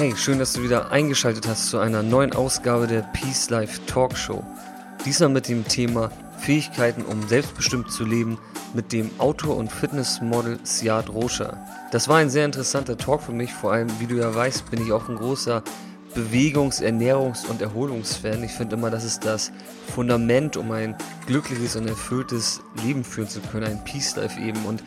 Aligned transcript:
Hey, 0.00 0.16
schön, 0.16 0.38
dass 0.38 0.54
du 0.54 0.62
wieder 0.62 0.92
eingeschaltet 0.92 1.46
hast 1.46 1.68
zu 1.68 1.78
einer 1.78 2.02
neuen 2.02 2.32
Ausgabe 2.32 2.86
der 2.86 3.02
Peace 3.02 3.50
Life 3.50 3.84
Talk 3.84 4.16
Show. 4.16 4.42
Diesmal 5.04 5.28
mit 5.28 5.46
dem 5.46 5.68
Thema 5.68 6.10
Fähigkeiten, 6.38 7.02
um 7.02 7.28
selbstbestimmt 7.28 7.92
zu 7.92 8.06
leben, 8.06 8.38
mit 8.72 8.94
dem 8.94 9.10
Autor 9.18 9.58
und 9.58 9.70
Fitnessmodel 9.70 10.58
Siad 10.62 11.10
Rosha. 11.10 11.58
Das 11.92 12.08
war 12.08 12.16
ein 12.16 12.30
sehr 12.30 12.46
interessanter 12.46 12.96
Talk 12.96 13.20
für 13.20 13.32
mich, 13.32 13.52
vor 13.52 13.74
allem, 13.74 13.88
wie 13.98 14.06
du 14.06 14.14
ja 14.14 14.34
weißt, 14.34 14.70
bin 14.70 14.82
ich 14.82 14.90
auch 14.90 15.06
ein 15.10 15.16
großer 15.16 15.62
Bewegungs-, 16.14 16.80
Ernährungs- 16.80 17.46
und 17.46 17.60
Erholungsfan. 17.60 18.42
Ich 18.42 18.52
finde 18.52 18.76
immer, 18.76 18.88
das 18.88 19.04
ist 19.04 19.26
das 19.26 19.52
Fundament, 19.94 20.56
um 20.56 20.70
ein 20.70 20.96
glückliches 21.26 21.76
und 21.76 21.86
erfülltes 21.86 22.62
Leben 22.82 23.04
führen 23.04 23.28
zu 23.28 23.40
können, 23.40 23.66
ein 23.66 23.84
Peace 23.84 24.16
Life 24.16 24.40
eben. 24.40 24.64
Und 24.64 24.82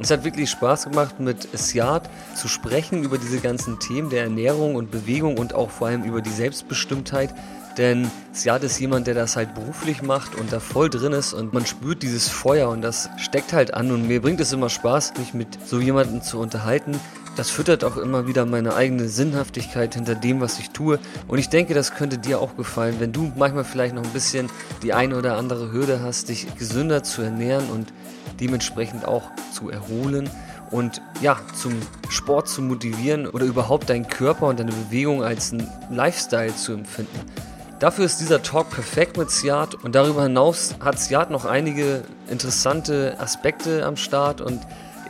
es 0.00 0.10
hat 0.10 0.24
wirklich 0.24 0.50
Spaß 0.50 0.84
gemacht, 0.84 1.20
mit 1.20 1.48
Siad 1.52 2.08
zu 2.34 2.48
sprechen 2.48 3.02
über 3.02 3.18
diese 3.18 3.38
ganzen 3.38 3.78
Themen 3.78 4.08
der 4.08 4.22
Ernährung 4.24 4.74
und 4.74 4.90
Bewegung 4.90 5.36
und 5.36 5.54
auch 5.54 5.70
vor 5.70 5.88
allem 5.88 6.04
über 6.04 6.22
die 6.22 6.30
Selbstbestimmtheit. 6.30 7.34
Denn 7.76 8.10
Siad 8.32 8.62
ist 8.64 8.80
jemand, 8.80 9.06
der 9.06 9.14
das 9.14 9.36
halt 9.36 9.54
beruflich 9.54 10.02
macht 10.02 10.34
und 10.34 10.52
da 10.52 10.60
voll 10.60 10.90
drin 10.90 11.12
ist 11.12 11.32
und 11.32 11.52
man 11.52 11.66
spürt 11.66 12.02
dieses 12.02 12.28
Feuer 12.28 12.68
und 12.68 12.82
das 12.82 13.08
steckt 13.16 13.52
halt 13.52 13.74
an 13.74 13.90
und 13.92 14.08
mir 14.08 14.20
bringt 14.20 14.40
es 14.40 14.52
immer 14.52 14.68
Spaß, 14.68 15.14
mich 15.18 15.34
mit 15.34 15.58
so 15.66 15.78
jemandem 15.78 16.22
zu 16.22 16.38
unterhalten. 16.38 16.98
Das 17.36 17.48
füttert 17.48 17.84
auch 17.84 17.96
immer 17.96 18.26
wieder 18.26 18.44
meine 18.44 18.74
eigene 18.74 19.08
Sinnhaftigkeit 19.08 19.94
hinter 19.94 20.14
dem, 20.14 20.40
was 20.40 20.58
ich 20.58 20.70
tue. 20.70 20.98
Und 21.28 21.38
ich 21.38 21.48
denke, 21.48 21.74
das 21.74 21.94
könnte 21.94 22.18
dir 22.18 22.40
auch 22.40 22.56
gefallen, 22.56 22.96
wenn 22.98 23.12
du 23.12 23.32
manchmal 23.36 23.64
vielleicht 23.64 23.94
noch 23.94 24.02
ein 24.02 24.12
bisschen 24.12 24.50
die 24.82 24.92
eine 24.92 25.16
oder 25.16 25.36
andere 25.36 25.72
Hürde 25.72 26.00
hast, 26.02 26.28
dich 26.28 26.54
gesünder 26.56 27.02
zu 27.02 27.22
ernähren 27.22 27.70
und 27.70 27.92
dementsprechend 28.40 29.04
auch 29.04 29.30
zu 29.52 29.70
erholen 29.70 30.28
und 30.70 31.02
ja, 31.20 31.38
zum 31.54 31.74
Sport 32.08 32.48
zu 32.48 32.62
motivieren 32.62 33.26
oder 33.26 33.44
überhaupt 33.44 33.90
deinen 33.90 34.06
Körper 34.08 34.46
und 34.46 34.60
deine 34.60 34.72
Bewegung 34.72 35.22
als 35.22 35.52
einen 35.52 35.68
Lifestyle 35.90 36.54
zu 36.54 36.72
empfinden. 36.72 37.18
Dafür 37.80 38.04
ist 38.04 38.20
dieser 38.20 38.42
Talk 38.42 38.70
perfekt 38.70 39.16
mit 39.16 39.30
Siad 39.30 39.74
und 39.74 39.94
darüber 39.94 40.24
hinaus 40.24 40.74
hat 40.80 40.98
Siad 40.98 41.30
noch 41.30 41.46
einige 41.46 42.02
interessante 42.28 43.16
Aspekte 43.18 43.86
am 43.86 43.96
Start 43.96 44.40
und 44.42 44.60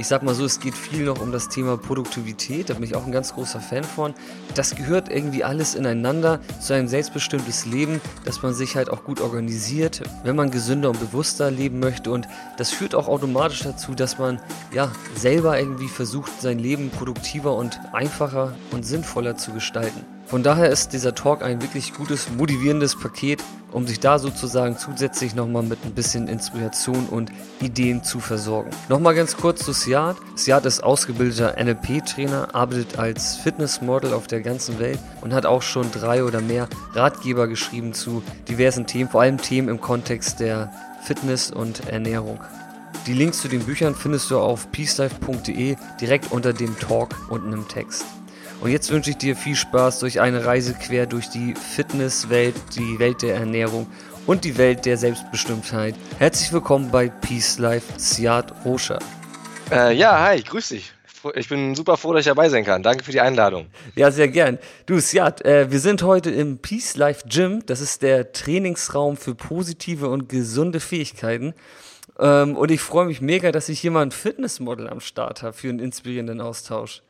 ich 0.01 0.09
sag 0.09 0.23
mal 0.23 0.35
so, 0.35 0.47
es 0.47 0.61
geht 0.61 0.75
viel 0.75 1.05
noch 1.05 1.21
um 1.21 1.31
das 1.31 1.51
Thema 1.51 1.77
Produktivität, 1.77 2.71
da 2.71 2.75
bin 2.75 2.85
ich 2.85 2.97
auch 2.97 3.05
ein 3.05 3.13
ganz 3.13 3.35
großer 3.35 3.61
Fan 3.61 3.85
von. 3.85 4.15
Das 4.55 4.75
gehört 4.75 5.11
irgendwie 5.11 5.45
alles 5.45 5.75
ineinander 5.75 6.41
zu 6.59 6.73
einem 6.73 6.89
selbstbestimmtes 6.89 7.67
Leben, 7.67 8.01
dass 8.25 8.43
man 8.43 8.55
sich 8.55 8.77
halt 8.77 8.89
auch 8.89 9.05
gut 9.05 9.21
organisiert, 9.21 10.03
wenn 10.25 10.37
man 10.37 10.51
gesünder 10.51 10.89
und 10.89 10.99
bewusster 10.99 11.51
leben 11.51 11.81
möchte 11.81 12.11
und 12.11 12.27
das 12.57 12.71
führt 12.71 12.95
auch 12.95 13.09
automatisch 13.09 13.61
dazu, 13.61 13.95
dass 13.95 14.19
man 14.19 14.41
ja 14.73 14.91
selber 15.15 15.59
irgendwie 15.61 15.89
versucht, 15.89 16.41
sein 16.41 16.59
Leben 16.59 16.89
produktiver 16.89 17.55
und 17.55 17.79
einfacher 17.93 18.55
und 18.71 18.87
sinnvoller 18.87 19.37
zu 19.37 19.53
gestalten. 19.53 20.20
Von 20.31 20.45
daher 20.45 20.71
ist 20.71 20.93
dieser 20.93 21.13
Talk 21.13 21.43
ein 21.43 21.61
wirklich 21.61 21.93
gutes, 21.93 22.31
motivierendes 22.31 22.95
Paket, 22.95 23.43
um 23.73 23.89
sich 23.89 23.99
da 23.99 24.21
sozusagen 24.21 24.79
zusätzlich 24.79 25.35
nochmal 25.35 25.65
mit 25.65 25.85
ein 25.85 25.93
bisschen 25.93 26.29
Inspiration 26.29 27.07
und 27.07 27.33
Ideen 27.61 28.05
zu 28.05 28.21
versorgen. 28.21 28.71
Nochmal 28.89 29.17
ganz 29.17 29.37
kurz 29.37 29.65
zu 29.65 29.73
Siad. 29.73 30.15
Siad 30.37 30.67
ist 30.67 30.85
ausgebildeter 30.85 31.57
NLP-Trainer, 31.61 32.55
arbeitet 32.55 32.97
als 32.97 33.39
Fitnessmodel 33.39 34.13
auf 34.13 34.29
der 34.29 34.41
ganzen 34.41 34.79
Welt 34.79 35.01
und 35.21 35.35
hat 35.35 35.47
auch 35.47 35.63
schon 35.63 35.91
drei 35.91 36.23
oder 36.23 36.41
mehr 36.41 36.69
Ratgeber 36.93 37.49
geschrieben 37.49 37.93
zu 37.93 38.23
diversen 38.49 38.87
Themen, 38.87 39.11
vor 39.11 39.23
allem 39.23 39.39
Themen 39.39 39.69
im 39.69 39.81
Kontext 39.81 40.39
der 40.39 40.73
Fitness 41.03 41.51
und 41.51 41.89
Ernährung. 41.89 42.39
Die 43.09 43.15
Links 43.15 43.41
zu 43.41 43.49
den 43.49 43.65
Büchern 43.65 43.97
findest 43.97 44.31
du 44.31 44.39
auf 44.39 44.71
peacelife.de 44.71 45.75
direkt 46.01 46.31
unter 46.31 46.53
dem 46.53 46.79
Talk 46.79 47.17
unten 47.31 47.53
im 47.53 47.67
Text. 47.67 48.05
Und 48.61 48.71
jetzt 48.71 48.91
wünsche 48.91 49.09
ich 49.09 49.17
dir 49.17 49.37
viel 49.37 49.57
Spaß 49.57 50.01
durch 50.01 50.21
eine 50.21 50.45
Reise 50.45 50.75
quer 50.75 51.07
durch 51.07 51.31
die 51.31 51.55
Fitnesswelt, 51.55 52.55
die 52.77 52.99
Welt 52.99 53.23
der 53.23 53.37
Ernährung 53.37 53.87
und 54.27 54.45
die 54.45 54.59
Welt 54.59 54.85
der 54.85 54.99
Selbstbestimmtheit. 54.99 55.95
Herzlich 56.19 56.53
willkommen 56.53 56.91
bei 56.91 57.09
Peace 57.09 57.57
Life, 57.57 57.87
Siad 57.97 58.53
Rosha. 58.67 58.99
Äh, 59.71 59.97
ja, 59.97 60.21
hi, 60.21 60.43
grüß 60.43 60.69
dich. 60.69 60.93
Ich 61.37 61.49
bin 61.49 61.75
super 61.75 61.97
froh, 61.97 62.13
dass 62.13 62.21
ich 62.21 62.27
dabei 62.27 62.51
sein 62.51 62.65
kann. 62.67 62.83
Danke 62.83 63.03
für 63.03 63.13
die 63.13 63.21
Einladung. 63.21 63.67
Ja, 63.95 64.11
sehr 64.11 64.29
gern. 64.29 64.59
Du, 64.85 65.01
Siad, 65.01 65.43
äh, 65.43 65.71
wir 65.71 65.81
sind 65.81 66.03
heute 66.03 66.31
im 66.31 66.59
Peace 66.59 66.97
Life 66.97 67.25
Gym. 67.27 67.65
Das 67.65 67.81
ist 67.81 68.03
der 68.03 68.33
Trainingsraum 68.33 69.17
für 69.17 69.35
positive 69.35 70.11
und 70.11 70.29
gesunde 70.29 70.81
Fähigkeiten. 70.81 71.55
Ähm, 72.19 72.57
und 72.57 72.71
ich 72.71 72.83
freue 72.83 73.07
mich 73.07 73.23
mega, 73.23 73.53
dass 73.53 73.71
ich 73.71 73.81
hier 73.81 73.91
mal 73.91 74.03
ein 74.03 74.11
Fitnessmodel 74.11 74.87
am 74.87 75.01
Start 75.01 75.43
habe 75.43 75.55
für 75.55 75.71
einen 75.71 75.79
inspirierenden 75.79 76.43
Austausch. 76.43 77.03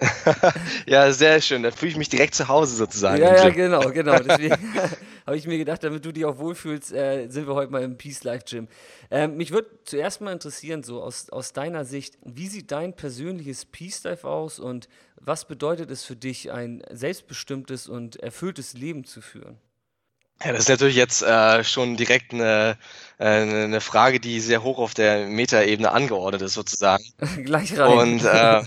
ja, 0.86 1.12
sehr 1.12 1.40
schön. 1.40 1.62
Da 1.62 1.70
fühle 1.70 1.92
ich 1.92 1.96
mich 1.96 2.08
direkt 2.08 2.34
zu 2.34 2.48
Hause 2.48 2.74
sozusagen. 2.76 3.22
Ja, 3.22 3.36
ja, 3.36 3.48
genau, 3.50 3.90
genau. 3.90 4.18
Deswegen 4.28 4.56
habe 5.26 5.36
ich 5.36 5.46
mir 5.46 5.58
gedacht, 5.58 5.84
damit 5.84 6.04
du 6.04 6.12
dich 6.12 6.24
auch 6.24 6.38
wohlfühlst, 6.38 6.92
äh, 6.92 7.28
sind 7.28 7.46
wir 7.46 7.54
heute 7.54 7.70
mal 7.70 7.82
im 7.82 7.96
Peace 7.96 8.24
Life 8.24 8.44
Gym. 8.48 8.68
Ähm, 9.10 9.36
mich 9.36 9.52
würde 9.52 9.68
zuerst 9.84 10.20
mal 10.20 10.32
interessieren, 10.32 10.82
so 10.82 11.02
aus, 11.02 11.30
aus 11.30 11.52
deiner 11.52 11.84
Sicht, 11.84 12.18
wie 12.24 12.48
sieht 12.48 12.72
dein 12.72 12.94
persönliches 12.94 13.64
Peace 13.66 14.02
Life 14.04 14.26
aus 14.26 14.58
und 14.58 14.88
was 15.16 15.46
bedeutet 15.46 15.90
es 15.90 16.04
für 16.04 16.16
dich, 16.16 16.52
ein 16.52 16.82
selbstbestimmtes 16.90 17.88
und 17.88 18.16
erfülltes 18.16 18.74
Leben 18.74 19.04
zu 19.04 19.20
führen? 19.20 19.58
Ja, 20.42 20.52
das 20.52 20.62
ist 20.62 20.68
natürlich 20.68 20.96
jetzt 20.96 21.22
äh, 21.22 21.62
schon 21.64 21.96
direkt 21.96 22.32
eine, 22.34 22.76
äh, 23.18 23.24
eine 23.24 23.80
Frage, 23.80 24.20
die 24.20 24.40
sehr 24.40 24.62
hoch 24.62 24.78
auf 24.78 24.92
der 24.92 25.26
Metaebene 25.26 25.90
angeordnet 25.90 26.42
ist, 26.42 26.54
sozusagen. 26.54 27.04
Gleich 27.44 27.78
rein. 27.78 27.92
Und 27.98 28.24
äh, 28.24 28.62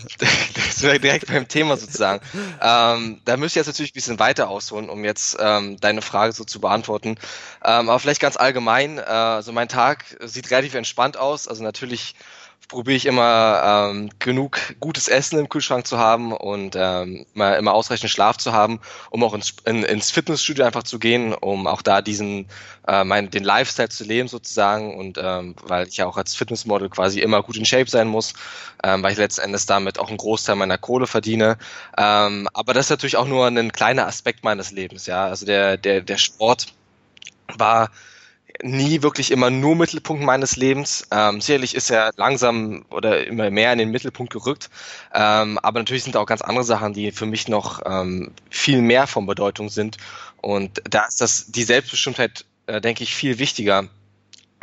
direkt 0.99 1.27
beim 1.27 1.47
Thema 1.47 1.77
sozusagen. 1.77 2.23
Ähm, 2.61 3.21
da 3.25 3.37
müsste 3.37 3.59
ich 3.59 3.65
jetzt 3.65 3.73
natürlich 3.73 3.91
ein 3.91 3.95
bisschen 3.95 4.19
weiter 4.19 4.49
ausholen, 4.49 4.89
um 4.89 5.03
jetzt 5.03 5.37
ähm, 5.39 5.77
deine 5.79 6.01
Frage 6.01 6.33
so 6.33 6.45
zu 6.45 6.61
beantworten. 6.61 7.17
Ähm, 7.63 7.89
aber 7.89 7.99
vielleicht 7.99 8.21
ganz 8.21 8.37
allgemein, 8.37 8.97
äh, 8.97 9.01
also 9.01 9.51
mein 9.51 9.67
Tag 9.67 10.05
sieht 10.21 10.49
relativ 10.49 10.73
entspannt 10.73 11.17
aus. 11.17 11.47
Also 11.47 11.63
natürlich 11.63 12.15
probiere 12.67 12.97
ich 12.97 13.05
immer 13.05 13.89
ähm, 13.91 14.09
genug 14.19 14.59
gutes 14.79 15.07
Essen 15.07 15.39
im 15.39 15.47
Kühlschrank 15.47 15.87
zu 15.87 15.97
haben 15.97 16.33
und 16.33 16.75
ähm, 16.77 17.25
immer, 17.33 17.57
immer 17.57 17.73
ausreichend 17.73 18.09
Schlaf 18.09 18.37
zu 18.37 18.51
haben, 18.51 18.81
um 19.09 19.23
auch 19.23 19.33
ins, 19.33 19.55
in, 19.65 19.83
ins 19.83 20.11
Fitnessstudio 20.11 20.65
einfach 20.65 20.83
zu 20.83 20.99
gehen, 20.99 21.33
um 21.33 21.65
auch 21.65 21.81
da 21.81 22.01
diesen 22.01 22.47
äh, 22.87 23.03
mein, 23.05 23.29
den 23.29 23.45
Lifestyle 23.45 23.89
zu 23.89 24.03
leben 24.03 24.27
sozusagen 24.27 24.97
und 24.97 25.17
ähm, 25.21 25.55
weil 25.63 25.87
ich 25.87 25.97
ja 25.97 26.07
auch 26.07 26.17
als 26.17 26.35
Fitnessmodel 26.35 26.89
quasi 26.89 27.21
immer 27.21 27.41
gut 27.41 27.55
in 27.55 27.65
Shape 27.65 27.89
sein 27.89 28.07
muss, 28.07 28.33
ähm, 28.83 29.01
weil 29.01 29.13
ich 29.13 29.17
letzten 29.17 29.41
Endes 29.41 29.65
damit 29.65 29.97
auch 29.97 30.09
einen 30.09 30.17
Großteil 30.17 30.55
meiner 30.55 30.77
Kohle 30.77 31.07
verdiene. 31.07 31.57
Ähm, 31.97 32.49
aber 32.53 32.73
das 32.73 32.87
ist 32.87 32.91
natürlich 32.91 33.17
auch 33.17 33.27
nur 33.27 33.47
ein 33.47 33.71
kleiner 33.71 34.07
Aspekt 34.07 34.43
meines 34.43 34.71
Lebens, 34.71 35.05
ja. 35.05 35.25
Also 35.25 35.45
der 35.45 35.77
der 35.77 36.01
der 36.01 36.17
Sport 36.17 36.67
war 37.55 37.89
nie 38.63 39.01
wirklich 39.01 39.31
immer 39.31 39.49
nur 39.49 39.75
Mittelpunkt 39.75 40.23
meines 40.23 40.55
Lebens. 40.55 41.07
Ähm, 41.11 41.41
sicherlich 41.41 41.75
ist 41.75 41.89
er 41.89 42.11
langsam 42.15 42.85
oder 42.89 43.25
immer 43.27 43.49
mehr 43.49 43.71
in 43.71 43.79
den 43.79 43.91
Mittelpunkt 43.91 44.33
gerückt. 44.33 44.69
Ähm, 45.13 45.59
aber 45.59 45.79
natürlich 45.79 46.03
sind 46.03 46.15
da 46.15 46.19
auch 46.19 46.25
ganz 46.25 46.41
andere 46.41 46.65
Sachen, 46.65 46.93
die 46.93 47.11
für 47.11 47.25
mich 47.25 47.47
noch 47.47 47.81
ähm, 47.85 48.31
viel 48.49 48.81
mehr 48.81 49.07
von 49.07 49.25
Bedeutung 49.25 49.69
sind. 49.69 49.97
Und 50.41 50.81
da 50.89 51.05
ist 51.05 51.21
das 51.21 51.51
die 51.51 51.63
Selbstbestimmtheit, 51.63 52.45
äh, 52.67 52.81
denke 52.81 53.03
ich, 53.03 53.15
viel 53.15 53.39
wichtiger. 53.39 53.87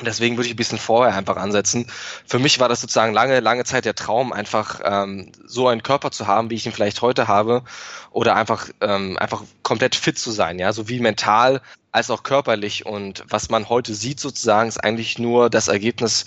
Deswegen 0.03 0.37
würde 0.37 0.49
ich 0.49 0.55
ein 0.55 0.57
bisschen 0.57 0.79
vorher 0.79 1.15
einfach 1.15 1.37
ansetzen. 1.37 1.87
Für 2.27 2.41
mich 2.41 2.59
war 2.59 2.69
das 2.69 2.81
sozusagen 2.81 3.15
lange, 3.15 3.39
lange 3.39 3.65
Zeit 3.65 3.85
der 3.85 3.95
Traum, 3.95 4.33
einfach 4.33 4.81
ähm, 4.85 5.31
so 5.47 5.69
einen 5.69 5.85
Körper 5.85 6.11
zu 6.11 6.27
haben, 6.27 6.51
wie 6.51 6.57
ich 6.57 6.67
ihn 6.67 6.73
vielleicht 6.73 7.01
heute 7.01 7.29
habe, 7.29 7.63
oder 8.11 8.35
einfach 8.35 8.69
ähm, 8.81 9.17
einfach 9.19 9.45
komplett 9.63 9.95
fit 9.95 10.19
zu 10.19 10.33
sein, 10.33 10.59
ja, 10.59 10.73
sowie 10.73 10.99
mental 10.99 11.61
als 11.95 12.11
auch 12.11 12.25
körperlich. 12.25 12.87
Und 12.87 13.25
was 13.29 13.51
man 13.51 13.69
heute 13.69 13.95
sieht 13.95 14.19
sozusagen, 14.21 14.69
ist 14.69 14.83
eigentlich 14.83 15.19
nur 15.19 15.49
das 15.49 15.69
Ergebnis, 15.69 16.25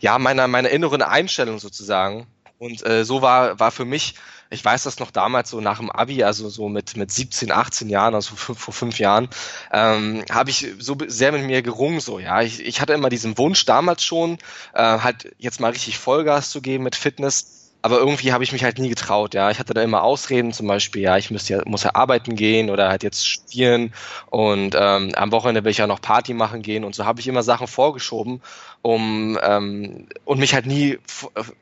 ja, 0.00 0.18
meiner 0.18 0.46
meiner 0.46 0.70
inneren 0.70 1.02
Einstellung 1.02 1.58
sozusagen 1.58 2.26
Und 2.58 2.86
äh, 2.86 3.04
so 3.04 3.20
war, 3.22 3.58
war 3.58 3.70
für 3.72 3.84
mich, 3.84 4.14
ich 4.50 4.64
weiß 4.64 4.84
das 4.84 5.00
noch 5.00 5.10
damals 5.10 5.50
so 5.50 5.60
nach 5.60 5.78
dem 5.78 5.90
Abi, 5.90 6.22
also 6.22 6.48
so 6.48 6.68
mit, 6.68 6.96
mit 6.96 7.10
17, 7.10 7.50
18 7.52 7.88
Jahren, 7.88 8.14
also 8.14 8.36
vor, 8.36 8.74
fünf 8.74 8.98
Jahren, 9.00 9.28
ähm, 9.72 10.24
habe 10.30 10.50
ich 10.50 10.68
so 10.78 10.96
sehr 11.06 11.32
mit 11.32 11.44
mir 11.44 11.62
gerungen, 11.62 12.00
so, 12.00 12.18
ja. 12.20 12.42
Ich, 12.42 12.60
ich 12.64 12.80
hatte 12.80 12.92
immer 12.94 13.08
diesen 13.08 13.38
Wunsch 13.38 13.64
damals 13.64 14.04
schon, 14.04 14.38
äh, 14.74 14.98
halt 15.00 15.34
jetzt 15.38 15.60
mal 15.60 15.72
richtig 15.72 15.98
Vollgas 15.98 16.50
zu 16.50 16.62
geben 16.62 16.84
mit 16.84 16.96
Fitness 16.96 17.57
aber 17.82 17.98
irgendwie 17.98 18.32
habe 18.32 18.44
ich 18.44 18.52
mich 18.52 18.64
halt 18.64 18.78
nie 18.78 18.88
getraut, 18.88 19.34
ja. 19.34 19.50
Ich 19.50 19.58
hatte 19.58 19.74
da 19.74 19.82
immer 19.82 20.02
Ausreden, 20.02 20.52
zum 20.52 20.66
Beispiel, 20.66 21.02
ja, 21.02 21.16
ich 21.16 21.30
müsste 21.30 21.54
ja, 21.54 21.62
muss 21.64 21.84
ja 21.84 21.94
arbeiten 21.94 22.34
gehen 22.34 22.70
oder 22.70 22.88
halt 22.88 23.02
jetzt 23.02 23.26
spielen 23.26 23.94
und 24.30 24.74
ähm, 24.78 25.12
am 25.14 25.32
Wochenende 25.32 25.64
will 25.64 25.70
ich 25.70 25.78
ja 25.78 25.86
noch 25.86 26.00
Party 26.00 26.34
machen 26.34 26.62
gehen. 26.62 26.84
Und 26.84 26.94
so 26.94 27.04
habe 27.04 27.20
ich 27.20 27.28
immer 27.28 27.42
Sachen 27.42 27.66
vorgeschoben 27.68 28.42
um 28.82 29.38
ähm, 29.42 30.06
und 30.24 30.38
mich 30.38 30.54
halt 30.54 30.66
nie 30.66 30.98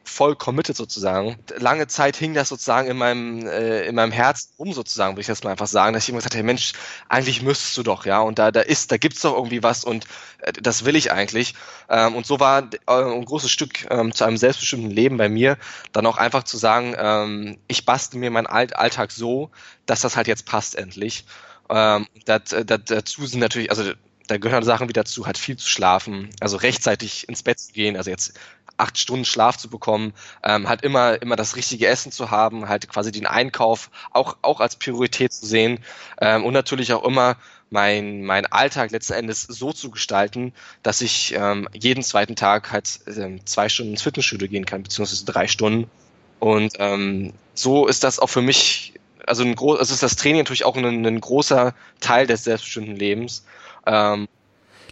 voll 0.04 0.36
committed 0.36 0.76
sozusagen. 0.76 1.36
Lange 1.56 1.86
Zeit 1.86 2.16
hing 2.16 2.34
das 2.34 2.48
sozusagen 2.48 2.88
in 2.88 2.96
meinem 2.96 3.46
äh, 3.46 3.86
in 3.86 3.94
meinem 3.94 4.12
Herz 4.12 4.52
um 4.56 4.72
sozusagen, 4.72 5.14
würde 5.14 5.22
ich 5.22 5.26
das 5.26 5.42
mal 5.42 5.50
einfach 5.50 5.66
sagen, 5.66 5.94
dass 5.94 6.04
ich 6.04 6.10
immer 6.10 6.18
gesagt 6.18 6.34
habe, 6.34 6.44
Mensch, 6.44 6.72
eigentlich 7.08 7.42
müsstest 7.42 7.76
du 7.78 7.82
doch, 7.82 8.04
ja, 8.04 8.20
und 8.20 8.38
da 8.38 8.50
da 8.50 8.60
ist, 8.60 8.92
da 8.92 8.98
gibt's 8.98 9.22
doch 9.22 9.34
irgendwie 9.34 9.62
was 9.62 9.84
und 9.84 10.06
äh, 10.40 10.52
das 10.52 10.84
will 10.84 10.96
ich 10.96 11.10
eigentlich. 11.10 11.54
Ähm, 11.88 12.14
und 12.14 12.26
so 12.26 12.38
war 12.38 12.62
äh, 12.62 12.92
ein 12.92 13.24
großes 13.24 13.50
Stück 13.50 13.86
ähm, 13.90 14.12
zu 14.12 14.24
einem 14.24 14.36
selbstbestimmten 14.36 14.90
Leben 14.90 15.16
bei 15.16 15.28
mir, 15.28 15.56
dann 15.92 16.06
auch 16.06 16.18
einfach 16.18 16.44
zu 16.44 16.58
sagen, 16.58 16.94
ähm, 16.98 17.58
ich 17.66 17.86
bastel 17.86 18.20
mir 18.20 18.30
meinen 18.30 18.46
Alt 18.46 18.76
Alltag 18.76 19.10
so, 19.10 19.50
dass 19.86 20.02
das 20.02 20.16
halt 20.16 20.26
jetzt 20.28 20.46
passt 20.46 20.76
endlich. 20.76 21.24
Ähm, 21.70 22.06
das, 22.26 22.52
äh, 22.52 22.64
das, 22.64 22.80
dazu 22.84 23.26
sind 23.26 23.40
natürlich, 23.40 23.70
also 23.70 23.92
da 24.26 24.38
gehören 24.38 24.64
Sachen 24.64 24.88
wieder 24.88 25.04
zu, 25.04 25.26
halt 25.26 25.38
viel 25.38 25.56
zu 25.56 25.68
schlafen, 25.68 26.30
also 26.40 26.56
rechtzeitig 26.56 27.28
ins 27.28 27.42
Bett 27.42 27.58
zu 27.58 27.72
gehen, 27.72 27.96
also 27.96 28.10
jetzt 28.10 28.38
acht 28.76 28.98
Stunden 28.98 29.24
Schlaf 29.24 29.56
zu 29.56 29.70
bekommen, 29.70 30.12
ähm, 30.44 30.68
halt 30.68 30.82
immer, 30.82 31.20
immer 31.22 31.36
das 31.36 31.56
richtige 31.56 31.86
Essen 31.86 32.12
zu 32.12 32.30
haben, 32.30 32.68
halt 32.68 32.88
quasi 32.88 33.10
den 33.12 33.26
Einkauf 33.26 33.90
auch, 34.12 34.36
auch 34.42 34.60
als 34.60 34.76
Priorität 34.76 35.32
zu 35.32 35.46
sehen 35.46 35.80
ähm, 36.20 36.44
und 36.44 36.52
natürlich 36.52 36.92
auch 36.92 37.04
immer 37.04 37.36
mein, 37.70 38.22
mein 38.22 38.46
Alltag 38.46 38.90
letzten 38.92 39.14
Endes 39.14 39.42
so 39.42 39.72
zu 39.72 39.90
gestalten, 39.90 40.52
dass 40.82 41.00
ich 41.00 41.34
ähm, 41.36 41.68
jeden 41.72 42.02
zweiten 42.02 42.36
Tag 42.36 42.70
halt 42.70 43.00
ähm, 43.06 43.44
zwei 43.44 43.68
Stunden 43.68 43.92
ins 43.92 44.02
Fitnessstudio 44.02 44.48
gehen 44.48 44.66
kann, 44.66 44.82
beziehungsweise 44.82 45.24
drei 45.24 45.48
Stunden. 45.48 45.90
Und 46.38 46.74
ähm, 46.78 47.32
so 47.54 47.86
ist 47.86 48.04
das 48.04 48.18
auch 48.18 48.28
für 48.28 48.42
mich, 48.42 48.94
also 49.26 49.42
ein 49.42 49.56
groß, 49.56 49.80
also 49.80 49.94
ist 49.94 50.02
das 50.02 50.16
Training 50.16 50.40
natürlich 50.40 50.64
auch 50.64 50.76
ein, 50.76 51.04
ein 51.04 51.20
großer 51.20 51.74
Teil 52.00 52.26
des 52.26 52.44
selbstbestimmten 52.44 52.96
Lebens. 52.96 53.44
Ähm, 53.86 54.28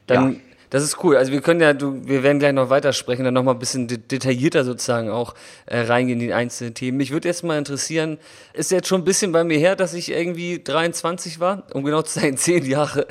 dann, 0.06 0.32
ja. 0.35 0.41
das 0.70 0.82
ist 0.82 1.02
cool. 1.02 1.17
Also 1.17 1.32
wir 1.32 1.41
können 1.41 1.61
ja, 1.61 1.73
du, 1.73 2.06
wir 2.06 2.23
werden 2.23 2.38
gleich 2.38 2.52
noch 2.52 2.70
weitersprechen, 2.70 3.25
dann 3.25 3.35
nochmal 3.35 3.55
ein 3.55 3.58
bisschen 3.58 3.88
de 3.88 3.99
detaillierter 3.99 4.64
sozusagen 4.64 5.11
auch 5.11 5.35
äh, 5.67 5.81
reingehen 5.81 6.20
in 6.20 6.26
die 6.26 6.32
einzelnen 6.32 6.75
Themen. 6.75 6.99
Mich 6.99 7.11
würde 7.11 7.29
jetzt 7.29 7.43
mal 7.44 7.58
interessieren, 7.58 8.19
ist 8.52 8.70
jetzt 8.70 8.88
schon 8.88 9.02
ein 9.02 9.05
bisschen 9.05 9.32
bei 9.32 9.44
mir 9.44 9.58
her, 9.58 9.76
dass 9.76 9.94
ich 9.94 10.11
irgendwie 10.11 10.62
23 10.62 11.41
war, 11.41 11.64
um 11.73 11.85
genau 11.85 12.02
zu 12.02 12.20
sein, 12.20 12.37
zehn 12.38 12.64
Jahre. 12.64 13.06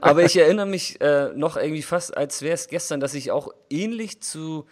Aber 0.00 0.24
ich 0.24 0.36
erinnere 0.36 0.66
mich 0.66 1.00
äh, 1.00 1.28
noch 1.34 1.56
irgendwie 1.56 1.82
fast, 1.82 2.16
als 2.16 2.42
wäre 2.42 2.54
es 2.54 2.66
gestern, 2.66 2.98
dass 2.98 3.14
ich 3.14 3.30
auch 3.30 3.54
ähnlich 3.70 4.20
zu 4.20 4.66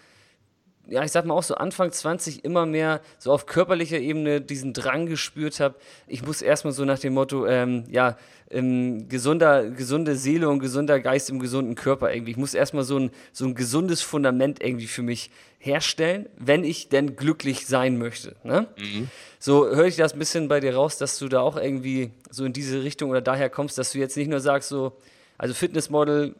ja, 0.88 1.04
ich 1.04 1.12
sag 1.12 1.24
mal 1.24 1.34
auch 1.34 1.42
so 1.42 1.54
Anfang 1.54 1.92
20 1.92 2.44
immer 2.44 2.66
mehr 2.66 3.00
so 3.18 3.32
auf 3.32 3.46
körperlicher 3.46 3.98
Ebene 3.98 4.40
diesen 4.40 4.72
Drang 4.72 5.06
gespürt 5.06 5.60
habe. 5.60 5.76
Ich 6.08 6.24
muss 6.24 6.42
erstmal 6.42 6.72
so 6.72 6.84
nach 6.84 6.98
dem 6.98 7.14
Motto, 7.14 7.46
ähm, 7.46 7.84
ja, 7.88 8.16
ähm, 8.50 9.08
gesunder, 9.08 9.70
gesunde 9.70 10.16
Seele 10.16 10.48
und 10.48 10.58
gesunder 10.58 10.98
Geist 10.98 11.30
im 11.30 11.38
gesunden 11.38 11.76
Körper 11.76 12.12
irgendwie. 12.12 12.32
Ich 12.32 12.36
muss 12.36 12.54
erstmal 12.54 12.82
so 12.82 12.98
ein, 12.98 13.10
so 13.32 13.44
ein 13.44 13.54
gesundes 13.54 14.02
Fundament 14.02 14.62
irgendwie 14.62 14.88
für 14.88 15.02
mich 15.02 15.30
herstellen, 15.58 16.28
wenn 16.36 16.64
ich 16.64 16.88
denn 16.88 17.14
glücklich 17.14 17.66
sein 17.66 17.98
möchte. 17.98 18.34
Ne? 18.42 18.66
Mhm. 18.76 19.08
So 19.38 19.68
höre 19.68 19.86
ich 19.86 19.96
das 19.96 20.14
ein 20.14 20.18
bisschen 20.18 20.48
bei 20.48 20.58
dir 20.58 20.74
raus, 20.74 20.98
dass 20.98 21.18
du 21.18 21.28
da 21.28 21.40
auch 21.40 21.56
irgendwie 21.56 22.10
so 22.30 22.44
in 22.44 22.52
diese 22.52 22.82
Richtung 22.82 23.10
oder 23.10 23.20
daher 23.20 23.50
kommst, 23.50 23.78
dass 23.78 23.92
du 23.92 23.98
jetzt 23.98 24.16
nicht 24.16 24.28
nur 24.28 24.40
sagst, 24.40 24.70
so, 24.70 24.96
also 25.38 25.54
Fitnessmodel 25.54 26.34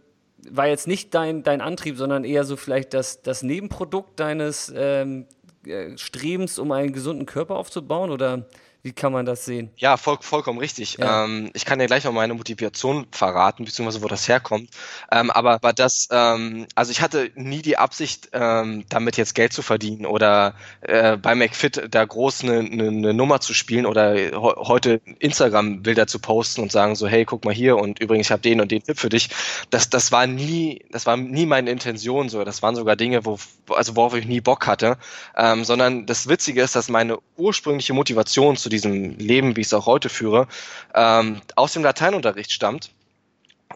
war 0.49 0.67
jetzt 0.67 0.87
nicht 0.87 1.15
dein, 1.15 1.43
dein 1.43 1.61
Antrieb, 1.61 1.97
sondern 1.97 2.25
eher 2.25 2.45
so 2.45 2.57
vielleicht 2.57 2.95
das, 2.95 3.23
das 3.23 3.43
Nebenprodukt 3.43 4.19
deines 4.19 4.73
ähm, 4.75 5.27
äh, 5.67 5.97
Strebens, 5.99 6.59
um 6.59 6.73
einen 6.73 6.93
gesunden 6.93 7.27
Körper 7.27 7.57
aufzubauen? 7.57 8.11
Oder 8.11 8.47
wie 8.83 8.93
kann 8.93 9.13
man 9.13 9.27
das 9.27 9.45
sehen? 9.45 9.71
Ja, 9.77 9.97
voll, 9.97 10.19
vollkommen 10.21 10.59
richtig. 10.59 10.97
Ja. 10.99 11.25
Ähm, 11.25 11.51
ich 11.53 11.65
kann 11.65 11.79
dir 11.79 11.87
gleich 11.87 12.05
noch 12.05 12.13
meine 12.13 12.33
Motivation 12.35 13.07
verraten, 13.11 13.65
beziehungsweise 13.65 14.03
wo 14.03 14.09
das 14.09 14.27
herkommt. 14.27 14.71
Ähm, 15.13 15.31
aber, 15.31 15.55
aber 15.55 15.73
das, 15.73 16.09
ähm, 16.11 16.67
also 16.75 16.91
ich 16.91 17.03
hatte 17.03 17.31
nie 17.35 17.61
die 17.61 17.77
Absicht, 17.77 18.31
ähm, 18.33 18.85
damit 18.89 19.19
jetzt 19.19 19.35
Geld 19.35 19.53
zu 19.53 19.61
verdienen 19.63 20.07
oder 20.07 20.55
äh, 20.81 21.19
bei 21.19 21.35
McFit 21.35 21.89
da 21.91 22.05
groß 22.05 22.45
eine, 22.45 22.61
eine, 22.61 22.89
eine 22.89 23.15
Nummer 23.15 23.41
zu 23.41 23.53
spielen 23.53 23.85
oder 23.85 24.15
he 24.15 24.31
heute 24.33 25.03
Instagram-Bilder 25.19 26.07
zu 26.07 26.19
posten 26.19 26.63
und 26.63 26.73
sagen 26.73 26.97
so, 26.97 27.07
hey, 27.07 27.25
guck 27.27 27.45
mal 27.45 27.55
hier 27.55 27.77
und 27.77 27.99
übrigens, 28.01 28.29
ich 28.29 28.33
habe 28.33 28.43
den 28.43 28.61
und 28.61 28.71
den 28.71 28.83
Tipp 28.83 28.99
für 28.99 29.11
dich. 29.11 29.29
Das, 29.69 29.91
das 29.91 30.11
war 30.11 30.27
nie, 30.27 30.87
das 30.91 31.05
war 31.05 31.19
nie 31.19 31.45
meine 31.45 31.71
Intention 31.71 32.31
so. 32.31 32.45
Das 32.45 32.63
waren 32.63 32.77
sogar 32.77 32.97
Dinge, 32.97 33.27
wo, 33.27 33.39
also 33.69 33.97
worauf 33.97 34.15
ich 34.15 34.27
nie 34.27 34.41
Bock 34.41 34.67
hatte. 34.67 34.97
Ähm, 35.37 35.65
sondern 35.65 36.07
das 36.07 36.29
Witzige 36.29 36.63
ist, 36.63 36.77
dass 36.77 36.89
meine 36.89 37.19
ursprüngliche 37.37 37.93
Motivation 37.93 38.57
zu 38.57 38.70
diesem 38.71 39.19
Leben, 39.19 39.57
wie 39.57 39.61
ich 39.61 39.67
es 39.67 39.75
auch 39.75 39.87
heute 39.87 40.09
führe, 40.09 40.49
ähm, 40.95 41.41
aus 41.57 41.73
dem 41.73 41.83
Lateinunterricht 41.83 42.53
stammt. 42.53 42.91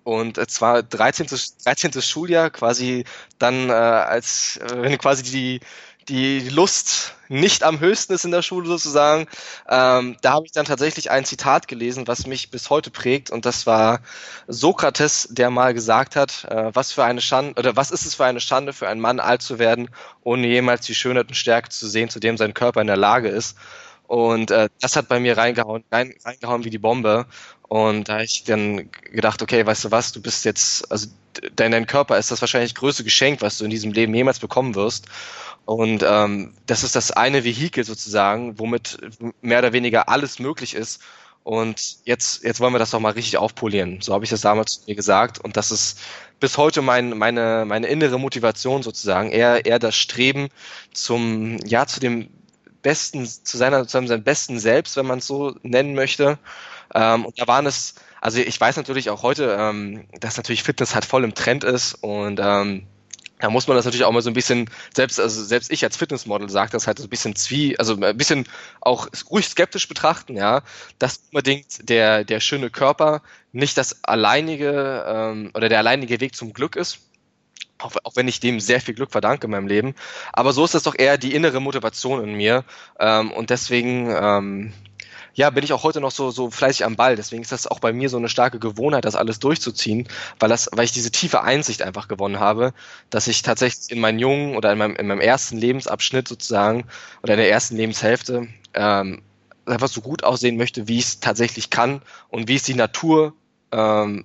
Und 0.02 0.38
zwar 0.50 0.82
13. 0.82 1.26
13. 1.64 2.02
Schuljahr 2.02 2.50
quasi 2.50 3.04
dann, 3.38 3.70
äh, 3.70 3.72
als 3.72 4.56
äh, 4.58 4.82
wenn 4.82 4.98
quasi 4.98 5.22
die, 5.22 5.60
die 6.08 6.48
Lust 6.48 7.14
nicht 7.28 7.62
am 7.62 7.80
höchsten 7.80 8.12
ist 8.12 8.24
in 8.24 8.30
der 8.30 8.42
Schule 8.42 8.66
sozusagen. 8.66 9.26
Ähm, 9.68 10.16
da 10.20 10.32
habe 10.32 10.46
ich 10.46 10.52
dann 10.52 10.66
tatsächlich 10.66 11.10
ein 11.10 11.24
Zitat 11.24 11.68
gelesen, 11.68 12.06
was 12.06 12.26
mich 12.26 12.50
bis 12.50 12.70
heute 12.70 12.90
prägt, 12.90 13.30
und 13.30 13.46
das 13.46 13.66
war 13.66 14.00
Sokrates, 14.46 15.28
der 15.30 15.50
mal 15.50 15.74
gesagt 15.74 16.16
hat, 16.16 16.44
äh, 16.44 16.70
was 16.74 16.92
für 16.92 17.04
eine 17.04 17.20
Schande 17.20 17.58
oder 17.58 17.76
was 17.76 17.90
ist 17.90 18.04
es 18.04 18.14
für 18.14 18.24
eine 18.24 18.40
Schande 18.40 18.72
für 18.72 18.88
einen 18.88 19.00
Mann 19.00 19.20
alt 19.20 19.42
zu 19.42 19.58
werden, 19.58 19.88
ohne 20.22 20.46
jemals 20.46 20.86
die 20.86 20.94
Schönheit 20.94 21.28
und 21.28 21.34
Stärke 21.34 21.70
zu 21.70 21.88
sehen, 21.88 22.10
zu 22.10 22.20
dem 22.20 22.36
sein 22.36 22.54
Körper 22.54 22.80
in 22.80 22.86
der 22.86 22.96
Lage 22.96 23.28
ist. 23.28 23.56
Und 24.06 24.50
äh, 24.50 24.68
das 24.80 24.96
hat 24.96 25.08
bei 25.08 25.18
mir 25.18 25.36
reingehauen, 25.36 25.84
rein, 25.90 26.14
reingehauen 26.24 26.64
wie 26.64 26.70
die 26.70 26.78
Bombe. 26.78 27.26
Und 27.68 28.08
da 28.08 28.14
habe 28.14 28.24
ich 28.24 28.44
dann 28.44 28.90
gedacht, 29.12 29.42
okay, 29.42 29.64
weißt 29.64 29.84
du 29.84 29.90
was, 29.90 30.12
du 30.12 30.20
bist 30.20 30.44
jetzt, 30.44 30.90
also 30.90 31.08
dein, 31.56 31.72
dein 31.72 31.86
Körper 31.86 32.18
ist 32.18 32.30
das 32.30 32.40
wahrscheinlich 32.40 32.74
größte 32.74 33.04
Geschenk, 33.04 33.42
was 33.42 33.58
du 33.58 33.64
in 33.64 33.70
diesem 33.70 33.92
Leben 33.92 34.14
jemals 34.14 34.38
bekommen 34.38 34.74
wirst. 34.74 35.06
Und 35.64 36.04
ähm, 36.06 36.54
das 36.66 36.84
ist 36.84 36.94
das 36.94 37.10
eine 37.10 37.44
Vehikel 37.44 37.84
sozusagen, 37.84 38.58
womit 38.58 38.98
mehr 39.40 39.58
oder 39.60 39.72
weniger 39.72 40.08
alles 40.08 40.38
möglich 40.38 40.74
ist. 40.74 41.00
Und 41.42 41.98
jetzt, 42.04 42.42
jetzt 42.42 42.60
wollen 42.60 42.72
wir 42.72 42.78
das 42.78 42.90
doch 42.90 43.00
mal 43.00 43.12
richtig 43.12 43.36
aufpolieren. 43.36 44.00
So 44.00 44.14
habe 44.14 44.24
ich 44.24 44.30
das 44.30 44.40
damals 44.40 44.80
zu 44.80 44.80
mir 44.86 44.94
gesagt. 44.94 45.38
Und 45.38 45.56
das 45.56 45.70
ist 45.70 45.98
bis 46.40 46.58
heute 46.58 46.82
mein, 46.82 47.16
meine, 47.16 47.64
meine 47.66 47.86
innere 47.86 48.18
Motivation 48.18 48.82
sozusagen. 48.82 49.30
Eher, 49.30 49.64
eher 49.64 49.78
das 49.78 49.94
Streben 49.96 50.48
zum, 50.92 51.58
ja, 51.66 51.86
zu 51.86 52.00
dem 52.00 52.28
besten, 52.84 53.26
zu 53.26 53.56
seiner, 53.56 53.88
zu 53.88 54.06
seinem 54.06 54.22
besten 54.22 54.60
Selbst, 54.60 54.96
wenn 54.96 55.06
man 55.06 55.18
es 55.18 55.26
so 55.26 55.56
nennen 55.62 55.94
möchte. 55.94 56.38
Ähm, 56.94 57.24
und 57.26 57.40
da 57.40 57.48
waren 57.48 57.66
es, 57.66 57.96
also 58.20 58.38
ich 58.38 58.60
weiß 58.60 58.76
natürlich 58.76 59.10
auch 59.10 59.24
heute, 59.24 59.56
ähm, 59.58 60.06
dass 60.20 60.36
natürlich 60.36 60.62
Fitness 60.62 60.94
halt 60.94 61.04
voll 61.04 61.24
im 61.24 61.34
Trend 61.34 61.64
ist 61.64 61.94
und 61.94 62.38
ähm, 62.40 62.86
da 63.40 63.50
muss 63.50 63.66
man 63.66 63.76
das 63.76 63.84
natürlich 63.84 64.04
auch 64.04 64.12
mal 64.12 64.22
so 64.22 64.30
ein 64.30 64.34
bisschen, 64.34 64.70
selbst, 64.94 65.18
also 65.18 65.42
selbst 65.42 65.72
ich 65.72 65.82
als 65.84 65.96
Fitnessmodel 65.96 66.48
sage 66.48 66.70
das 66.70 66.86
halt 66.86 66.98
so 66.98 67.04
ein 67.04 67.10
bisschen 67.10 67.34
zwie, 67.34 67.76
also 67.78 68.00
ein 68.00 68.16
bisschen 68.16 68.46
auch 68.80 69.08
ruhig 69.30 69.46
skeptisch 69.46 69.88
betrachten, 69.88 70.36
ja, 70.36 70.62
dass 70.98 71.20
unbedingt 71.32 71.88
der, 71.88 72.24
der 72.24 72.40
schöne 72.40 72.70
Körper 72.70 73.22
nicht 73.52 73.76
das 73.76 74.04
alleinige 74.04 75.04
ähm, 75.06 75.50
oder 75.52 75.68
der 75.68 75.78
alleinige 75.78 76.20
Weg 76.20 76.36
zum 76.36 76.52
Glück 76.52 76.76
ist 76.76 77.00
auch, 77.84 77.94
auch 78.04 78.16
wenn 78.16 78.28
ich 78.28 78.40
dem 78.40 78.60
sehr 78.60 78.80
viel 78.80 78.94
Glück 78.94 79.12
verdanke 79.12 79.46
in 79.46 79.50
meinem 79.50 79.66
Leben. 79.66 79.94
Aber 80.32 80.52
so 80.52 80.64
ist 80.64 80.74
das 80.74 80.82
doch 80.82 80.94
eher 80.96 81.18
die 81.18 81.34
innere 81.34 81.60
Motivation 81.60 82.22
in 82.24 82.34
mir. 82.34 82.64
Ähm, 82.98 83.32
und 83.32 83.50
deswegen, 83.50 84.10
ähm, 84.10 84.72
ja, 85.34 85.50
bin 85.50 85.64
ich 85.64 85.72
auch 85.72 85.82
heute 85.82 86.00
noch 86.00 86.12
so, 86.12 86.30
so 86.30 86.50
fleißig 86.50 86.84
am 86.84 86.96
Ball. 86.96 87.16
Deswegen 87.16 87.42
ist 87.42 87.52
das 87.52 87.66
auch 87.66 87.80
bei 87.80 87.92
mir 87.92 88.08
so 88.08 88.16
eine 88.16 88.28
starke 88.28 88.58
Gewohnheit, 88.58 89.04
das 89.04 89.16
alles 89.16 89.40
durchzuziehen, 89.40 90.08
weil 90.38 90.48
das, 90.48 90.68
weil 90.72 90.84
ich 90.84 90.92
diese 90.92 91.10
tiefe 91.10 91.42
Einsicht 91.42 91.82
einfach 91.82 92.08
gewonnen 92.08 92.38
habe, 92.38 92.72
dass 93.10 93.26
ich 93.26 93.42
tatsächlich 93.42 93.90
in 93.90 94.00
meinem 94.00 94.18
jungen 94.18 94.56
oder 94.56 94.72
in 94.72 94.78
meinem, 94.78 94.96
in 94.96 95.06
meinem 95.06 95.20
ersten 95.20 95.58
Lebensabschnitt 95.58 96.28
sozusagen 96.28 96.84
oder 97.22 97.34
in 97.34 97.40
der 97.40 97.50
ersten 97.50 97.76
Lebenshälfte 97.76 98.48
ähm, 98.74 99.22
einfach 99.66 99.88
so 99.88 100.00
gut 100.00 100.22
aussehen 100.24 100.56
möchte, 100.56 100.88
wie 100.88 100.98
ich 100.98 101.04
es 101.04 101.20
tatsächlich 101.20 101.70
kann 101.70 102.02
und 102.28 102.48
wie 102.48 102.56
es 102.56 102.62
die 102.62 102.74
Natur 102.74 103.34
ähm, 103.72 104.24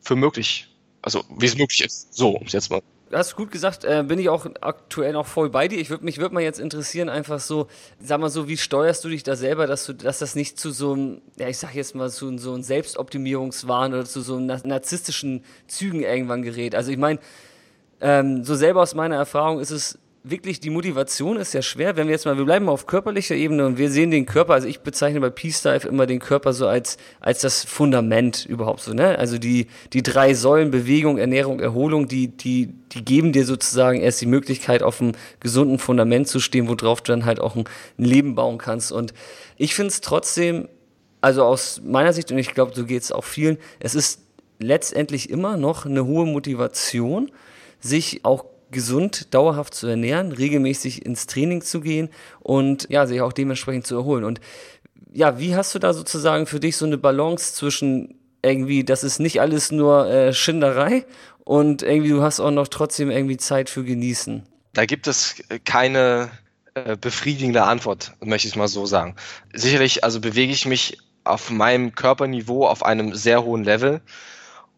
für 0.00 0.16
möglich 0.16 0.68
also 1.08 1.24
wie 1.38 1.46
es 1.46 1.56
möglich 1.56 1.84
ist. 1.84 2.14
So, 2.14 2.30
um 2.36 2.46
es 2.46 2.52
jetzt 2.52 2.70
mal. 2.70 2.82
Hast 3.10 3.36
gut 3.36 3.50
gesagt, 3.50 3.84
äh, 3.84 4.04
bin 4.06 4.18
ich 4.18 4.28
auch 4.28 4.46
aktuell 4.60 5.14
noch 5.14 5.26
voll 5.26 5.48
bei 5.48 5.66
dir. 5.66 5.78
Ich 5.78 5.88
würde 5.88 6.04
mich 6.04 6.18
würde 6.18 6.34
mal 6.34 6.42
jetzt 6.42 6.60
interessieren, 6.60 7.08
einfach 7.08 7.40
so, 7.40 7.68
sag 7.98 8.20
mal 8.20 8.28
so, 8.28 8.48
wie 8.48 8.58
steuerst 8.58 9.02
du 9.02 9.08
dich 9.08 9.22
da 9.22 9.34
selber, 9.34 9.66
dass 9.66 9.86
du, 9.86 9.94
dass 9.94 10.18
das 10.18 10.34
nicht 10.34 10.60
zu 10.60 10.70
so 10.70 10.92
einem, 10.92 11.22
ja, 11.38 11.48
ich 11.48 11.56
sag 11.56 11.74
jetzt 11.74 11.94
mal, 11.94 12.10
zu 12.10 12.36
so 12.36 12.52
einem 12.52 12.62
Selbstoptimierungswahn 12.62 13.94
oder 13.94 14.04
zu 14.04 14.20
so 14.20 14.36
einem 14.36 14.46
narzisstischen 14.46 15.42
Zügen 15.66 16.02
irgendwann 16.02 16.42
gerät. 16.42 16.74
Also 16.74 16.90
ich 16.90 16.98
meine, 16.98 17.18
ähm, 18.02 18.44
so 18.44 18.54
selber 18.54 18.82
aus 18.82 18.94
meiner 18.94 19.16
Erfahrung 19.16 19.58
ist 19.60 19.70
es 19.70 19.98
wirklich 20.24 20.60
die 20.60 20.70
Motivation 20.70 21.36
ist 21.36 21.54
ja 21.54 21.62
schwer, 21.62 21.96
wenn 21.96 22.08
wir 22.08 22.12
jetzt 22.12 22.24
mal, 22.24 22.36
wir 22.36 22.44
bleiben 22.44 22.66
mal 22.66 22.72
auf 22.72 22.86
körperlicher 22.86 23.34
Ebene 23.34 23.66
und 23.66 23.78
wir 23.78 23.90
sehen 23.90 24.10
den 24.10 24.26
Körper, 24.26 24.54
also 24.54 24.66
ich 24.66 24.80
bezeichne 24.80 25.20
bei 25.20 25.30
Peace 25.30 25.62
Dive 25.62 25.86
immer 25.86 26.06
den 26.06 26.18
Körper 26.18 26.52
so 26.52 26.66
als, 26.66 26.98
als 27.20 27.40
das 27.40 27.64
Fundament 27.64 28.44
überhaupt 28.44 28.80
so, 28.80 28.92
ne? 28.94 29.18
Also 29.18 29.38
die, 29.38 29.68
die 29.92 30.02
drei 30.02 30.34
Säulen, 30.34 30.70
Bewegung, 30.70 31.18
Ernährung, 31.18 31.60
Erholung, 31.60 32.08
die, 32.08 32.28
die, 32.28 32.74
die 32.92 33.04
geben 33.04 33.32
dir 33.32 33.44
sozusagen 33.44 34.00
erst 34.00 34.20
die 34.20 34.26
Möglichkeit, 34.26 34.82
auf 34.82 35.00
einem 35.00 35.12
gesunden 35.40 35.78
Fundament 35.78 36.28
zu 36.28 36.40
stehen, 36.40 36.68
worauf 36.68 37.00
du 37.00 37.12
dann 37.12 37.24
halt 37.24 37.40
auch 37.40 37.54
ein, 37.56 37.64
ein 37.98 38.04
Leben 38.04 38.34
bauen 38.34 38.58
kannst. 38.58 38.92
Und 38.92 39.14
ich 39.56 39.74
finde 39.74 39.88
es 39.88 40.00
trotzdem, 40.00 40.68
also 41.20 41.44
aus 41.44 41.80
meiner 41.84 42.12
Sicht, 42.12 42.30
und 42.32 42.38
ich 42.38 42.54
glaube, 42.54 42.72
so 42.74 42.84
geht 42.84 43.02
es 43.02 43.12
auch 43.12 43.24
vielen, 43.24 43.58
es 43.80 43.94
ist 43.94 44.22
letztendlich 44.58 45.30
immer 45.30 45.56
noch 45.56 45.86
eine 45.86 46.04
hohe 46.04 46.26
Motivation, 46.26 47.30
sich 47.80 48.24
auch 48.24 48.44
gesund, 48.70 49.34
dauerhaft 49.34 49.74
zu 49.74 49.86
ernähren, 49.86 50.32
regelmäßig 50.32 51.04
ins 51.04 51.26
Training 51.26 51.62
zu 51.62 51.80
gehen 51.80 52.10
und 52.40 52.86
ja, 52.90 53.06
sich 53.06 53.20
auch 53.20 53.32
dementsprechend 53.32 53.86
zu 53.86 53.96
erholen. 53.96 54.24
Und 54.24 54.40
ja, 55.12 55.38
wie 55.38 55.54
hast 55.56 55.74
du 55.74 55.78
da 55.78 55.92
sozusagen 55.92 56.46
für 56.46 56.60
dich 56.60 56.76
so 56.76 56.86
eine 56.86 56.98
Balance 56.98 57.54
zwischen 57.54 58.14
irgendwie, 58.42 58.84
das 58.84 59.04
ist 59.04 59.18
nicht 59.18 59.40
alles 59.40 59.72
nur 59.72 60.08
äh, 60.08 60.32
Schinderei 60.32 61.04
und 61.44 61.82
irgendwie 61.82 62.10
du 62.10 62.22
hast 62.22 62.40
auch 62.40 62.50
noch 62.50 62.68
trotzdem 62.68 63.10
irgendwie 63.10 63.36
Zeit 63.36 63.70
für 63.70 63.84
Genießen? 63.84 64.42
Da 64.74 64.84
gibt 64.84 65.06
es 65.06 65.36
keine 65.64 66.30
äh, 66.74 66.96
befriedigende 66.96 67.64
Antwort, 67.64 68.12
möchte 68.20 68.48
ich 68.48 68.56
mal 68.56 68.68
so 68.68 68.86
sagen. 68.86 69.16
Sicherlich, 69.52 70.04
also 70.04 70.20
bewege 70.20 70.52
ich 70.52 70.66
mich 70.66 70.98
auf 71.24 71.50
meinem 71.50 71.94
Körperniveau 71.94 72.66
auf 72.66 72.84
einem 72.84 73.14
sehr 73.14 73.44
hohen 73.44 73.64
Level. 73.64 74.00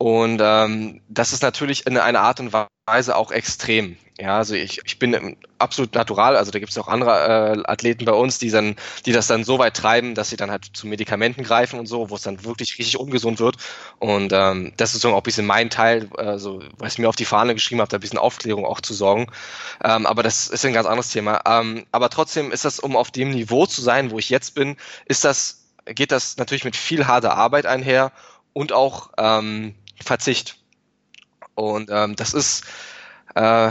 Und 0.03 0.41
ähm, 0.43 1.03
das 1.11 1.35
ist 1.35 1.43
natürlich 1.43 1.87
in 1.87 1.99
einer 1.99 2.21
Art 2.21 2.41
und 2.41 2.55
Weise 2.87 3.17
auch 3.17 3.31
extrem. 3.31 3.99
Ja, 4.19 4.39
also 4.39 4.55
ich, 4.55 4.81
ich 4.87 4.99
bin 4.99 5.37
absolut 5.59 5.95
natural, 5.95 6.39
also 6.39 6.51
da 6.51 6.59
gibt 6.59 6.73
es 6.73 6.79
auch 6.79 6.89
andere 6.89 7.11
äh, 7.11 7.71
Athleten 7.71 8.07
bei 8.07 8.13
uns, 8.13 8.39
die 8.39 8.49
dann, 8.49 8.77
die 9.05 9.13
das 9.13 9.27
dann 9.27 9.45
so 9.45 9.59
weit 9.59 9.77
treiben, 9.77 10.15
dass 10.15 10.31
sie 10.31 10.39
dann 10.39 10.51
halt 10.51 10.71
zu 10.73 10.87
Medikamenten 10.87 11.43
greifen 11.43 11.79
und 11.79 11.85
so, 11.85 12.09
wo 12.09 12.15
es 12.15 12.23
dann 12.23 12.45
wirklich 12.45 12.79
richtig 12.79 12.99
ungesund 12.99 13.41
wird. 13.41 13.57
Und 13.99 14.33
ähm, 14.33 14.73
das 14.79 14.95
ist 14.95 15.03
so 15.03 15.11
auch 15.13 15.19
ein 15.19 15.23
bisschen 15.23 15.45
mein 15.45 15.69
Teil, 15.69 16.09
also 16.17 16.63
was 16.79 16.95
ich 16.95 16.99
mir 16.99 17.09
auf 17.11 17.17
die 17.17 17.27
Fahne 17.27 17.53
geschrieben 17.53 17.83
habe, 17.83 17.91
da 17.91 17.99
ein 17.99 18.01
bisschen 18.01 18.19
Aufklärung 18.19 18.65
auch 18.65 18.81
zu 18.81 18.95
sorgen. 18.95 19.27
Ähm, 19.85 20.07
aber 20.07 20.23
das 20.23 20.49
ist 20.49 20.65
ein 20.65 20.73
ganz 20.73 20.87
anderes 20.87 21.11
Thema. 21.11 21.43
Ähm, 21.45 21.85
aber 21.93 22.09
trotzdem 22.09 22.53
ist 22.53 22.65
das, 22.65 22.81
um 22.81 22.97
auf 22.97 23.11
dem 23.11 23.33
Niveau 23.33 23.67
zu 23.67 23.83
sein, 23.83 24.11
wo 24.11 24.19
ich 24.19 24.31
jetzt 24.31 24.55
bin, 24.55 24.79
ist 25.05 25.25
das, 25.25 25.67
geht 25.85 26.11
das 26.11 26.39
natürlich 26.39 26.65
mit 26.65 26.77
viel 26.77 27.07
harter 27.07 27.35
Arbeit 27.35 27.67
einher 27.67 28.13
und 28.53 28.73
auch 28.73 29.11
ähm, 29.19 29.75
Verzicht. 30.05 30.57
Und 31.55 31.91
ähm, 31.93 32.17
das 32.17 32.33
ist 32.33 32.65
äh, 33.41 33.71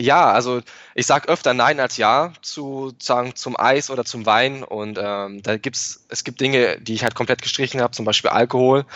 ja, 0.00 0.32
also 0.32 0.62
ich 0.94 1.06
sag 1.06 1.28
öfter 1.28 1.52
Nein 1.52 1.80
als 1.80 1.98
Ja 1.98 2.32
zu 2.40 2.92
sagen 2.98 3.34
zum 3.34 3.58
Eis 3.58 3.90
oder 3.90 4.04
zum 4.04 4.24
Wein 4.24 4.64
und 4.64 4.98
ähm, 5.00 5.42
da 5.42 5.58
gibt's 5.58 6.06
es 6.08 6.24
gibt 6.24 6.40
Dinge, 6.40 6.80
die 6.80 6.94
ich 6.94 7.02
halt 7.02 7.14
komplett 7.14 7.42
gestrichen 7.42 7.82
habe, 7.82 7.92
zum 7.92 8.06
Beispiel 8.06 8.30
Alkohol. 8.30 8.86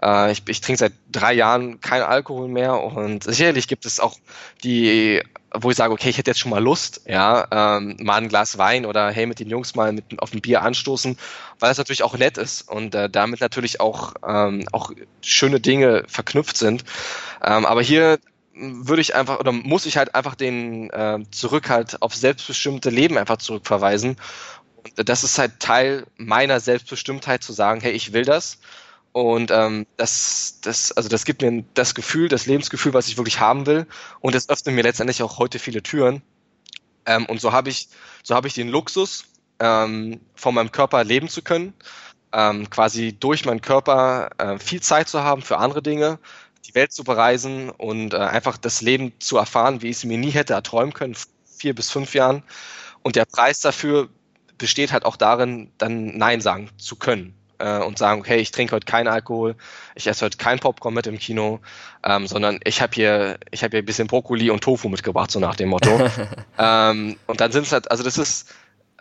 Äh, 0.00 0.30
ich, 0.32 0.42
ich 0.48 0.60
trinke 0.60 0.78
seit 0.78 0.92
drei 1.10 1.32
Jahren 1.32 1.80
kein 1.80 2.02
Alkohol 2.02 2.48
mehr 2.48 2.80
und 2.82 3.24
sicherlich 3.24 3.66
gibt 3.66 3.84
es 3.84 3.98
auch 3.98 4.16
die 4.62 5.22
wo 5.56 5.70
ich 5.70 5.76
sage, 5.76 5.92
okay, 5.92 6.08
ich 6.08 6.18
hätte 6.18 6.32
jetzt 6.32 6.40
schon 6.40 6.50
mal 6.50 6.62
Lust, 6.62 7.02
ja, 7.06 7.46
ähm, 7.52 7.96
mal 8.00 8.16
ein 8.16 8.28
Glas 8.28 8.58
Wein 8.58 8.84
oder 8.84 9.12
hey, 9.12 9.26
mit 9.26 9.38
den 9.38 9.48
Jungs 9.48 9.76
mal 9.76 9.92
mit, 9.92 10.04
auf 10.18 10.32
ein 10.32 10.40
Bier 10.40 10.62
anstoßen, 10.62 11.16
weil 11.60 11.70
das 11.70 11.78
natürlich 11.78 12.02
auch 12.02 12.18
nett 12.18 12.38
ist 12.38 12.68
und 12.68 12.94
äh, 12.96 13.08
damit 13.08 13.40
natürlich 13.40 13.78
auch, 13.78 14.14
ähm, 14.26 14.66
auch 14.72 14.90
schöne 15.22 15.60
Dinge 15.60 16.02
verknüpft 16.08 16.56
sind. 16.56 16.84
Ähm, 17.40 17.66
aber 17.66 17.82
hier 17.82 18.18
würde 18.54 19.02
ich 19.02 19.14
einfach 19.14 19.40
oder 19.40 19.52
muss 19.52 19.86
ich 19.86 19.96
halt 19.96 20.14
einfach 20.14 20.34
den 20.34 20.90
äh, 20.90 21.18
zurück 21.30 21.68
halt 21.68 22.00
auf 22.02 22.14
selbstbestimmte 22.14 22.90
Leben 22.90 23.18
einfach 23.18 23.38
zurückverweisen. 23.38 24.16
Und 24.98 25.08
das 25.08 25.24
ist 25.24 25.38
halt 25.38 25.60
Teil 25.60 26.06
meiner 26.16 26.60
Selbstbestimmtheit 26.60 27.42
zu 27.42 27.52
sagen, 27.52 27.80
hey, 27.80 27.92
ich 27.92 28.12
will 28.12 28.24
das. 28.24 28.58
Und 29.12 29.50
ähm, 29.50 29.86
das, 29.96 30.58
das, 30.62 30.92
also 30.92 31.08
das 31.08 31.24
gibt 31.24 31.42
mir 31.42 31.64
das 31.74 31.94
Gefühl, 31.94 32.28
das 32.28 32.46
Lebensgefühl, 32.46 32.94
was 32.94 33.08
ich 33.08 33.16
wirklich 33.16 33.40
haben 33.40 33.66
will. 33.66 33.86
Und 34.20 34.34
das 34.34 34.48
öffnet 34.48 34.74
mir 34.74 34.82
letztendlich 34.82 35.22
auch 35.22 35.38
heute 35.38 35.58
viele 35.58 35.82
Türen. 35.82 36.22
Ähm, 37.06 37.26
und 37.26 37.40
so 37.40 37.52
habe 37.52 37.70
ich, 37.70 37.88
so 38.22 38.34
habe 38.34 38.48
ich 38.48 38.54
den 38.54 38.68
Luxus, 38.68 39.24
ähm, 39.60 40.20
von 40.34 40.54
meinem 40.54 40.72
Körper 40.72 41.04
leben 41.04 41.28
zu 41.28 41.42
können, 41.42 41.74
ähm, 42.32 42.68
quasi 42.70 43.16
durch 43.18 43.44
meinen 43.44 43.60
Körper 43.60 44.30
äh, 44.38 44.58
viel 44.58 44.82
Zeit 44.82 45.08
zu 45.08 45.22
haben 45.22 45.42
für 45.42 45.58
andere 45.58 45.82
Dinge, 45.82 46.18
die 46.66 46.74
Welt 46.74 46.92
zu 46.92 47.04
bereisen 47.04 47.70
und 47.70 48.14
äh, 48.14 48.18
einfach 48.18 48.56
das 48.56 48.80
Leben 48.80 49.12
zu 49.18 49.36
erfahren, 49.36 49.82
wie 49.82 49.90
ich 49.90 49.98
es 49.98 50.04
mir 50.04 50.18
nie 50.18 50.30
hätte 50.30 50.54
erträumen 50.54 50.94
können, 50.94 51.14
vier 51.44 51.74
bis 51.74 51.90
fünf 51.90 52.14
Jahren. 52.14 52.42
Und 53.02 53.16
der 53.16 53.26
Preis 53.26 53.60
dafür 53.60 54.08
besteht 54.58 54.92
halt 54.92 55.04
auch 55.04 55.16
darin, 55.16 55.70
dann 55.78 56.16
Nein 56.16 56.40
sagen 56.40 56.70
zu 56.78 56.96
können 56.96 57.34
äh, 57.58 57.78
und 57.78 57.98
sagen, 57.98 58.20
okay, 58.20 58.36
ich 58.36 58.50
trinke 58.50 58.74
heute 58.74 58.86
keinen 58.86 59.08
Alkohol, 59.08 59.56
ich 59.94 60.06
esse 60.06 60.24
heute 60.24 60.38
kein 60.38 60.58
Popcorn 60.58 60.94
mit 60.94 61.06
im 61.06 61.18
Kino, 61.18 61.60
ähm, 62.02 62.26
sondern 62.26 62.60
ich 62.64 62.80
habe 62.80 62.92
hier, 62.94 63.38
ich 63.50 63.62
habe 63.62 63.72
hier 63.72 63.82
ein 63.82 63.86
bisschen 63.86 64.06
Brokkoli 64.06 64.50
und 64.50 64.62
Tofu 64.62 64.88
mitgebracht, 64.88 65.30
so 65.30 65.40
nach 65.40 65.56
dem 65.56 65.68
Motto. 65.68 66.10
ähm, 66.58 67.16
und 67.26 67.40
dann 67.40 67.52
sind 67.52 67.66
es 67.66 67.72
halt, 67.72 67.90
also 67.90 68.02
das 68.02 68.18
ist, 68.18 68.54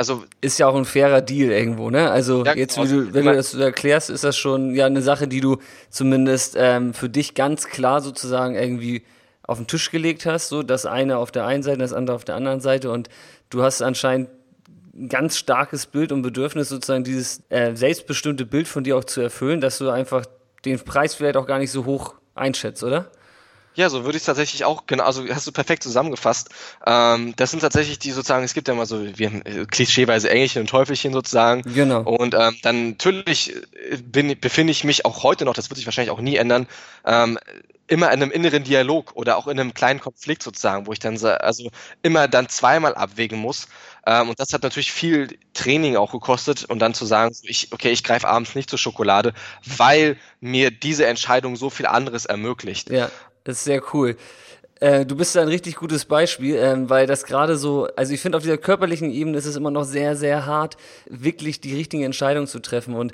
also 0.09 0.25
ist 0.41 0.57
ja 0.59 0.67
auch 0.67 0.75
ein 0.75 0.85
fairer 0.85 1.21
Deal 1.21 1.51
irgendwo, 1.51 1.89
ne? 1.89 2.11
Also 2.11 2.43
ja, 2.45 2.55
jetzt, 2.55 2.77
wie 2.77 2.87
du, 2.87 3.13
wenn 3.13 3.25
du 3.25 3.33
das 3.33 3.51
so 3.51 3.59
erklärst, 3.59 4.09
ist 4.09 4.23
das 4.23 4.37
schon 4.37 4.75
ja 4.75 4.85
eine 4.85 5.01
Sache, 5.01 5.27
die 5.27 5.41
du 5.41 5.57
zumindest 5.89 6.55
ähm, 6.57 6.93
für 6.93 7.09
dich 7.09 7.35
ganz 7.35 7.67
klar 7.67 8.01
sozusagen 8.01 8.55
irgendwie 8.55 9.03
auf 9.43 9.57
den 9.57 9.67
Tisch 9.67 9.91
gelegt 9.91 10.25
hast, 10.25 10.49
so 10.49 10.63
das 10.63 10.85
eine 10.85 11.17
auf 11.17 11.31
der 11.31 11.45
einen 11.45 11.63
Seite, 11.63 11.79
das 11.79 11.93
andere 11.93 12.15
auf 12.15 12.25
der 12.25 12.35
anderen 12.35 12.61
Seite 12.61 12.91
und 12.91 13.09
du 13.49 13.61
hast 13.63 13.81
anscheinend 13.81 14.29
ein 14.95 15.09
ganz 15.09 15.37
starkes 15.37 15.85
Bild 15.85 16.11
und 16.11 16.21
Bedürfnis 16.21 16.69
sozusagen 16.69 17.03
dieses 17.03 17.41
äh, 17.49 17.75
selbstbestimmte 17.75 18.45
Bild 18.45 18.67
von 18.67 18.83
dir 18.83 18.97
auch 18.97 19.03
zu 19.03 19.21
erfüllen, 19.21 19.59
dass 19.59 19.79
du 19.79 19.89
einfach 19.89 20.25
den 20.65 20.79
Preis 20.79 21.15
vielleicht 21.15 21.37
auch 21.37 21.47
gar 21.47 21.59
nicht 21.59 21.71
so 21.71 21.85
hoch 21.85 22.15
einschätzt, 22.35 22.83
oder? 22.83 23.11
Ja, 23.75 23.89
so 23.89 24.05
würde 24.05 24.17
ich 24.17 24.21
es 24.21 24.25
tatsächlich 24.25 24.65
auch, 24.65 24.85
genau, 24.85 25.03
also 25.03 25.27
hast 25.29 25.47
du 25.47 25.51
perfekt 25.51 25.83
zusammengefasst. 25.83 26.49
Ähm, 26.85 27.33
das 27.35 27.51
sind 27.51 27.61
tatsächlich 27.61 27.99
die 27.99 28.11
sozusagen, 28.11 28.43
es 28.43 28.53
gibt 28.53 28.67
ja 28.67 28.73
immer 28.73 28.85
so, 28.85 29.03
wie 29.17 29.23
äh, 29.23 29.65
klischeeweise 29.65 30.29
Engelchen 30.29 30.61
und 30.61 30.69
Teufelchen 30.69 31.13
sozusagen. 31.13 31.63
Genau. 31.73 32.01
Und 32.01 32.35
ähm, 32.35 32.57
dann 32.61 32.89
natürlich 32.91 33.55
äh, 33.55 33.97
bin, 33.97 34.39
befinde 34.39 34.71
ich 34.71 34.83
mich 34.83 35.05
auch 35.05 35.23
heute 35.23 35.45
noch, 35.45 35.53
das 35.53 35.69
wird 35.69 35.77
sich 35.77 35.87
wahrscheinlich 35.87 36.11
auch 36.11 36.21
nie 36.21 36.35
ändern, 36.35 36.67
ähm, 37.05 37.39
immer 37.87 38.07
in 38.11 38.21
einem 38.21 38.31
inneren 38.31 38.63
Dialog 38.63 39.11
oder 39.15 39.37
auch 39.37 39.47
in 39.47 39.59
einem 39.59 39.73
kleinen 39.73 39.99
Konflikt 39.99 40.41
sozusagen, 40.41 40.87
wo 40.87 40.93
ich 40.93 40.99
dann 40.99 41.17
also 41.23 41.69
immer 42.01 42.27
dann 42.27 42.49
zweimal 42.49 42.95
abwägen 42.95 43.39
muss. 43.39 43.67
Ähm, 44.05 44.29
und 44.29 44.39
das 44.39 44.53
hat 44.53 44.63
natürlich 44.63 44.91
viel 44.91 45.37
Training 45.53 45.95
auch 45.95 46.11
gekostet 46.11 46.65
und 46.65 46.79
dann 46.79 46.93
zu 46.93 47.05
sagen, 47.05 47.35
ich, 47.43 47.71
okay, 47.71 47.91
ich 47.91 48.03
greife 48.03 48.27
abends 48.27 48.55
nicht 48.55 48.69
zur 48.69 48.79
Schokolade, 48.79 49.33
weil 49.65 50.17
mir 50.39 50.71
diese 50.71 51.05
Entscheidung 51.05 51.55
so 51.55 51.69
viel 51.69 51.85
anderes 51.85 52.25
ermöglicht. 52.25 52.89
Ja. 52.89 53.09
Das 53.43 53.57
ist 53.57 53.63
sehr 53.65 53.81
cool. 53.93 54.15
Äh, 54.79 55.05
du 55.05 55.15
bist 55.15 55.37
ein 55.37 55.47
richtig 55.47 55.75
gutes 55.75 56.05
Beispiel, 56.05 56.55
ähm, 56.55 56.89
weil 56.89 57.07
das 57.07 57.25
gerade 57.25 57.55
so, 57.55 57.87
also 57.95 58.13
ich 58.13 58.21
finde 58.21 58.37
auf 58.37 58.43
dieser 58.43 58.57
körperlichen 58.57 59.11
Ebene 59.11 59.37
ist 59.37 59.45
es 59.45 59.55
immer 59.55 59.71
noch 59.71 59.83
sehr, 59.83 60.15
sehr 60.15 60.45
hart, 60.45 60.77
wirklich 61.09 61.61
die 61.61 61.75
richtigen 61.75 62.03
Entscheidungen 62.03 62.47
zu 62.47 62.59
treffen. 62.59 62.95
Und 62.95 63.13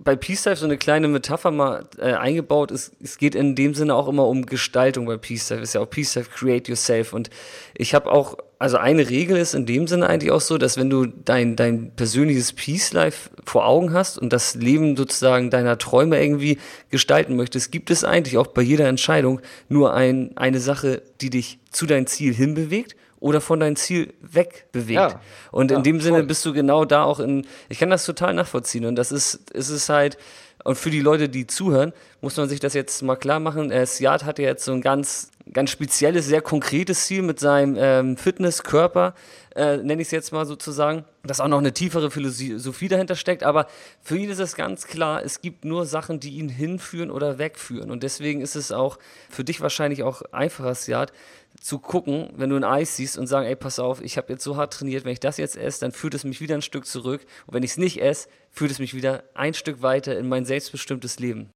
bei 0.00 0.14
Peace 0.16 0.42
Dive 0.42 0.56
so 0.56 0.66
eine 0.66 0.76
kleine 0.76 1.08
Metapher 1.08 1.50
mal 1.50 1.86
äh, 1.98 2.12
eingebaut 2.12 2.70
ist, 2.70 2.92
es 3.02 3.18
geht 3.18 3.34
in 3.34 3.54
dem 3.54 3.74
Sinne 3.74 3.94
auch 3.94 4.08
immer 4.08 4.26
um 4.26 4.46
Gestaltung 4.46 5.06
bei 5.06 5.16
Peace 5.16 5.48
Dive, 5.48 5.60
ist 5.60 5.74
ja 5.74 5.80
auch 5.80 5.88
Peace 5.88 6.12
Dive 6.12 6.28
Create 6.28 6.68
Yourself 6.68 7.12
und 7.12 7.30
ich 7.74 7.94
habe 7.94 8.10
auch, 8.10 8.36
also 8.60 8.76
eine 8.76 9.08
Regel 9.08 9.38
ist 9.38 9.54
in 9.54 9.64
dem 9.64 9.86
Sinne 9.86 10.06
eigentlich 10.06 10.30
auch 10.30 10.42
so, 10.42 10.58
dass 10.58 10.76
wenn 10.76 10.90
du 10.90 11.06
dein, 11.06 11.56
dein 11.56 11.92
persönliches 11.96 12.52
Peace 12.52 12.92
Life 12.92 13.30
vor 13.42 13.66
Augen 13.66 13.94
hast 13.94 14.18
und 14.18 14.34
das 14.34 14.54
Leben 14.54 14.98
sozusagen 14.98 15.48
deiner 15.48 15.78
Träume 15.78 16.22
irgendwie 16.22 16.58
gestalten 16.90 17.36
möchtest, 17.36 17.72
gibt 17.72 17.90
es 17.90 18.04
eigentlich 18.04 18.36
auch 18.36 18.48
bei 18.48 18.60
jeder 18.60 18.86
Entscheidung 18.86 19.40
nur 19.70 19.94
ein, 19.94 20.36
eine 20.36 20.60
Sache, 20.60 21.00
die 21.22 21.30
dich 21.30 21.58
zu 21.70 21.86
deinem 21.86 22.06
Ziel 22.06 22.34
hinbewegt 22.34 22.96
oder 23.18 23.40
von 23.40 23.60
deinem 23.60 23.76
Ziel 23.76 24.12
wegbewegt. 24.20 24.90
Ja, 24.90 25.20
und 25.52 25.70
in 25.70 25.78
ja, 25.78 25.82
dem 25.82 26.02
Sinne 26.02 26.18
voll. 26.18 26.26
bist 26.26 26.44
du 26.44 26.52
genau 26.52 26.84
da 26.84 27.04
auch 27.04 27.18
in, 27.18 27.46
ich 27.70 27.78
kann 27.78 27.88
das 27.88 28.04
total 28.04 28.34
nachvollziehen 28.34 28.84
und 28.84 28.96
das 28.96 29.10
ist, 29.10 29.50
ist 29.52 29.70
es 29.70 29.88
halt, 29.88 30.18
und 30.64 30.76
für 30.76 30.90
die 30.90 31.00
Leute, 31.00 31.30
die 31.30 31.46
zuhören, 31.46 31.94
muss 32.20 32.36
man 32.36 32.46
sich 32.46 32.60
das 32.60 32.74
jetzt 32.74 33.02
mal 33.02 33.16
klar 33.16 33.40
machen. 33.40 33.70
Äh, 33.70 33.86
Siad 33.86 34.24
hat 34.24 34.38
ja 34.38 34.44
jetzt 34.44 34.66
so 34.66 34.72
ein 34.72 34.82
ganz, 34.82 35.30
ganz 35.52 35.70
spezielles, 35.70 36.26
sehr 36.26 36.42
konkretes 36.42 37.06
Ziel 37.06 37.22
mit 37.22 37.40
seinem 37.40 37.76
ähm, 37.78 38.16
Fitnesskörper, 38.16 39.14
äh, 39.56 39.78
nenne 39.78 40.02
ich 40.02 40.08
es 40.08 40.12
jetzt 40.12 40.32
mal 40.32 40.46
sozusagen, 40.46 41.04
dass 41.24 41.40
auch 41.40 41.48
noch 41.48 41.58
eine 41.58 41.72
tiefere 41.72 42.10
Philosophie 42.10 42.88
dahinter 42.88 43.16
steckt. 43.16 43.42
Aber 43.42 43.66
für 44.00 44.16
ihn 44.16 44.30
ist 44.30 44.38
es 44.38 44.54
ganz 44.54 44.86
klar, 44.86 45.24
es 45.24 45.40
gibt 45.40 45.64
nur 45.64 45.86
Sachen, 45.86 46.20
die 46.20 46.38
ihn 46.38 46.48
hinführen 46.48 47.10
oder 47.10 47.38
wegführen. 47.38 47.90
Und 47.90 48.02
deswegen 48.02 48.40
ist 48.40 48.54
es 48.54 48.72
auch 48.72 48.98
für 49.28 49.44
dich 49.44 49.60
wahrscheinlich 49.60 50.02
auch 50.02 50.22
einfacher, 50.32 50.74
Siad, 50.74 51.12
zu 51.60 51.78
gucken, 51.78 52.30
wenn 52.36 52.50
du 52.50 52.56
ein 52.56 52.64
Eis 52.64 52.96
siehst 52.96 53.18
und 53.18 53.26
sagen, 53.26 53.46
ey, 53.46 53.56
pass 53.56 53.78
auf, 53.78 54.02
ich 54.02 54.16
habe 54.16 54.32
jetzt 54.32 54.44
so 54.44 54.56
hart 54.56 54.72
trainiert, 54.72 55.04
wenn 55.04 55.12
ich 55.12 55.20
das 55.20 55.36
jetzt 55.36 55.56
esse, 55.56 55.80
dann 55.80 55.92
führt 55.92 56.14
es 56.14 56.24
mich 56.24 56.40
wieder 56.40 56.54
ein 56.54 56.62
Stück 56.62 56.86
zurück. 56.86 57.26
Und 57.46 57.54
wenn 57.54 57.62
ich 57.62 57.72
es 57.72 57.76
nicht 57.76 58.00
esse, 58.00 58.28
führt 58.50 58.70
es 58.70 58.78
mich 58.78 58.94
wieder 58.94 59.24
ein 59.34 59.54
Stück 59.54 59.82
weiter 59.82 60.16
in 60.16 60.28
mein 60.28 60.44
selbstbestimmtes 60.44 61.18
Leben. 61.18 61.50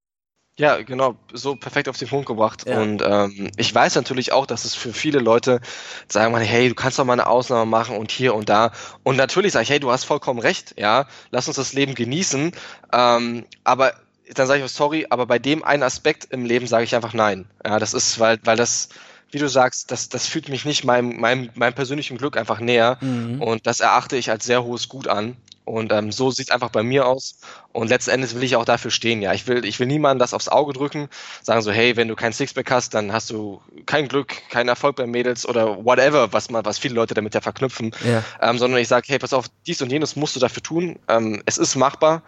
Ja, 0.56 0.80
genau, 0.82 1.16
so 1.32 1.56
perfekt 1.56 1.88
auf 1.88 1.99
den 1.99 2.06
Punkt 2.06 2.26
gebracht. 2.26 2.64
Ja. 2.66 2.80
Und 2.80 3.02
ähm, 3.04 3.50
ich 3.56 3.75
weiß 3.75 3.96
natürlich 3.96 4.30
auch, 4.30 4.46
dass 4.46 4.64
es 4.64 4.76
für 4.76 4.92
viele 4.92 5.18
Leute 5.18 5.61
sagen, 6.06 6.32
man, 6.32 6.42
hey, 6.42 6.68
du 6.68 6.76
kannst 6.76 6.99
doch 6.99 7.04
mal 7.04 7.14
eine 7.14 7.26
Ausnahme 7.26 7.68
machen 7.68 7.96
und 7.96 8.12
hier 8.12 8.34
und 8.37 8.49
da. 8.49 8.70
Und 9.02 9.16
natürlich 9.16 9.52
sage 9.52 9.64
ich, 9.64 9.70
hey, 9.70 9.80
du 9.80 9.90
hast 9.90 10.04
vollkommen 10.04 10.38
recht, 10.38 10.75
ja, 10.78 11.06
lass 11.30 11.49
uns 11.49 11.56
das 11.56 11.73
Leben 11.73 11.96
genießen. 11.96 12.52
Ähm, 12.92 13.46
aber 13.64 13.94
dann 14.32 14.46
sage 14.46 14.64
ich, 14.64 14.70
sorry, 14.70 15.06
aber 15.11 15.26
bei 15.26 15.40
dem 15.40 15.64
einen 15.64 15.82
Aspekt 15.82 16.28
im 16.30 16.44
Leben 16.44 16.68
sage 16.68 16.84
ich 16.84 16.94
einfach 16.94 17.14
nein. 17.14 17.46
Ja, 17.66 17.80
das 17.80 17.92
ist, 17.92 18.20
weil, 18.20 18.38
weil 18.44 18.56
das, 18.56 18.90
wie 19.32 19.38
du 19.38 19.49
sagst, 19.49 19.90
das, 19.90 20.08
das 20.08 20.28
fühlt 20.28 20.49
mich 20.49 20.64
nicht 20.64 20.84
meinem, 20.84 21.18
meinem, 21.18 21.50
meinem 21.54 21.75
persönlichen 21.75 22.16
Glück 22.16 22.37
einfach 22.37 22.61
näher. 22.61 22.99
Mhm. 23.00 23.42
Und 23.42 23.66
das 23.66 23.80
erachte 23.80 24.16
ich 24.16 24.30
als 24.30 24.44
sehr 24.44 24.62
hohes 24.62 24.88
Gut 24.88 25.08
an. 25.08 25.37
Und 25.64 25.92
ähm, 25.92 26.12
so 26.12 26.30
sieht 26.30 26.49
es 26.49 26.50
einfach 26.50 26.68
bei 26.68 26.83
mir 26.83 27.06
aus. 27.06 27.38
Und 27.73 27.88
letzten 27.88 28.11
Endes 28.11 28.35
will 28.35 28.42
ich 28.42 28.56
auch 28.56 28.66
dafür 28.66 28.90
stehen. 28.90 29.23
Ja, 29.23 29.33
ich 29.33 29.47
will, 29.47 29.64
ich 29.64 29.80
will 29.80 29.87
niemandem 29.87 30.18
das 30.18 30.35
aufs 30.35 30.49
Auge 30.49 30.75
drücken, 30.75 31.09
sagen 31.42 31.62
so, 31.62 31.73
hey, 31.73 31.97
wenn 31.97 32.09
du 32.09 32.16
kein 32.16 32.33
Sixpack 32.33 32.71
hast, 32.71 32.92
dann 32.92 33.12
hast 33.12 33.30
du 33.30 33.62
kein 33.87 34.09
Glück, 34.09 34.28
keinen 34.50 34.68
Erfolg 34.68 34.97
bei 34.97 35.06
Mädels 35.06 35.49
oder 35.49 35.85
whatever, 35.85 36.33
was 36.33 36.50
man, 36.50 36.64
was 36.66 36.78
viele 36.78 36.94
Leute 36.94 37.14
damit 37.14 37.35
ja 37.35 37.40
verknüpfen. 37.40 37.92
Ja. 38.04 38.23
Ähm, 38.42 38.59
sondern 38.59 38.78
ich 38.80 38.88
sage, 38.88 39.06
hey, 39.09 39.18
pass 39.18 39.33
auf, 39.33 39.47
dies 39.66 39.80
und 39.80 39.90
jenes 39.90 40.16
musst 40.16 40.37
du 40.37 40.40
dafür 40.40 40.62
tun. 40.62 40.99
Ähm, 41.09 41.42
es 41.47 41.56
ist 41.56 41.76
machbar 41.76 42.23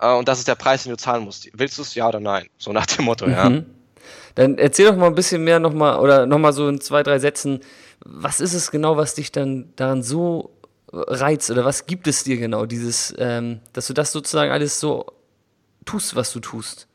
äh, 0.00 0.12
und 0.12 0.28
das 0.28 0.38
ist 0.38 0.48
der 0.48 0.54
Preis, 0.56 0.82
den 0.82 0.90
du 0.90 0.98
zahlen 0.98 1.24
musst. 1.24 1.48
Willst 1.54 1.78
du 1.78 1.82
es, 1.82 1.94
ja 1.94 2.08
oder 2.08 2.20
nein? 2.20 2.46
So 2.58 2.72
nach 2.72 2.86
dem 2.86 3.06
Motto, 3.06 3.26
mhm. 3.26 3.32
ja. 3.32 3.62
Dann 4.34 4.58
erzähl 4.58 4.86
doch 4.86 4.96
mal 4.96 5.06
ein 5.06 5.14
bisschen 5.14 5.44
mehr 5.44 5.58
nochmal 5.60 5.98
oder 5.98 6.26
nochmal 6.26 6.52
so 6.52 6.68
in 6.68 6.80
zwei, 6.80 7.02
drei 7.02 7.18
Sätzen, 7.18 7.60
was 8.04 8.40
ist 8.40 8.54
es 8.54 8.70
genau, 8.70 8.96
was 8.96 9.14
dich 9.14 9.30
dann 9.32 9.72
daran 9.76 10.02
so 10.02 10.50
reizt 10.92 11.50
oder 11.50 11.64
was 11.64 11.86
gibt 11.86 12.06
es 12.06 12.24
dir 12.24 12.36
genau, 12.36 12.66
dieses, 12.66 13.14
ähm, 13.18 13.60
dass 13.72 13.86
du 13.86 13.94
das 13.94 14.12
sozusagen 14.12 14.50
alles 14.50 14.78
so 14.78 15.06
tust, 15.84 16.14
was 16.14 16.32
du 16.32 16.40
tust? 16.40 16.86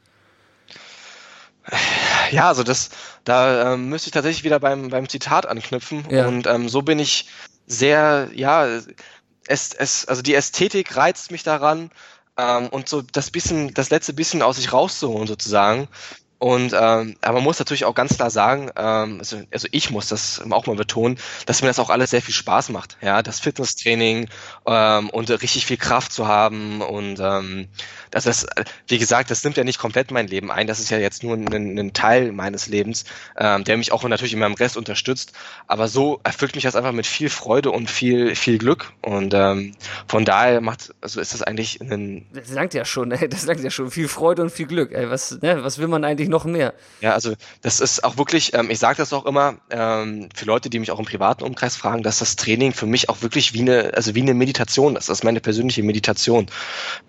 Ja, 2.32 2.50
also 2.50 2.64
das, 2.64 2.90
da 3.24 3.74
ähm, 3.74 3.90
müsste 3.90 4.08
ich 4.08 4.14
tatsächlich 4.14 4.44
wieder 4.44 4.60
beim, 4.60 4.90
beim 4.90 5.08
Zitat 5.08 5.46
anknüpfen. 5.46 6.06
Ja. 6.10 6.28
Und 6.28 6.48
ähm, 6.48 6.70
so 6.70 6.82
bin 6.82 7.00
ich 7.00 7.30
sehr, 7.68 8.30
ja, 8.34 8.66
es, 9.48 9.74
es, 9.74 10.06
also 10.08 10.22
die 10.22 10.36
Ästhetik 10.36 10.96
reizt 10.96 11.32
mich 11.32 11.44
daran 11.44 11.90
ähm, 12.38 12.68
und 12.70 12.90
so 12.90 13.02
das 13.02 13.32
bisschen, 13.32 13.74
das 13.74 13.90
letzte 13.90 14.14
bisschen 14.14 14.42
aus 14.42 14.58
sich 14.58 14.72
rauszuholen 14.72 15.28
sozusagen. 15.28 15.88
Und 16.40 16.74
ähm, 16.74 17.16
aber 17.22 17.36
man 17.36 17.44
muss 17.44 17.60
natürlich 17.60 17.86
auch 17.86 17.96
ganz 17.96 18.16
klar 18.16 18.30
sagen, 18.30 18.70
ähm, 18.76 19.18
also, 19.20 19.42
also 19.52 19.68
ich 19.72 19.90
muss 19.90 20.08
das 20.08 20.42
auch 20.50 20.68
mal 20.68 20.76
betonen, 20.76 21.18
dass 21.46 21.62
mir 21.62 21.68
das 21.68 21.80
auch 21.80 21.90
alles 21.90 22.12
sehr 22.12 22.22
viel 22.22 22.34
Spaß 22.34 22.70
macht. 22.70 22.98
Ja, 23.02 23.24
das 23.24 23.40
Fitnesstraining 23.40 24.30
ähm, 24.68 25.10
und 25.10 25.30
richtig 25.30 25.66
viel 25.66 25.78
Kraft 25.78 26.12
zu 26.12 26.28
haben 26.28 26.82
und 26.82 27.20
ähm, 27.20 27.68
das 28.12 28.26
ist, 28.26 28.48
wie 28.88 29.00
gesagt, 29.00 29.32
das 29.32 29.44
nimmt 29.44 29.58
ja 29.58 29.64
nicht 29.64 29.80
komplett 29.80 30.12
mein 30.12 30.28
Leben 30.28 30.52
ein. 30.52 30.68
Das 30.68 30.80
ist 30.80 30.90
ja 30.90 30.98
jetzt 30.98 31.24
nur 31.24 31.36
ein, 31.36 31.78
ein 31.78 31.94
Teil 31.94 32.32
meines 32.32 32.68
Lebens, 32.68 33.06
ähm, 33.38 33.64
der 33.64 33.78
mich 33.78 33.92
auch 33.92 34.04
natürlich 34.04 34.34
in 34.34 34.40
meinem 34.40 34.54
Rest 34.54 34.78
unterstützt. 34.78 35.34
Aber 35.68 35.88
so 35.88 36.20
erfüllt 36.24 36.56
mich 36.56 36.64
das 36.64 36.76
einfach 36.76 36.94
mit 36.94 37.08
viel 37.08 37.30
Freude 37.30 37.72
und 37.72 37.90
viel 37.90 38.36
viel 38.36 38.58
Glück 38.58 38.94
und 39.02 39.34
ähm, 39.34 39.74
von 40.08 40.26
daher 40.26 40.62
macht, 40.62 40.94
also 41.02 41.20
ist 41.20 41.34
das 41.34 41.42
eigentlich 41.42 41.82
ein. 41.82 42.26
Das 42.34 42.52
langt 42.52 42.74
ja 42.74 42.86
schon, 42.86 43.12
ey, 43.12 43.28
das 43.28 43.46
langt 43.46 43.64
ja 43.64 43.70
schon 43.70 43.92
viel 43.92 44.08
Freude 44.08 44.42
und 44.44 44.52
viel 44.52 44.68
Glück. 44.68 44.92
Ey, 44.92 45.10
was, 45.10 45.42
ne, 45.42 45.64
was 45.64 45.78
will 45.80 45.88
man 45.88 46.04
eigentlich 46.04 46.27
eigentlich 46.28 46.30
noch 46.30 46.46
mehr. 46.46 46.74
Ja, 47.02 47.14
also 47.14 47.34
das 47.62 47.80
ist 47.80 48.04
auch 48.04 48.18
wirklich, 48.18 48.54
ähm, 48.54 48.70
ich 48.70 48.80
sage 48.80 48.98
das 48.98 49.14
auch 49.14 49.26
immer 49.26 49.56
ähm, 49.70 50.30
für 50.36 50.46
Leute, 50.46 50.70
die 50.70 50.80
mich 50.80 50.92
auch 50.92 51.00
im 51.00 51.06
privaten 51.06 51.44
Umkreis 51.44 51.76
fragen, 51.76 52.04
dass 52.04 52.20
das 52.20 52.36
Training 52.36 52.74
für 52.74 52.86
mich 52.86 53.10
auch 53.10 53.22
wirklich 53.22 53.54
wie 53.54 53.62
eine, 53.62 53.92
also 53.96 54.16
wie 54.16 54.22
eine 54.22 54.34
Meditation 54.34 54.96
ist. 54.96 55.10
Das 55.10 55.20
ist 55.20 55.24
meine 55.24 55.40
persönliche 55.40 55.84
Meditation. 55.84 56.48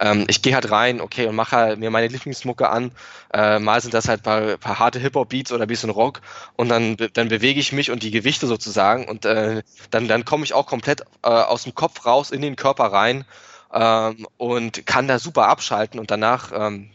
Ähm, 0.00 0.24
ich 0.28 0.42
gehe 0.42 0.54
halt 0.54 0.70
rein, 0.70 1.00
okay, 1.00 1.26
und 1.26 1.34
mache 1.34 1.56
halt 1.56 1.78
mir 1.78 1.90
meine 1.90 2.08
Lieblingsmucke 2.08 2.68
an. 2.68 2.92
Äh, 3.32 3.58
mal 3.58 3.80
sind 3.80 3.94
das 3.94 4.08
halt 4.08 4.22
paar, 4.22 4.56
paar 4.56 4.78
harte 4.78 4.98
Hip-Hop-Beats 4.98 5.52
oder 5.52 5.62
ein 5.62 5.68
bisschen 5.68 5.90
Rock 5.90 6.20
und 6.56 6.68
dann, 6.68 6.96
dann 7.12 7.28
bewege 7.28 7.60
ich 7.60 7.72
mich 7.72 7.90
und 7.90 8.02
die 8.02 8.10
Gewichte 8.10 8.46
sozusagen 8.46 9.06
und 9.06 9.24
äh, 9.24 9.62
dann, 9.90 10.08
dann 10.08 10.24
komme 10.24 10.44
ich 10.44 10.54
auch 10.54 10.66
komplett 10.66 11.02
äh, 11.22 11.28
aus 11.28 11.64
dem 11.64 11.74
Kopf 11.74 12.06
raus 12.06 12.30
in 12.30 12.40
den 12.40 12.56
Körper 12.56 12.84
rein 12.84 13.24
ähm, 13.72 14.26
und 14.38 14.86
kann 14.86 15.08
da 15.08 15.18
super 15.18 15.48
abschalten 15.48 16.00
und 16.00 16.10
danach 16.10 16.52
ähm, 16.54 16.90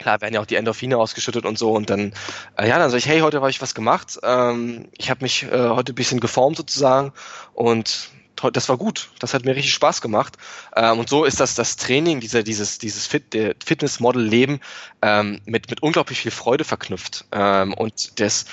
klar 0.00 0.20
werden 0.20 0.34
ja 0.34 0.40
auch 0.40 0.46
die 0.46 0.56
Endorphine 0.56 0.98
ausgeschüttet 0.98 1.46
und 1.46 1.58
so 1.58 1.72
und 1.72 1.90
dann, 1.90 2.12
äh, 2.56 2.68
ja, 2.68 2.78
dann 2.78 2.90
sage 2.90 2.98
ich, 2.98 3.06
hey, 3.06 3.20
heute 3.20 3.36
habe 3.38 3.50
ich 3.50 3.62
was 3.62 3.74
gemacht, 3.74 4.18
ähm, 4.22 4.88
ich 4.98 5.10
habe 5.10 5.22
mich 5.22 5.44
äh, 5.44 5.68
heute 5.68 5.92
ein 5.92 5.94
bisschen 5.94 6.20
geformt 6.20 6.56
sozusagen 6.56 7.12
und 7.54 8.10
das 8.54 8.70
war 8.70 8.78
gut, 8.78 9.10
das 9.18 9.34
hat 9.34 9.44
mir 9.44 9.54
richtig 9.54 9.74
Spaß 9.74 10.00
gemacht 10.00 10.38
ähm, 10.74 10.98
und 10.98 11.08
so 11.10 11.24
ist 11.24 11.40
das 11.40 11.54
das 11.54 11.76
Training, 11.76 12.20
dieser, 12.20 12.42
dieses, 12.42 12.78
dieses 12.78 13.06
Fit, 13.06 13.36
Fitness-Model-Leben 13.64 14.60
ähm, 15.02 15.40
mit, 15.44 15.68
mit 15.68 15.82
unglaublich 15.82 16.22
viel 16.22 16.30
Freude 16.30 16.64
verknüpft 16.64 17.26
ähm, 17.32 17.74
und 17.74 18.18
das, 18.18 18.46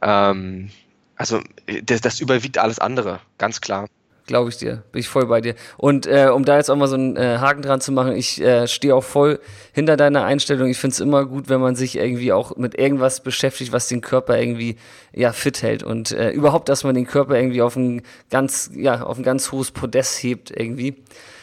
ähm, 0.00 0.70
also 1.16 1.42
das, 1.82 2.00
das 2.00 2.20
überwiegt 2.20 2.56
alles 2.56 2.78
andere, 2.78 3.20
ganz 3.36 3.60
klar. 3.60 3.86
Glaube 4.26 4.48
ich 4.48 4.56
dir. 4.56 4.82
Bin 4.90 5.00
ich 5.00 5.08
voll 5.08 5.26
bei 5.26 5.42
dir. 5.42 5.54
Und 5.76 6.06
äh, 6.06 6.30
um 6.32 6.46
da 6.46 6.56
jetzt 6.56 6.70
auch 6.70 6.76
mal 6.76 6.88
so 6.88 6.94
einen 6.94 7.16
äh, 7.16 7.38
Haken 7.38 7.60
dran 7.60 7.82
zu 7.82 7.92
machen, 7.92 8.16
ich 8.16 8.40
äh, 8.40 8.66
stehe 8.66 8.94
auch 8.94 9.04
voll 9.04 9.38
hinter 9.72 9.98
deiner 9.98 10.24
Einstellung. 10.24 10.68
Ich 10.68 10.78
finde 10.78 10.94
es 10.94 11.00
immer 11.00 11.26
gut, 11.26 11.50
wenn 11.50 11.60
man 11.60 11.76
sich 11.76 11.96
irgendwie 11.96 12.32
auch 12.32 12.56
mit 12.56 12.74
irgendwas 12.74 13.22
beschäftigt, 13.22 13.72
was 13.72 13.88
den 13.88 14.00
Körper 14.00 14.38
irgendwie 14.38 14.76
ja, 15.12 15.32
fit 15.32 15.62
hält. 15.62 15.82
Und 15.82 16.12
äh, 16.12 16.30
überhaupt, 16.30 16.70
dass 16.70 16.84
man 16.84 16.94
den 16.94 17.06
Körper 17.06 17.36
irgendwie 17.36 17.60
auf 17.60 17.76
ein 17.76 18.00
ganz, 18.30 18.70
ja, 18.74 19.02
auf 19.02 19.18
ein 19.18 19.24
ganz 19.24 19.52
hohes 19.52 19.72
Podest 19.72 20.22
hebt 20.22 20.50
irgendwie. 20.50 21.02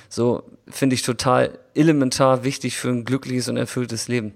So 0.10 0.44
finde 0.68 0.96
ich 0.96 1.04
total 1.04 1.60
elementar 1.76 2.44
wichtig 2.44 2.78
für 2.78 2.90
ein 2.90 3.06
glückliches 3.06 3.48
und 3.48 3.58
erfülltes 3.58 4.08
Leben. 4.08 4.34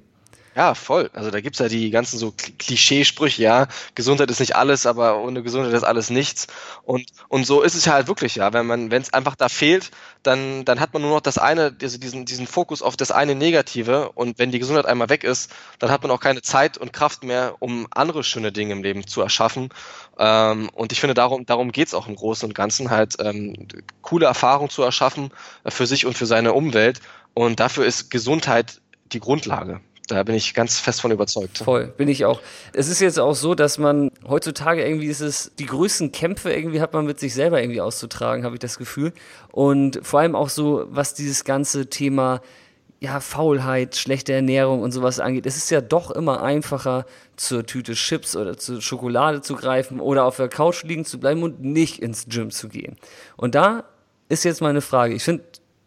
Ja, 0.56 0.74
voll. 0.74 1.10
Also 1.12 1.32
da 1.32 1.42
gibt's 1.42 1.60
ja 1.60 1.68
die 1.68 1.90
ganzen 1.90 2.18
so 2.18 2.32
Klischeesprüche, 2.32 3.42
ja, 3.42 3.68
Gesundheit 3.94 4.32
ist 4.32 4.40
nicht 4.40 4.56
alles, 4.56 4.86
aber 4.86 5.20
ohne 5.22 5.44
Gesundheit 5.44 5.74
ist 5.74 5.84
alles 5.84 6.10
nichts. 6.10 6.48
Und, 6.84 7.12
und 7.28 7.46
so 7.46 7.62
ist 7.62 7.76
es 7.76 7.84
ja 7.84 7.92
halt 7.92 8.08
wirklich, 8.08 8.36
ja. 8.36 8.54
Wenn 8.54 8.66
man, 8.66 8.90
wenn 8.90 9.02
es 9.02 9.12
einfach 9.12 9.36
da 9.36 9.50
fehlt, 9.50 9.92
dann, 10.24 10.64
dann 10.64 10.80
hat 10.80 10.94
man 10.94 11.02
nur 11.02 11.12
noch 11.12 11.20
das 11.20 11.38
eine, 11.38 11.76
also 11.82 11.98
diesen, 11.98 12.24
diesen 12.24 12.48
Fokus 12.48 12.82
auf 12.82 12.96
das 12.96 13.12
eine 13.12 13.36
Negative. 13.36 14.14
Und 14.14 14.40
wenn 14.40 14.52
die 14.52 14.60
Gesundheit 14.60 14.86
einmal 14.86 15.10
weg 15.10 15.26
ist, 15.26 15.52
dann 15.80 15.92
hat 15.92 16.04
man 16.04 16.12
auch 16.12 16.22
keine 16.22 16.42
Zeit 16.42 16.78
und 16.78 16.94
Kraft 16.94 17.26
mehr, 17.26 17.56
um 17.60 17.88
andere 17.92 18.24
schöne 18.24 18.54
Dinge 18.54 18.72
im 18.72 18.82
Leben 18.82 19.06
zu 19.06 19.22
erschaffen. 19.22 19.70
Ähm, 20.18 20.70
und 20.70 20.94
ich 20.94 21.02
finde, 21.02 21.16
darum, 21.16 21.46
darum 21.46 21.74
geht's 21.74 21.94
auch 21.94 22.08
im 22.08 22.16
Großen 22.16 22.48
und 22.48 22.54
Ganzen, 22.56 22.90
halt 22.92 23.16
ähm, 23.20 23.68
coole 24.02 24.26
Erfahrungen 24.26 24.70
zu 24.70 24.84
erschaffen 24.84 25.32
äh, 25.66 25.72
für 25.72 25.86
sich 25.86 26.06
und 26.06 26.18
für 26.18 26.26
seine 26.26 26.54
Umwelt. 26.54 27.02
Und 27.34 27.60
dafür 27.60 27.86
ist 27.86 28.10
Gesundheit 28.10 28.80
die 29.12 29.20
Grundlage. 29.20 29.82
Da 30.08 30.24
bin 30.24 30.36
ich 30.36 30.54
ganz 30.54 30.80
fest 30.80 31.02
von 31.02 31.12
überzeugt. 31.12 31.60
Voll, 31.60 31.88
bin 31.88 32.08
ich 32.08 32.26
auch. 32.26 32.42
Es 32.74 32.88
ist 32.88 33.00
jetzt 33.00 33.20
auch 33.20 33.34
so, 33.34 33.56
dass 33.56 33.78
man 33.78 34.12
heutzutage 34.28 34.86
irgendwie 34.86 35.08
ist 35.08 35.22
es, 35.22 35.52
die 35.58 35.66
größten 35.66 36.12
Kämpfe 36.12 36.54
irgendwie 36.54 36.82
hat 36.82 36.94
man 36.94 37.06
mit 37.06 37.20
sich 37.20 37.34
selber 37.34 37.62
irgendwie 37.62 37.82
auszutragen, 37.82 38.44
habe 38.44 38.56
ich 38.56 38.60
das 38.60 38.78
Gefühl. 38.78 39.14
Und 39.52 40.00
vor 40.04 40.20
allem 40.20 40.36
auch 40.36 40.50
so, 40.50 40.86
was 40.90 41.14
dieses 41.14 41.44
ganze 41.44 41.88
Thema 41.90 42.42
ja, 43.00 43.20
Faulheit, 43.20 43.96
schlechte 43.96 44.34
Ernährung 44.34 44.82
und 44.82 44.92
sowas 44.92 45.20
angeht, 45.20 45.46
es 45.46 45.58
ist 45.58 45.70
ja 45.70 45.82
doch 45.82 46.12
immer 46.12 46.42
einfacher, 46.42 47.06
zur 47.36 47.66
Tüte 47.66 47.94
Chips 47.94 48.36
oder 48.36 48.58
zur 48.58 48.82
Schokolade 48.82 49.42
zu 49.42 49.56
greifen 49.56 50.00
oder 50.00 50.26
auf 50.26 50.38
der 50.38 50.48
Couch 50.48 50.84
liegen 50.84 51.06
zu 51.06 51.20
bleiben 51.20 51.44
und 51.44 51.62
nicht 51.62 52.02
ins 52.02 52.28
Gym 52.30 52.52
zu 52.52 52.70
gehen. 52.70 52.96
Und 53.36 53.56
da 53.56 53.84
ist 54.30 54.44
jetzt 54.44 54.62
meine 54.62 54.82
Frage. 54.82 55.14
Ich 55.14 55.24
finde, 55.24 55.44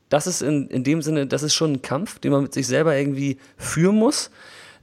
das 0.09 0.27
ist 0.27 0.43
in, 0.43 0.69
in 0.69 0.85
dem 0.85 1.03
Sinne, 1.03 1.27
das 1.27 1.43
ist 1.43 1.55
schon 1.55 1.75
ein 1.75 1.83
Kampf, 1.83 2.19
den 2.19 2.33
man 2.33 2.43
mit 2.43 2.55
sich 2.55 2.67
selber 2.67 2.97
irgendwie 2.97 3.39
führen 3.57 3.97
muss. 3.97 4.31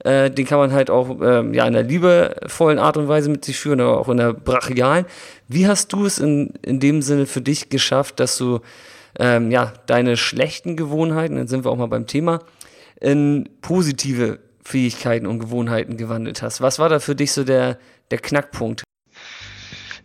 Äh, 0.04 0.30
den 0.30 0.46
kann 0.46 0.58
man 0.58 0.72
halt 0.72 0.90
auch 0.90 1.20
ähm, 1.22 1.54
ja, 1.54 1.66
in 1.66 1.74
einer 1.74 1.82
liebevollen 1.82 2.78
Art 2.78 2.96
und 2.96 3.08
Weise 3.08 3.30
mit 3.30 3.44
sich 3.44 3.58
führen, 3.58 3.80
aber 3.80 3.98
auch 3.98 4.08
in 4.08 4.18
der 4.18 4.34
brachialen. 4.34 5.06
Wie 5.48 5.66
hast 5.66 5.92
du 5.92 6.04
es 6.06 6.18
in, 6.18 6.52
in 6.62 6.80
dem 6.80 7.02
Sinne 7.02 7.26
für 7.26 7.40
dich 7.40 7.70
geschafft, 7.70 8.20
dass 8.20 8.36
du 8.36 8.60
ähm, 9.18 9.50
ja, 9.50 9.72
deine 9.86 10.16
schlechten 10.16 10.76
Gewohnheiten, 10.76 11.36
dann 11.36 11.48
sind 11.48 11.64
wir 11.64 11.70
auch 11.70 11.76
mal 11.76 11.86
beim 11.86 12.06
Thema, 12.06 12.42
in 13.00 13.48
positive 13.62 14.38
Fähigkeiten 14.62 15.26
und 15.26 15.38
Gewohnheiten 15.38 15.96
gewandelt 15.96 16.42
hast? 16.42 16.60
Was 16.60 16.78
war 16.78 16.88
da 16.88 16.98
für 16.98 17.14
dich 17.14 17.32
so 17.32 17.44
der, 17.44 17.78
der 18.10 18.18
Knackpunkt? 18.18 18.84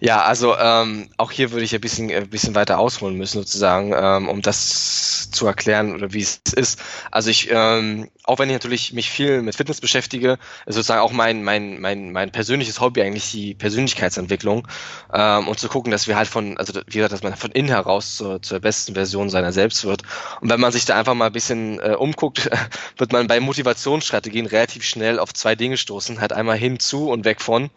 Ja, 0.03 0.23
also 0.23 0.57
ähm, 0.57 1.11
auch 1.17 1.31
hier 1.31 1.51
würde 1.51 1.63
ich 1.63 1.75
ein 1.75 1.81
bisschen, 1.81 2.09
ein 2.09 2.27
bisschen 2.27 2.55
weiter 2.55 2.79
ausholen 2.79 3.15
müssen, 3.17 3.37
sozusagen, 3.37 3.93
ähm, 3.95 4.29
um 4.29 4.41
das 4.41 5.29
zu 5.29 5.45
erklären 5.45 5.93
oder 5.93 6.11
wie 6.11 6.21
es 6.21 6.41
ist. 6.55 6.79
Also 7.11 7.29
ich, 7.29 7.49
ähm, 7.51 8.09
auch 8.23 8.39
wenn 8.39 8.49
ich 8.49 8.53
natürlich 8.53 8.93
mich 8.93 9.11
viel 9.11 9.43
mit 9.43 9.55
Fitness 9.55 9.79
beschäftige, 9.79 10.39
ist 10.65 10.73
sozusagen 10.73 11.01
auch 11.01 11.11
mein, 11.11 11.43
mein, 11.43 11.79
mein, 11.79 12.11
mein 12.11 12.31
persönliches 12.31 12.79
Hobby 12.79 13.03
eigentlich 13.03 13.29
die 13.29 13.53
Persönlichkeitsentwicklung 13.53 14.67
ähm, 15.13 15.47
und 15.47 15.59
zu 15.59 15.69
gucken, 15.69 15.91
dass 15.91 16.07
wir 16.07 16.15
halt 16.15 16.27
von, 16.27 16.57
also 16.57 16.81
wie 16.87 16.93
gesagt, 16.93 17.13
dass 17.13 17.21
man 17.21 17.35
von 17.35 17.51
innen 17.51 17.69
heraus 17.69 18.15
zur, 18.17 18.41
zur 18.41 18.59
besten 18.59 18.95
Version 18.95 19.29
seiner 19.29 19.53
selbst 19.53 19.85
wird. 19.85 20.01
Und 20.41 20.49
wenn 20.49 20.59
man 20.59 20.71
sich 20.71 20.85
da 20.85 20.97
einfach 20.97 21.13
mal 21.13 21.27
ein 21.27 21.31
bisschen 21.31 21.79
äh, 21.79 21.93
umguckt, 21.93 22.49
wird 22.97 23.13
man 23.13 23.27
bei 23.27 23.39
Motivationsstrategien 23.39 24.47
relativ 24.47 24.83
schnell 24.83 25.19
auf 25.19 25.31
zwei 25.31 25.53
Dinge 25.55 25.77
stoßen, 25.77 26.19
halt 26.21 26.33
einmal 26.33 26.57
hinzu 26.57 27.11
und 27.11 27.23
weg 27.23 27.39
von. 27.39 27.69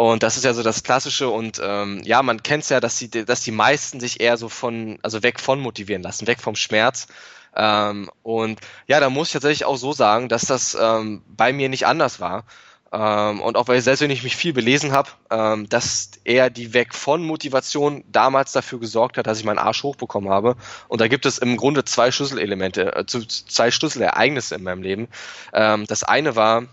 Und 0.00 0.22
das 0.22 0.38
ist 0.38 0.46
ja 0.46 0.54
so 0.54 0.62
das 0.62 0.82
Klassische 0.82 1.28
und 1.28 1.60
ähm, 1.62 2.00
ja, 2.06 2.22
man 2.22 2.42
kennt 2.42 2.62
es 2.62 2.70
ja, 2.70 2.80
dass 2.80 2.96
die, 2.96 3.10
dass 3.10 3.42
die 3.42 3.50
meisten 3.50 4.00
sich 4.00 4.18
eher 4.18 4.38
so 4.38 4.48
von, 4.48 4.98
also 5.02 5.22
weg 5.22 5.38
von 5.38 5.60
motivieren 5.60 6.02
lassen, 6.02 6.26
weg 6.26 6.40
vom 6.40 6.56
Schmerz. 6.56 7.06
Ähm, 7.54 8.10
und 8.22 8.60
ja, 8.86 8.98
da 8.98 9.10
muss 9.10 9.28
ich 9.28 9.34
tatsächlich 9.34 9.66
auch 9.66 9.76
so 9.76 9.92
sagen, 9.92 10.30
dass 10.30 10.46
das 10.46 10.74
ähm, 10.80 11.20
bei 11.28 11.52
mir 11.52 11.68
nicht 11.68 11.86
anders 11.86 12.18
war. 12.18 12.46
Ähm, 12.90 13.42
und 13.42 13.58
auch 13.58 13.68
weil 13.68 13.82
selbst 13.82 14.00
wenn 14.00 14.10
ich 14.10 14.22
mich 14.22 14.36
viel 14.36 14.54
belesen 14.54 14.92
habe, 14.92 15.10
ähm, 15.28 15.68
dass 15.68 16.12
er 16.24 16.48
die 16.48 16.72
Weg 16.72 16.94
von 16.94 17.22
Motivation 17.22 18.02
damals 18.10 18.52
dafür 18.52 18.80
gesorgt 18.80 19.18
hat, 19.18 19.26
dass 19.26 19.38
ich 19.38 19.44
meinen 19.44 19.58
Arsch 19.58 19.82
hochbekommen 19.82 20.30
habe. 20.30 20.56
Und 20.88 21.02
da 21.02 21.08
gibt 21.08 21.26
es 21.26 21.36
im 21.36 21.58
Grunde 21.58 21.84
zwei 21.84 22.10
Schlüsselelemente, 22.10 22.96
äh, 22.96 23.04
zwei 23.04 23.70
Schlüsselereignisse 23.70 24.54
in 24.54 24.62
meinem 24.62 24.80
Leben. 24.80 25.08
Ähm, 25.52 25.84
das 25.86 26.04
eine 26.04 26.36
war, 26.36 26.68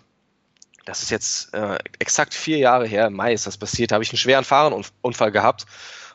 das 0.88 1.04
ist 1.04 1.12
jetzt 1.12 1.54
äh, 1.54 1.78
exakt 2.00 2.34
vier 2.34 2.58
Jahre 2.58 2.88
her, 2.88 3.08
im 3.08 3.14
Mai 3.14 3.34
ist 3.34 3.46
das 3.46 3.58
passiert, 3.58 3.92
habe 3.92 4.04
ich 4.04 4.10
einen 4.10 4.18
schweren 4.18 4.46
Fahrenunfall 4.46 5.32
gehabt 5.32 5.66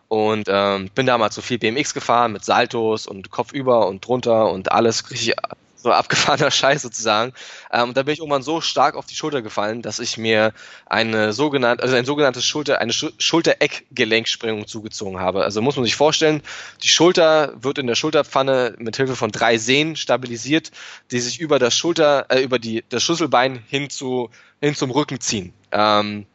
und 0.09 0.49
ähm, 0.49 0.91
bin 0.95 1.07
damals 1.07 1.35
so 1.35 1.43
viel 1.43 1.59
BMX 1.59 1.95
gefahren 1.95 2.33
mit 2.33 2.45
Saltos 2.45 3.07
und 3.07 3.31
Kopfüber 3.31 3.87
und 3.87 4.07
drunter 4.07 4.51
und 4.51 4.73
alles 4.73 5.11
richtig 5.11 5.35
so 5.83 5.91
abgefahrener 5.91 6.51
Scheiß 6.51 6.83
sozusagen. 6.83 7.33
Ähm, 7.73 7.89
und 7.89 7.97
da 7.97 8.03
bin 8.03 8.15
ich 8.15 8.21
irgendwann 8.21 8.43
so 8.43 8.61
stark 8.61 8.95
auf 8.95 9.07
die 9.07 9.15
Schulter 9.15 9.43
gefallen, 9.43 9.83
dass 9.83 9.99
ich 9.99 10.17
mir 10.17 10.53
eine 10.87 11.33
sogenannte, 11.33 11.83
also 11.83 11.97
ein 11.97 12.05
sogenanntes 12.05 12.47
Schulter, 12.47 12.81
eine 12.81 12.93
Schultereckgelenksprengung 12.93 14.67
zugezogen 14.67 15.21
habe. 15.21 15.45
Also 15.45 15.61
muss 15.61 15.77
man 15.77 15.85
sich 15.85 15.97
vorstellen, 15.97 16.43
die 16.83 16.89
Schulter 16.89 17.53
wird 17.61 17.79
in 17.79 17.87
der 17.87 17.95
Schulterpfanne 17.95 18.75
mit 18.79 18.97
Hilfe 18.97 19.17
von 19.17 19.33
drei 19.33 19.59
Sehnen 19.59 19.97
stabilisiert, 19.97 20.71
die 21.11 21.21
sich 21.21 21.41
über 21.41 21.59
das 21.59 21.77
Schulter, 21.77 22.27
äh, 22.29 22.43
über 22.43 22.59
die, 22.59 22.85
das 22.89 23.03
Schlüsselbein 23.03 23.63
hin 23.69 23.91
zu, 23.91 24.31
hin 24.63 24.75
zum 24.75 24.91
Rücken 24.91 25.21
ziehen. 25.21 25.53
Ähm, 25.73 26.27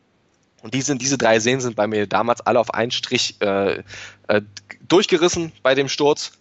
und 0.62 0.74
diese, 0.74 0.96
diese 0.96 1.18
drei 1.18 1.40
Sehnen 1.40 1.62
sind 1.62 1.76
bei 1.76 1.88
mir 1.88 2.08
damals 2.08 2.42
alle 2.42 2.60
auf 2.60 2.74
einen 2.74 2.92
Strich 2.92 3.36
äh, 3.42 3.84
äh, 4.28 4.42
durchgerissen 4.88 5.52
bei 5.64 5.76
dem 5.76 5.88
Sturz. 5.88 6.34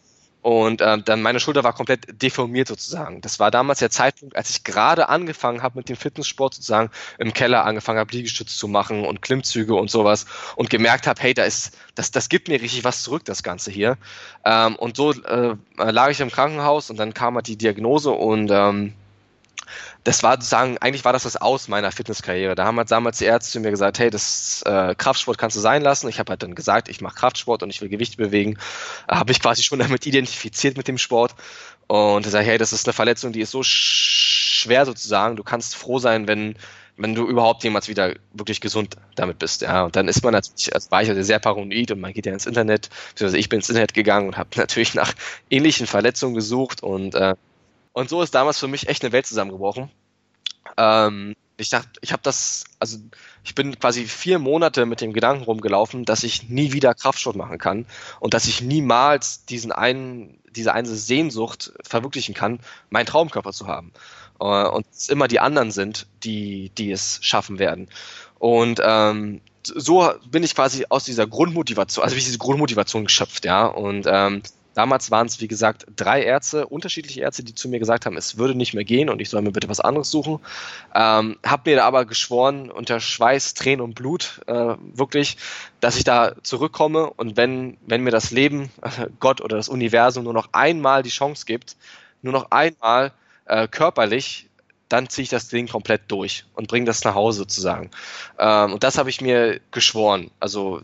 Und 0.42 0.80
ähm, 0.80 1.02
dann 1.04 1.22
meine 1.22 1.40
Schulter 1.40 1.64
war 1.64 1.72
komplett 1.72 2.22
deformiert 2.22 2.68
sozusagen. 2.68 3.20
Das 3.20 3.40
war 3.40 3.50
damals 3.50 3.80
der 3.80 3.90
Zeitpunkt, 3.90 4.36
als 4.36 4.50
ich 4.50 4.62
gerade 4.62 5.08
angefangen 5.08 5.60
habe 5.60 5.76
mit 5.76 5.88
dem 5.88 5.96
Fitnesssport 5.96 6.54
sozusagen 6.54 6.90
im 7.18 7.32
Keller 7.32 7.64
angefangen 7.64 7.98
habe, 7.98 8.12
Liegestütze 8.12 8.56
zu 8.56 8.68
machen 8.68 9.04
und 9.04 9.22
Klimmzüge 9.22 9.74
und 9.74 9.90
sowas 9.90 10.26
und 10.54 10.70
gemerkt 10.70 11.08
habe, 11.08 11.20
hey, 11.20 11.34
da 11.34 11.42
ist, 11.42 11.76
das, 11.96 12.12
das 12.12 12.28
gibt 12.28 12.46
mir 12.46 12.62
richtig 12.62 12.84
was 12.84 13.02
zurück, 13.02 13.24
das 13.24 13.42
Ganze 13.42 13.72
hier. 13.72 13.98
Ähm, 14.44 14.76
und 14.76 14.96
so 14.96 15.10
äh, 15.10 15.56
lag 15.78 16.10
ich 16.10 16.20
im 16.20 16.30
Krankenhaus 16.30 16.90
und 16.90 16.96
dann 16.96 17.12
kam 17.12 17.34
halt 17.34 17.48
die 17.48 17.56
Diagnose 17.56 18.12
und 18.12 18.48
ähm, 18.52 18.92
das 20.06 20.22
war 20.22 20.34
sozusagen, 20.34 20.78
eigentlich 20.78 21.04
war 21.04 21.12
das 21.12 21.24
das 21.24 21.36
Aus 21.36 21.66
meiner 21.66 21.90
Fitnesskarriere. 21.90 22.54
Da 22.54 22.64
haben 22.64 22.78
halt 22.78 22.88
damals 22.92 23.18
die 23.18 23.24
Ärzte 23.24 23.58
mir 23.58 23.72
gesagt, 23.72 23.98
hey, 23.98 24.08
das 24.08 24.62
äh, 24.64 24.94
Kraftsport 24.94 25.36
kannst 25.36 25.56
du 25.56 25.60
sein 25.60 25.82
lassen. 25.82 26.08
Ich 26.08 26.20
habe 26.20 26.30
halt 26.30 26.44
dann 26.44 26.54
gesagt, 26.54 26.88
ich 26.88 27.00
mache 27.00 27.16
Kraftsport 27.16 27.64
und 27.64 27.70
ich 27.70 27.80
will 27.80 27.88
Gewicht 27.88 28.16
bewegen. 28.16 28.56
Habe 29.08 29.32
ich 29.32 29.40
quasi 29.40 29.64
schon 29.64 29.80
damit 29.80 30.06
identifiziert 30.06 30.76
mit 30.76 30.86
dem 30.86 30.96
Sport. 30.96 31.34
Und 31.88 32.24
ich 32.24 32.30
sage, 32.30 32.46
hey, 32.46 32.56
das 32.56 32.72
ist 32.72 32.86
eine 32.86 32.92
Verletzung, 32.92 33.32
die 33.32 33.40
ist 33.40 33.50
so 33.50 33.64
schwer 33.64 34.86
sozusagen. 34.86 35.34
Du 35.34 35.42
kannst 35.42 35.74
froh 35.74 35.98
sein, 35.98 36.28
wenn 36.28 36.54
wenn 36.98 37.14
du 37.14 37.28
überhaupt 37.28 37.62
jemals 37.62 37.88
wieder 37.88 38.14
wirklich 38.32 38.62
gesund 38.62 38.96
damit 39.16 39.38
bist, 39.38 39.60
ja. 39.60 39.84
Und 39.84 39.96
dann 39.96 40.08
ist 40.08 40.24
man 40.24 40.32
natürlich, 40.32 40.74
als 40.74 40.90
also 40.90 41.22
sehr 41.22 41.38
paranoid 41.38 41.90
und 41.90 42.00
man 42.00 42.14
geht 42.14 42.24
ja 42.24 42.32
ins 42.32 42.46
Internet, 42.46 42.88
beziehungsweise 43.10 43.36
ich 43.36 43.50
bin 43.50 43.58
ins 43.58 43.68
Internet 43.68 43.92
gegangen 43.92 44.28
und 44.28 44.38
habe 44.38 44.48
natürlich 44.56 44.94
nach 44.94 45.12
ähnlichen 45.50 45.86
Verletzungen 45.86 46.34
gesucht 46.34 46.82
und 46.82 47.14
äh, 47.14 47.34
und 47.96 48.10
so 48.10 48.20
ist 48.20 48.34
damals 48.34 48.58
für 48.58 48.68
mich 48.68 48.90
echt 48.90 49.02
eine 49.02 49.12
Welt 49.12 49.26
zusammengebrochen. 49.26 49.90
Ähm, 50.76 51.34
ich 51.56 51.70
dachte, 51.70 51.88
ich 52.02 52.12
habe 52.12 52.20
das, 52.22 52.64
also 52.78 52.98
ich 53.42 53.54
bin 53.54 53.78
quasi 53.78 54.04
vier 54.04 54.38
Monate 54.38 54.84
mit 54.84 55.00
dem 55.00 55.14
Gedanken 55.14 55.44
rumgelaufen, 55.44 56.04
dass 56.04 56.22
ich 56.22 56.50
nie 56.50 56.74
wieder 56.74 56.94
Kraftsport 56.94 57.36
machen 57.36 57.56
kann 57.56 57.86
und 58.20 58.34
dass 58.34 58.48
ich 58.48 58.60
niemals 58.60 59.46
diesen 59.46 59.72
einen, 59.72 60.38
diese 60.50 60.74
eine 60.74 60.88
Sehnsucht 60.88 61.72
verwirklichen 61.84 62.34
kann, 62.34 62.60
meinen 62.90 63.06
Traumkörper 63.06 63.54
zu 63.54 63.66
haben. 63.66 63.94
Äh, 64.40 64.44
und 64.44 64.84
es 64.92 65.08
immer 65.08 65.26
die 65.26 65.40
anderen 65.40 65.70
sind, 65.70 66.06
die, 66.22 66.68
die 66.76 66.90
es 66.90 67.18
schaffen 67.22 67.58
werden. 67.58 67.88
Und 68.38 68.78
ähm, 68.84 69.40
so 69.62 70.12
bin 70.30 70.42
ich 70.42 70.54
quasi 70.54 70.84
aus 70.90 71.04
dieser 71.04 71.26
Grundmotivation, 71.26 72.04
also 72.04 72.12
habe 72.12 72.18
ich 72.18 72.26
diese 72.26 72.36
Grundmotivation 72.36 73.04
geschöpft, 73.04 73.46
ja. 73.46 73.64
Und 73.64 74.06
ähm, 74.06 74.42
Damals 74.76 75.10
waren 75.10 75.26
es, 75.26 75.40
wie 75.40 75.48
gesagt, 75.48 75.86
drei 75.96 76.22
Ärzte, 76.22 76.66
unterschiedliche 76.66 77.22
Ärzte, 77.22 77.42
die 77.42 77.54
zu 77.54 77.66
mir 77.66 77.78
gesagt 77.78 78.04
haben, 78.04 78.18
es 78.18 78.36
würde 78.36 78.54
nicht 78.54 78.74
mehr 78.74 78.84
gehen 78.84 79.08
und 79.08 79.22
ich 79.22 79.30
soll 79.30 79.40
mir 79.40 79.52
bitte 79.52 79.70
was 79.70 79.80
anderes 79.80 80.10
suchen. 80.10 80.38
Ähm, 80.94 81.38
hab 81.42 81.64
mir 81.64 81.82
aber 81.82 82.04
geschworen, 82.04 82.70
unter 82.70 83.00
Schweiß, 83.00 83.54
Tränen 83.54 83.80
und 83.80 83.94
Blut, 83.94 84.42
äh, 84.46 84.74
wirklich, 84.92 85.38
dass 85.80 85.96
ich 85.96 86.04
da 86.04 86.34
zurückkomme 86.42 87.08
und 87.08 87.38
wenn, 87.38 87.78
wenn 87.86 88.02
mir 88.02 88.10
das 88.10 88.32
Leben, 88.32 88.70
äh, 88.82 89.06
Gott 89.18 89.40
oder 89.40 89.56
das 89.56 89.70
Universum 89.70 90.24
nur 90.24 90.34
noch 90.34 90.50
einmal 90.52 91.02
die 91.02 91.08
Chance 91.08 91.46
gibt, 91.46 91.78
nur 92.20 92.34
noch 92.34 92.50
einmal 92.50 93.12
äh, 93.46 93.68
körperlich, 93.68 94.50
dann 94.90 95.08
ziehe 95.08 95.22
ich 95.22 95.30
das 95.30 95.48
Ding 95.48 95.68
komplett 95.68 96.02
durch 96.08 96.44
und 96.52 96.68
bringe 96.68 96.84
das 96.84 97.02
nach 97.02 97.14
Hause 97.14 97.38
sozusagen. 97.38 97.90
Ähm, 98.38 98.74
und 98.74 98.84
das 98.84 98.98
habe 98.98 99.08
ich 99.08 99.22
mir 99.22 99.58
geschworen. 99.70 100.30
Also 100.38 100.82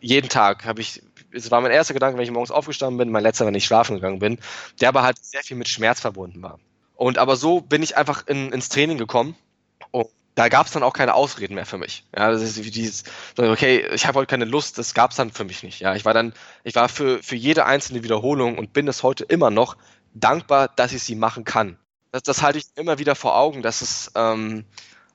jeden 0.00 0.28
Tag 0.28 0.64
habe 0.66 0.82
ich 0.82 1.02
es 1.34 1.50
war 1.50 1.60
mein 1.60 1.72
erster 1.72 1.94
Gedanke, 1.94 2.16
wenn 2.16 2.24
ich 2.24 2.30
morgens 2.30 2.50
aufgestanden 2.50 2.98
bin, 2.98 3.10
mein 3.10 3.22
letzter, 3.22 3.46
wenn 3.46 3.54
ich 3.54 3.64
schlafen 3.64 3.96
gegangen 3.96 4.18
bin, 4.18 4.38
der 4.80 4.88
aber 4.88 5.02
halt 5.02 5.22
sehr 5.22 5.42
viel 5.42 5.56
mit 5.56 5.68
Schmerz 5.68 6.00
verbunden 6.00 6.42
war. 6.42 6.58
Und 6.96 7.18
aber 7.18 7.36
so 7.36 7.60
bin 7.60 7.82
ich 7.82 7.96
einfach 7.96 8.26
in, 8.26 8.52
ins 8.52 8.68
Training 8.68 8.98
gekommen 8.98 9.36
und 9.90 10.08
da 10.34 10.48
gab 10.48 10.66
es 10.66 10.72
dann 10.72 10.82
auch 10.82 10.92
keine 10.92 11.14
Ausreden 11.14 11.54
mehr 11.54 11.66
für 11.66 11.78
mich. 11.78 12.04
Ja, 12.16 12.30
das 12.30 12.42
ist 12.42 12.62
wie 12.64 12.70
dieses, 12.70 13.04
okay, 13.36 13.86
ich 13.92 14.06
habe 14.06 14.18
heute 14.18 14.30
keine 14.30 14.44
Lust, 14.44 14.78
das 14.78 14.94
gab 14.94 15.10
es 15.10 15.16
dann 15.16 15.30
für 15.30 15.44
mich 15.44 15.62
nicht. 15.62 15.80
Ja, 15.80 15.94
ich 15.94 16.04
war 16.04 16.14
dann, 16.14 16.32
ich 16.64 16.74
war 16.74 16.88
für, 16.88 17.22
für 17.22 17.36
jede 17.36 17.66
einzelne 17.66 18.02
Wiederholung 18.02 18.58
und 18.58 18.72
bin 18.72 18.88
es 18.88 19.02
heute 19.02 19.24
immer 19.24 19.50
noch 19.50 19.76
dankbar, 20.12 20.68
dass 20.68 20.92
ich 20.92 21.02
sie 21.02 21.14
machen 21.14 21.44
kann. 21.44 21.78
Das, 22.10 22.22
das 22.22 22.42
halte 22.42 22.58
ich 22.58 22.66
immer 22.76 22.98
wieder 22.98 23.14
vor 23.14 23.36
Augen, 23.36 23.62
dass 23.62 23.80
es, 23.80 24.10
ähm, 24.14 24.64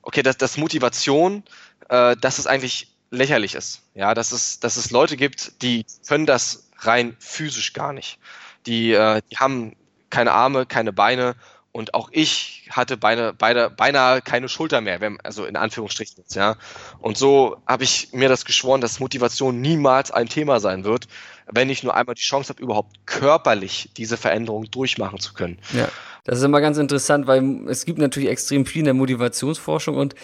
okay, 0.02 0.22
dass, 0.22 0.36
dass 0.38 0.56
Motivation, 0.56 1.44
äh, 1.88 2.16
dass 2.16 2.38
es 2.38 2.46
eigentlich 2.46 2.89
lächerlich 3.10 3.54
ist. 3.54 3.82
Ja, 3.94 4.14
dass 4.14 4.32
es, 4.32 4.60
dass 4.60 4.76
es 4.76 4.90
Leute 4.90 5.16
gibt, 5.16 5.62
die 5.62 5.84
können 6.06 6.26
das 6.26 6.70
rein 6.78 7.16
physisch 7.18 7.72
gar 7.72 7.92
nicht. 7.92 8.18
Die, 8.66 8.92
äh, 8.92 9.20
die 9.30 9.36
haben 9.36 9.76
keine 10.10 10.32
Arme, 10.32 10.66
keine 10.66 10.92
Beine 10.92 11.36
und 11.72 11.94
auch 11.94 12.08
ich 12.12 12.68
hatte 12.70 12.96
beine, 12.96 13.32
beide, 13.32 13.70
beinahe 13.70 14.22
keine 14.22 14.48
Schulter 14.48 14.80
mehr, 14.80 14.98
also 15.22 15.44
in 15.44 15.56
Anführungsstrichen 15.56 16.16
jetzt, 16.18 16.34
ja. 16.34 16.56
Und 16.98 17.16
so 17.16 17.58
habe 17.66 17.84
ich 17.84 18.12
mir 18.12 18.28
das 18.28 18.44
geschworen, 18.44 18.80
dass 18.80 18.98
Motivation 18.98 19.60
niemals 19.60 20.10
ein 20.10 20.28
Thema 20.28 20.58
sein 20.58 20.82
wird, 20.84 21.06
wenn 21.46 21.70
ich 21.70 21.84
nur 21.84 21.94
einmal 21.94 22.16
die 22.16 22.22
Chance 22.22 22.48
habe, 22.50 22.62
überhaupt 22.62 23.06
körperlich 23.06 23.90
diese 23.96 24.16
Veränderung 24.16 24.70
durchmachen 24.70 25.20
zu 25.20 25.32
können. 25.32 25.58
Ja, 25.72 25.88
das 26.24 26.38
ist 26.38 26.44
immer 26.44 26.60
ganz 26.60 26.78
interessant, 26.78 27.26
weil 27.26 27.68
es 27.68 27.84
gibt 27.84 27.98
natürlich 27.98 28.28
extrem 28.28 28.66
viel 28.66 28.80
in 28.80 28.84
der 28.86 28.94
Motivationsforschung 28.94 29.96
und 29.96 30.14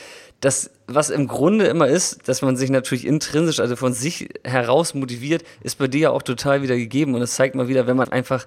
das, 0.40 0.70
was 0.86 1.10
im 1.10 1.28
Grunde 1.28 1.66
immer 1.66 1.88
ist, 1.88 2.28
dass 2.28 2.42
man 2.42 2.56
sich 2.56 2.70
natürlich 2.70 3.06
intrinsisch, 3.06 3.60
also 3.60 3.76
von 3.76 3.92
sich 3.92 4.28
heraus 4.44 4.94
motiviert, 4.94 5.44
ist 5.62 5.78
bei 5.78 5.88
dir 5.88 6.00
ja 6.00 6.10
auch 6.10 6.22
total 6.22 6.62
wieder 6.62 6.76
gegeben. 6.76 7.14
Und 7.14 7.22
es 7.22 7.34
zeigt 7.34 7.54
mal 7.54 7.68
wieder, 7.68 7.86
wenn 7.86 7.96
man 7.96 8.10
einfach 8.10 8.46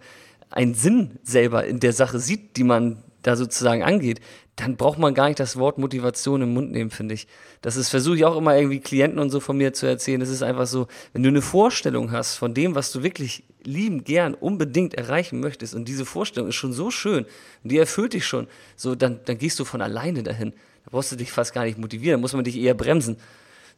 einen 0.52 0.76
Sinn 0.76 1.18
selber 1.24 1.66
in 1.66 1.80
der 1.80 1.94
Sache 1.94 2.20
sieht, 2.20 2.58
die 2.58 2.64
man 2.64 3.04
da 3.24 3.36
sozusagen 3.36 3.84
angeht, 3.84 4.22
dann 4.60 4.76
braucht 4.76 5.00
man 5.00 5.14
gar 5.14 5.28
nicht 5.28 5.40
das 5.40 5.56
Wort 5.56 5.78
Motivation 5.78 6.42
im 6.42 6.54
Mund 6.54 6.72
nehmen, 6.72 6.90
finde 6.90 7.14
ich. 7.14 7.28
Das 7.62 7.78
ist, 7.78 7.90
versuche 7.90 8.18
ich 8.18 8.26
auch 8.26 8.36
immer 8.36 8.58
irgendwie 8.58 8.82
Klienten 8.82 9.20
und 9.20 9.30
so 9.30 9.40
von 9.40 9.58
mir 9.58 9.74
zu 9.74 9.86
erzählen. 9.86 10.22
Es 10.22 10.30
ist 10.30 10.44
einfach 10.44 10.68
so, 10.68 10.88
wenn 11.14 11.24
du 11.24 11.30
eine 11.30 11.42
Vorstellung 11.42 12.12
hast 12.12 12.36
von 12.36 12.54
dem, 12.54 12.76
was 12.76 12.92
du 12.92 13.02
wirklich 13.02 13.44
lieben, 13.64 14.04
gern, 14.04 14.34
unbedingt 14.34 14.96
erreichen 14.96 15.40
möchtest 15.40 15.76
und 15.76 15.88
diese 15.88 16.06
Vorstellung 16.06 16.50
ist 16.50 16.56
schon 16.56 16.74
so 16.74 16.92
schön 16.92 17.26
und 17.64 17.72
die 17.72 17.78
erfüllt 17.78 18.14
dich 18.14 18.26
schon, 18.26 18.48
so, 18.76 18.96
dann, 18.96 19.22
dann 19.26 19.38
gehst 19.38 19.60
du 19.60 19.66
von 19.66 19.82
alleine 19.82 20.24
dahin. 20.24 20.52
Da 20.84 20.92
brauchst 20.92 21.12
du 21.12 21.16
dich 21.16 21.32
fast 21.32 21.54
gar 21.54 21.64
nicht 21.64 21.78
motivieren, 21.78 22.20
da 22.20 22.22
muss 22.22 22.34
man 22.34 22.44
dich 22.44 22.58
eher 22.58 22.74
bremsen. 22.74 23.18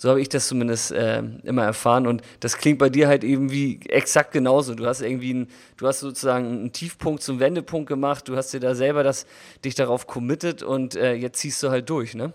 So 0.02 0.10
habe 0.10 0.20
ich 0.20 0.30
das 0.30 0.48
zumindest 0.48 0.92
äh, 0.94 1.22
immer 1.44 1.64
erfahren. 1.64 2.08
Und 2.08 2.24
das 2.40 2.58
klingt 2.58 2.80
bei 2.80 2.90
dir 2.90 3.08
halt 3.08 3.24
eben 3.24 3.52
wie 3.52 3.80
exakt 3.88 4.32
genauso. 4.32 4.74
Du 4.74 4.88
hast 4.88 5.02
irgendwie 5.02 5.30
einen, 5.30 5.48
du 5.78 5.86
hast 5.86 6.00
sozusagen 6.00 6.48
einen 6.48 6.72
Tiefpunkt 6.72 7.22
zum 7.22 7.40
Wendepunkt 7.40 7.88
gemacht, 7.88 8.28
du 8.28 8.36
hast 8.36 8.52
dir 8.52 8.60
da 8.60 8.74
selber 8.74 9.04
das, 9.04 9.28
dich 9.64 9.76
darauf 9.76 10.08
committed 10.08 10.64
und 10.64 10.96
äh, 10.96 11.14
jetzt 11.14 11.38
ziehst 11.38 11.62
du 11.62 11.70
halt 11.70 11.88
durch, 11.88 12.16
ne? 12.16 12.34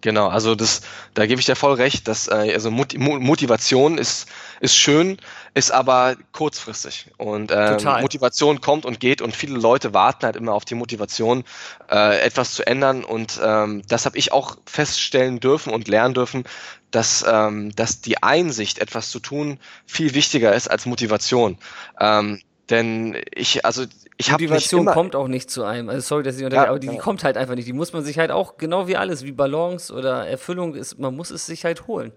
Genau, 0.00 0.28
also 0.28 0.54
das, 0.54 0.82
da 1.14 1.26
gebe 1.26 1.40
ich 1.40 1.46
dir 1.46 1.56
voll 1.56 1.74
recht, 1.74 2.06
dass 2.06 2.28
äh, 2.28 2.52
also 2.54 2.70
Motivation 2.70 3.98
ist 3.98 4.28
ist 4.62 4.76
schön, 4.76 5.18
ist 5.54 5.72
aber 5.72 6.14
kurzfristig. 6.30 7.06
Und 7.18 7.50
äh, 7.50 7.76
Motivation 8.00 8.60
kommt 8.60 8.86
und 8.86 9.00
geht 9.00 9.20
und 9.20 9.34
viele 9.34 9.58
Leute 9.58 9.92
warten 9.92 10.24
halt 10.24 10.36
immer 10.36 10.54
auf 10.54 10.64
die 10.64 10.76
Motivation, 10.76 11.42
äh, 11.90 12.20
etwas 12.20 12.54
zu 12.54 12.64
ändern. 12.64 13.02
Und 13.02 13.40
ähm, 13.42 13.82
das 13.88 14.06
habe 14.06 14.16
ich 14.18 14.30
auch 14.32 14.56
feststellen 14.64 15.40
dürfen 15.40 15.72
und 15.72 15.88
lernen 15.88 16.14
dürfen, 16.14 16.44
dass 16.92 17.24
dass 17.24 17.74
dass 17.74 18.00
die 18.00 18.22
Einsicht, 18.22 18.78
etwas 18.78 19.10
zu 19.10 19.18
tun, 19.18 19.58
viel 19.86 20.14
wichtiger 20.14 20.54
ist 20.54 20.68
als 20.68 20.86
Motivation. 20.86 21.58
Ähm, 21.98 22.40
denn 22.70 23.20
ich, 23.34 23.64
also 23.66 23.84
ich 24.16 24.30
habe 24.30 24.44
Motivation 24.44 24.86
kommt 24.86 25.16
auch 25.16 25.28
nicht 25.28 25.50
zu 25.50 25.64
einem. 25.64 25.88
Also 25.88 26.00
sorry, 26.00 26.22
dass 26.22 26.36
ich 26.36 26.42
ja, 26.42 26.68
aber 26.68 26.78
die, 26.78 26.88
die, 26.88 26.98
kommt 26.98 27.24
halt 27.24 27.36
einfach 27.36 27.54
nicht. 27.54 27.66
Die 27.66 27.72
muss 27.72 27.92
man 27.92 28.04
sich 28.04 28.18
halt 28.18 28.30
auch 28.30 28.56
genau 28.56 28.86
wie 28.86 28.96
alles, 28.96 29.24
wie 29.24 29.32
Balance 29.32 29.92
oder 29.92 30.26
Erfüllung 30.26 30.74
ist, 30.74 30.98
man 30.98 31.14
muss 31.16 31.30
es 31.30 31.46
sich 31.46 31.64
halt 31.64 31.86
holen. 31.86 32.12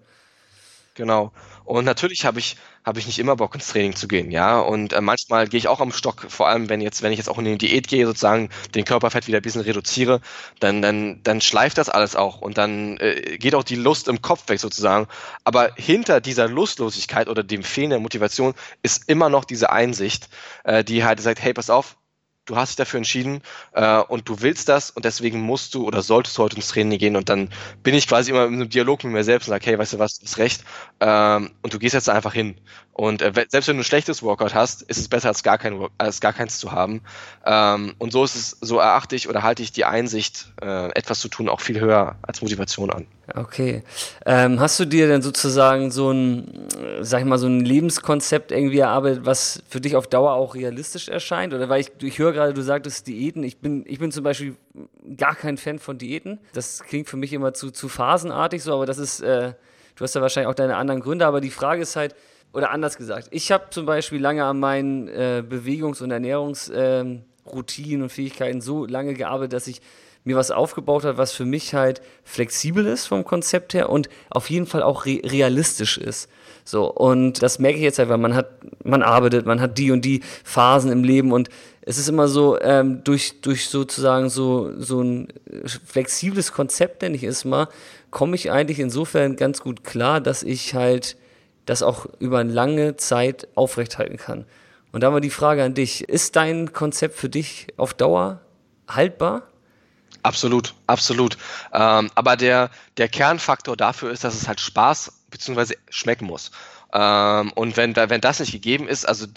Genau. 0.93 1.31
Und 1.65 1.83
natürlich 1.83 2.25
habe 2.25 2.39
ich, 2.39 2.57
habe 2.83 2.99
ich 2.99 3.07
nicht 3.07 3.19
immer 3.19 3.35
Bock 3.35 3.55
ins 3.55 3.67
Training 3.67 3.95
zu 3.95 4.07
gehen, 4.07 4.31
ja. 4.31 4.59
Und 4.59 4.93
äh, 4.93 5.01
manchmal 5.01 5.47
gehe 5.47 5.57
ich 5.57 5.67
auch 5.67 5.81
am 5.81 5.91
Stock, 5.91 6.27
vor 6.29 6.47
allem 6.47 6.69
wenn 6.69 6.79
jetzt, 6.79 7.01
wenn 7.01 7.11
ich 7.11 7.17
jetzt 7.17 7.27
auch 7.27 7.39
in 7.39 7.45
die 7.45 7.57
Diät 7.57 7.87
gehe, 7.87 8.05
sozusagen 8.05 8.49
den 8.75 8.85
Körperfett 8.85 9.27
wieder 9.27 9.39
ein 9.39 9.41
bisschen 9.41 9.61
reduziere, 9.61 10.21
dann, 10.59 10.81
dann, 10.81 11.21
dann 11.23 11.41
schleift 11.41 11.77
das 11.77 11.89
alles 11.89 12.15
auch 12.15 12.41
und 12.41 12.57
dann 12.57 12.97
äh, 12.97 13.37
geht 13.37 13.55
auch 13.55 13.63
die 13.63 13.75
Lust 13.75 14.07
im 14.07 14.21
Kopf 14.21 14.47
weg 14.47 14.59
sozusagen. 14.59 15.07
Aber 15.43 15.71
hinter 15.75 16.21
dieser 16.21 16.47
Lustlosigkeit 16.47 17.27
oder 17.27 17.43
dem 17.43 17.63
Fehlen 17.63 17.89
der 17.89 17.99
Motivation 17.99 18.53
ist 18.83 19.09
immer 19.09 19.29
noch 19.29 19.45
diese 19.45 19.71
Einsicht, 19.71 20.29
äh, 20.63 20.83
die 20.83 21.03
halt 21.03 21.19
sagt, 21.19 21.41
hey, 21.41 21.53
pass 21.53 21.69
auf, 21.69 21.97
du 22.45 22.55
hast 22.55 22.69
dich 22.69 22.75
dafür 22.77 22.97
entschieden 22.97 23.41
äh, 23.73 23.99
und 23.99 24.29
du 24.29 24.41
willst 24.41 24.69
das 24.69 24.91
und 24.91 25.05
deswegen 25.05 25.41
musst 25.41 25.73
du 25.73 25.85
oder 25.85 26.01
solltest 26.01 26.37
du 26.37 26.43
heute 26.43 26.55
ins 26.55 26.69
Training 26.69 26.99
gehen 26.99 27.15
und 27.15 27.29
dann 27.29 27.49
bin 27.83 27.95
ich 27.95 28.07
quasi 28.07 28.31
immer 28.31 28.45
in 28.45 28.53
einem 28.53 28.69
Dialog 28.69 29.03
mit 29.03 29.13
mir 29.13 29.23
selbst 29.23 29.47
und 29.47 29.51
sage, 29.51 29.65
hey, 29.65 29.79
weißt 29.79 29.93
du 29.93 29.99
was, 29.99 30.19
du 30.19 30.25
hast 30.25 30.37
recht 30.37 30.63
ähm, 30.99 31.51
und 31.61 31.73
du 31.73 31.79
gehst 31.79 31.93
jetzt 31.93 32.09
einfach 32.09 32.33
hin 32.33 32.55
und 32.93 33.21
äh, 33.21 33.31
selbst 33.49 33.67
wenn 33.67 33.75
du 33.75 33.81
ein 33.81 33.85
schlechtes 33.85 34.23
Workout 34.23 34.53
hast, 34.53 34.83
ist 34.83 34.97
es 34.97 35.07
besser 35.07 35.29
als 35.29 35.43
gar 35.43 35.57
kein 35.57 35.85
als 35.97 36.21
gar 36.21 36.33
keins 36.33 36.59
zu 36.59 36.71
haben 36.71 37.01
ähm, 37.45 37.95
und 37.97 38.11
so 38.11 38.23
ist 38.23 38.35
es, 38.35 38.57
so 38.61 38.79
erachte 38.79 39.15
ich 39.15 39.27
oder 39.27 39.43
halte 39.43 39.63
ich 39.63 39.71
die 39.71 39.85
Einsicht, 39.85 40.53
äh, 40.61 40.89
etwas 40.91 41.19
zu 41.19 41.27
tun, 41.27 41.49
auch 41.49 41.61
viel 41.61 41.79
höher 41.79 42.17
als 42.21 42.41
Motivation 42.41 42.91
an. 42.91 43.07
Okay. 43.33 43.83
Ähm, 44.25 44.59
hast 44.59 44.79
du 44.79 44.85
dir 44.85 45.07
denn 45.07 45.23
sozusagen 45.23 45.89
so 45.89 46.11
ein, 46.11 46.67
sag 47.01 47.21
ich 47.21 47.25
mal, 47.25 47.39
so 47.39 47.47
ein 47.47 47.61
Lebenskonzept 47.61 48.51
irgendwie 48.51 48.79
erarbeitet, 48.79 49.25
was 49.25 49.63
für 49.67 49.81
dich 49.81 49.95
auf 49.95 50.05
Dauer 50.07 50.33
auch 50.33 50.53
realistisch 50.53 51.09
erscheint? 51.09 51.53
Oder 51.53 51.67
weil 51.67 51.81
ich, 51.81 51.91
ich 52.01 52.19
höre 52.19 52.33
gerade, 52.35 52.53
du 52.53 52.61
sagtest 52.61 53.07
Diäten. 53.07 53.43
Ich 53.43 53.57
bin, 53.57 53.83
ich 53.87 53.99
bin 53.99 54.11
zum 54.11 54.23
Beispiel 54.23 54.55
gar 55.17 55.35
kein 55.35 55.57
Fan 55.57 55.79
von 55.79 55.97
Diäten. 55.97 56.39
Das 56.53 56.83
klingt 56.83 57.09
für 57.09 57.17
mich 57.17 57.33
immer 57.33 57.53
zu, 57.53 57.71
zu 57.71 57.89
phasenartig 57.89 58.61
so, 58.61 58.73
aber 58.73 58.85
das 58.85 58.97
ist, 58.97 59.21
äh, 59.21 59.53
du 59.95 60.03
hast 60.03 60.13
ja 60.13 60.21
wahrscheinlich 60.21 60.49
auch 60.49 60.55
deine 60.55 60.75
anderen 60.75 61.01
Gründe, 61.01 61.25
aber 61.25 61.41
die 61.41 61.49
Frage 61.49 61.81
ist 61.81 61.95
halt, 61.95 62.15
oder 62.53 62.71
anders 62.71 62.97
gesagt, 62.97 63.27
ich 63.31 63.51
habe 63.51 63.65
zum 63.71 63.85
Beispiel 63.85 64.21
lange 64.21 64.45
an 64.45 64.59
meinen 64.59 65.07
äh, 65.09 65.43
Bewegungs- 65.47 66.01
und 66.01 66.11
Ernährungsroutinen 66.11 67.23
ähm, 67.97 68.01
und 68.03 68.09
Fähigkeiten 68.09 68.61
so 68.61 68.85
lange 68.85 69.13
gearbeitet, 69.13 69.53
dass 69.53 69.67
ich 69.67 69.81
mir 70.23 70.35
was 70.35 70.51
aufgebaut 70.51 71.03
hat, 71.03 71.17
was 71.17 71.31
für 71.33 71.45
mich 71.45 71.73
halt 71.73 72.01
flexibel 72.23 72.85
ist 72.85 73.07
vom 73.07 73.23
Konzept 73.23 73.73
her 73.73 73.89
und 73.89 74.09
auf 74.29 74.49
jeden 74.49 74.65
Fall 74.65 74.83
auch 74.83 75.05
re 75.05 75.21
realistisch 75.23 75.97
ist. 75.97 76.29
So, 76.67 76.91
und 76.91 77.43
das 77.43 77.59
merke 77.59 77.77
ich 77.77 77.83
jetzt 77.83 77.99
einfach, 77.99 78.17
man 78.17 78.33
hat, 78.33 78.49
man 78.83 79.03
arbeitet, 79.03 79.45
man 79.45 79.61
hat 79.61 79.77
die 79.77 79.91
und 79.91 80.03
die 80.03 80.21
Phasen 80.43 80.91
im 80.91 81.03
Leben 81.03 81.31
und 81.31 81.49
es 81.81 81.99
ist 81.99 82.09
immer 82.09 82.27
so, 82.27 82.59
ähm, 82.59 83.03
durch, 83.03 83.41
durch 83.41 83.69
sozusagen 83.69 84.29
so, 84.29 84.71
so 84.81 85.01
ein 85.01 85.27
flexibles 85.85 86.51
Konzept, 86.51 87.03
nenne 87.03 87.15
ich 87.15 87.23
es 87.23 87.45
mal, 87.45 87.67
komme 88.09 88.35
ich 88.35 88.51
eigentlich 88.51 88.79
insofern 88.79 89.35
ganz 89.35 89.61
gut 89.61 89.83
klar, 89.83 90.19
dass 90.19 90.41
ich 90.41 90.73
halt 90.73 91.17
das 91.67 91.83
auch 91.83 92.07
über 92.19 92.39
eine 92.39 92.51
lange 92.51 92.95
Zeit 92.95 93.47
aufrechthalten 93.53 94.17
kann. 94.17 94.45
Und 94.91 95.01
da 95.01 95.13
war 95.13 95.21
die 95.21 95.29
Frage 95.29 95.63
an 95.63 95.75
dich, 95.75 96.09
ist 96.09 96.35
dein 96.35 96.73
Konzept 96.73 97.15
für 97.15 97.29
dich 97.29 97.67
auf 97.77 97.93
Dauer 97.93 98.41
haltbar? 98.87 99.43
Absolut, 100.23 100.73
absolut. 100.87 101.37
Ähm, 101.71 102.09
aber 102.15 102.35
der, 102.35 102.71
der 102.97 103.09
Kernfaktor 103.09 103.77
dafür 103.77 104.09
ist, 104.11 104.23
dass 104.23 104.33
es 104.33 104.47
halt 104.47 104.59
Spaß 104.59 105.11
bzw. 105.37 105.75
schmecken 105.89 106.25
muss. 106.25 106.51
Ähm, 106.93 107.51
und 107.53 107.77
wenn, 107.77 107.95
wenn 107.95 108.21
das 108.21 108.39
nicht 108.39 108.51
gegeben 108.51 108.87
ist, 108.87 109.05
also 109.05 109.27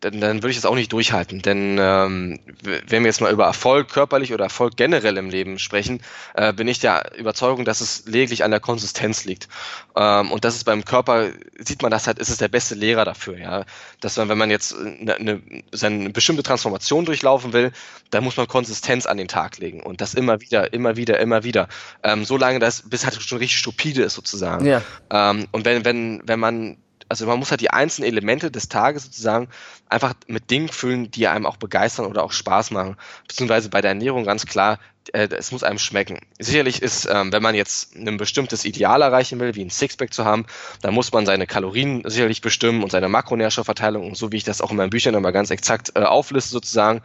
dann, 0.00 0.20
dann 0.20 0.42
würde 0.42 0.50
ich 0.50 0.56
das 0.56 0.66
auch 0.66 0.74
nicht 0.74 0.92
durchhalten. 0.92 1.40
Denn 1.40 1.78
ähm, 1.80 2.38
wenn 2.62 3.02
wir 3.02 3.08
jetzt 3.08 3.20
mal 3.20 3.32
über 3.32 3.46
Erfolg 3.46 3.88
körperlich 3.88 4.32
oder 4.32 4.44
Erfolg 4.44 4.76
generell 4.76 5.16
im 5.16 5.30
Leben 5.30 5.58
sprechen, 5.58 6.02
äh, 6.34 6.52
bin 6.52 6.68
ich 6.68 6.78
der 6.78 7.16
Überzeugung, 7.16 7.64
dass 7.64 7.80
es 7.80 8.04
lediglich 8.06 8.44
an 8.44 8.50
der 8.50 8.60
Konsistenz 8.60 9.24
liegt. 9.24 9.48
Ähm, 9.96 10.30
und 10.30 10.44
das 10.44 10.56
ist 10.56 10.64
beim 10.64 10.84
Körper, 10.84 11.30
sieht 11.58 11.82
man 11.82 11.90
das 11.90 12.06
halt, 12.06 12.18
ist 12.18 12.28
es 12.28 12.36
der 12.36 12.48
beste 12.48 12.74
Lehrer 12.74 13.04
dafür, 13.04 13.38
ja. 13.38 13.64
Dass 14.00 14.16
man, 14.16 14.28
wenn 14.28 14.38
man 14.38 14.50
jetzt 14.50 14.74
eine, 14.76 15.14
eine, 15.14 15.42
eine 15.80 16.10
bestimmte 16.10 16.42
Transformation 16.42 17.06
durchlaufen 17.06 17.52
will, 17.52 17.72
dann 18.10 18.22
muss 18.22 18.36
man 18.36 18.46
Konsistenz 18.46 19.06
an 19.06 19.16
den 19.16 19.28
Tag 19.28 19.58
legen. 19.58 19.82
Und 19.82 20.00
das 20.00 20.14
immer 20.14 20.40
wieder, 20.40 20.72
immer 20.72 20.96
wieder, 20.96 21.18
immer 21.20 21.42
wieder. 21.42 21.68
Ähm, 22.02 22.24
so 22.24 22.36
lange, 22.36 22.58
dass, 22.58 22.82
bis 22.82 23.04
halt 23.04 23.20
schon 23.22 23.38
richtig 23.38 23.58
stupide 23.58 24.02
ist 24.02 24.14
sozusagen. 24.14 24.66
Ja. 24.66 24.82
Ähm, 25.10 25.46
und 25.52 25.64
wenn, 25.64 25.84
wenn, 25.84 26.22
wenn 26.24 26.38
man 26.38 26.76
also 27.08 27.26
man 27.26 27.38
muss 27.38 27.50
halt 27.50 27.60
die 27.60 27.70
einzelnen 27.70 28.08
Elemente 28.08 28.50
des 28.50 28.68
Tages 28.68 29.04
sozusagen 29.04 29.48
einfach 29.88 30.14
mit 30.26 30.50
Dingen 30.50 30.68
füllen, 30.68 31.10
die 31.10 31.28
einem 31.28 31.46
auch 31.46 31.56
begeistern 31.56 32.06
oder 32.06 32.24
auch 32.24 32.32
Spaß 32.32 32.70
machen. 32.72 32.96
Beziehungsweise 33.28 33.68
bei 33.68 33.80
der 33.80 33.90
Ernährung 33.90 34.24
ganz 34.24 34.46
klar, 34.46 34.78
äh, 35.12 35.28
es 35.28 35.52
muss 35.52 35.62
einem 35.62 35.78
schmecken. 35.78 36.18
Sicherlich 36.38 36.82
ist, 36.82 37.06
ähm, 37.10 37.32
wenn 37.32 37.42
man 37.42 37.54
jetzt 37.54 37.94
ein 37.94 38.16
bestimmtes 38.16 38.64
Ideal 38.64 39.02
erreichen 39.02 39.38
will, 39.40 39.54
wie 39.54 39.64
ein 39.64 39.70
Sixpack 39.70 40.12
zu 40.12 40.24
haben, 40.24 40.46
dann 40.82 40.94
muss 40.94 41.12
man 41.12 41.26
seine 41.26 41.46
Kalorien 41.46 42.02
sicherlich 42.06 42.40
bestimmen 42.40 42.82
und 42.82 42.90
seine 42.90 43.08
Makronährstoffverteilung 43.08 44.06
und 44.06 44.16
so 44.16 44.32
wie 44.32 44.36
ich 44.36 44.44
das 44.44 44.60
auch 44.60 44.70
in 44.70 44.76
meinen 44.76 44.90
Büchern 44.90 45.14
immer 45.14 45.32
ganz 45.32 45.50
exakt 45.50 45.92
äh, 45.94 46.02
aufliste 46.02 46.50
sozusagen. 46.50 47.02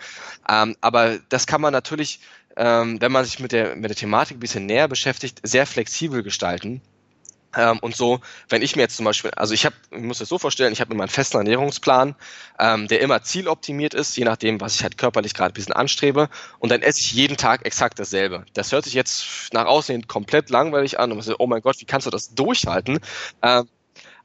Ähm, 0.49 0.75
aber 0.81 1.19
das 1.29 1.47
kann 1.47 1.61
man 1.61 1.73
natürlich, 1.73 2.19
ähm, 2.57 2.99
wenn 2.99 3.11
man 3.11 3.25
sich 3.25 3.39
mit 3.39 3.51
der, 3.51 3.75
mit 3.75 3.89
der 3.89 3.97
Thematik 3.97 4.37
ein 4.37 4.41
bisschen 4.41 4.65
näher 4.65 4.87
beschäftigt, 4.87 5.39
sehr 5.43 5.65
flexibel 5.65 6.23
gestalten. 6.23 6.81
Ähm, 7.57 7.79
und 7.79 7.95
so, 7.95 8.19
wenn 8.49 8.61
ich 8.61 8.75
mir 8.75 8.83
jetzt 8.83 8.95
zum 8.95 9.05
Beispiel, 9.05 9.31
also 9.31 9.53
ich 9.53 9.65
habe, 9.65 9.75
ich 9.91 10.01
muss 10.01 10.19
das 10.19 10.29
so 10.29 10.37
vorstellen, 10.37 10.73
ich 10.73 10.81
habe 10.81 10.93
immer 10.93 11.03
einen 11.03 11.09
festen 11.09 11.37
Ernährungsplan, 11.37 12.15
ähm, 12.59 12.87
der 12.87 13.01
immer 13.01 13.23
zieloptimiert 13.23 13.93
ist, 13.93 14.15
je 14.15 14.23
nachdem, 14.23 14.61
was 14.61 14.75
ich 14.75 14.83
halt 14.83 14.97
körperlich 14.97 15.33
gerade 15.33 15.51
ein 15.51 15.55
bisschen 15.55 15.73
anstrebe. 15.73 16.29
Und 16.59 16.71
dann 16.71 16.81
esse 16.81 16.99
ich 16.99 17.11
jeden 17.11 17.37
Tag 17.37 17.65
exakt 17.65 17.99
dasselbe. 17.99 18.45
Das 18.53 18.71
hört 18.71 18.85
sich 18.85 18.93
jetzt 18.93 19.53
nach 19.53 19.65
außen 19.65 20.07
komplett 20.07 20.49
langweilig 20.49 20.99
an 20.99 21.11
und 21.11 21.17
man 21.17 21.25
sagt, 21.25 21.39
oh 21.39 21.47
mein 21.47 21.61
Gott, 21.61 21.79
wie 21.79 21.85
kannst 21.85 22.07
du 22.07 22.11
das 22.11 22.33
durchhalten? 22.33 22.99
Ähm, 23.41 23.67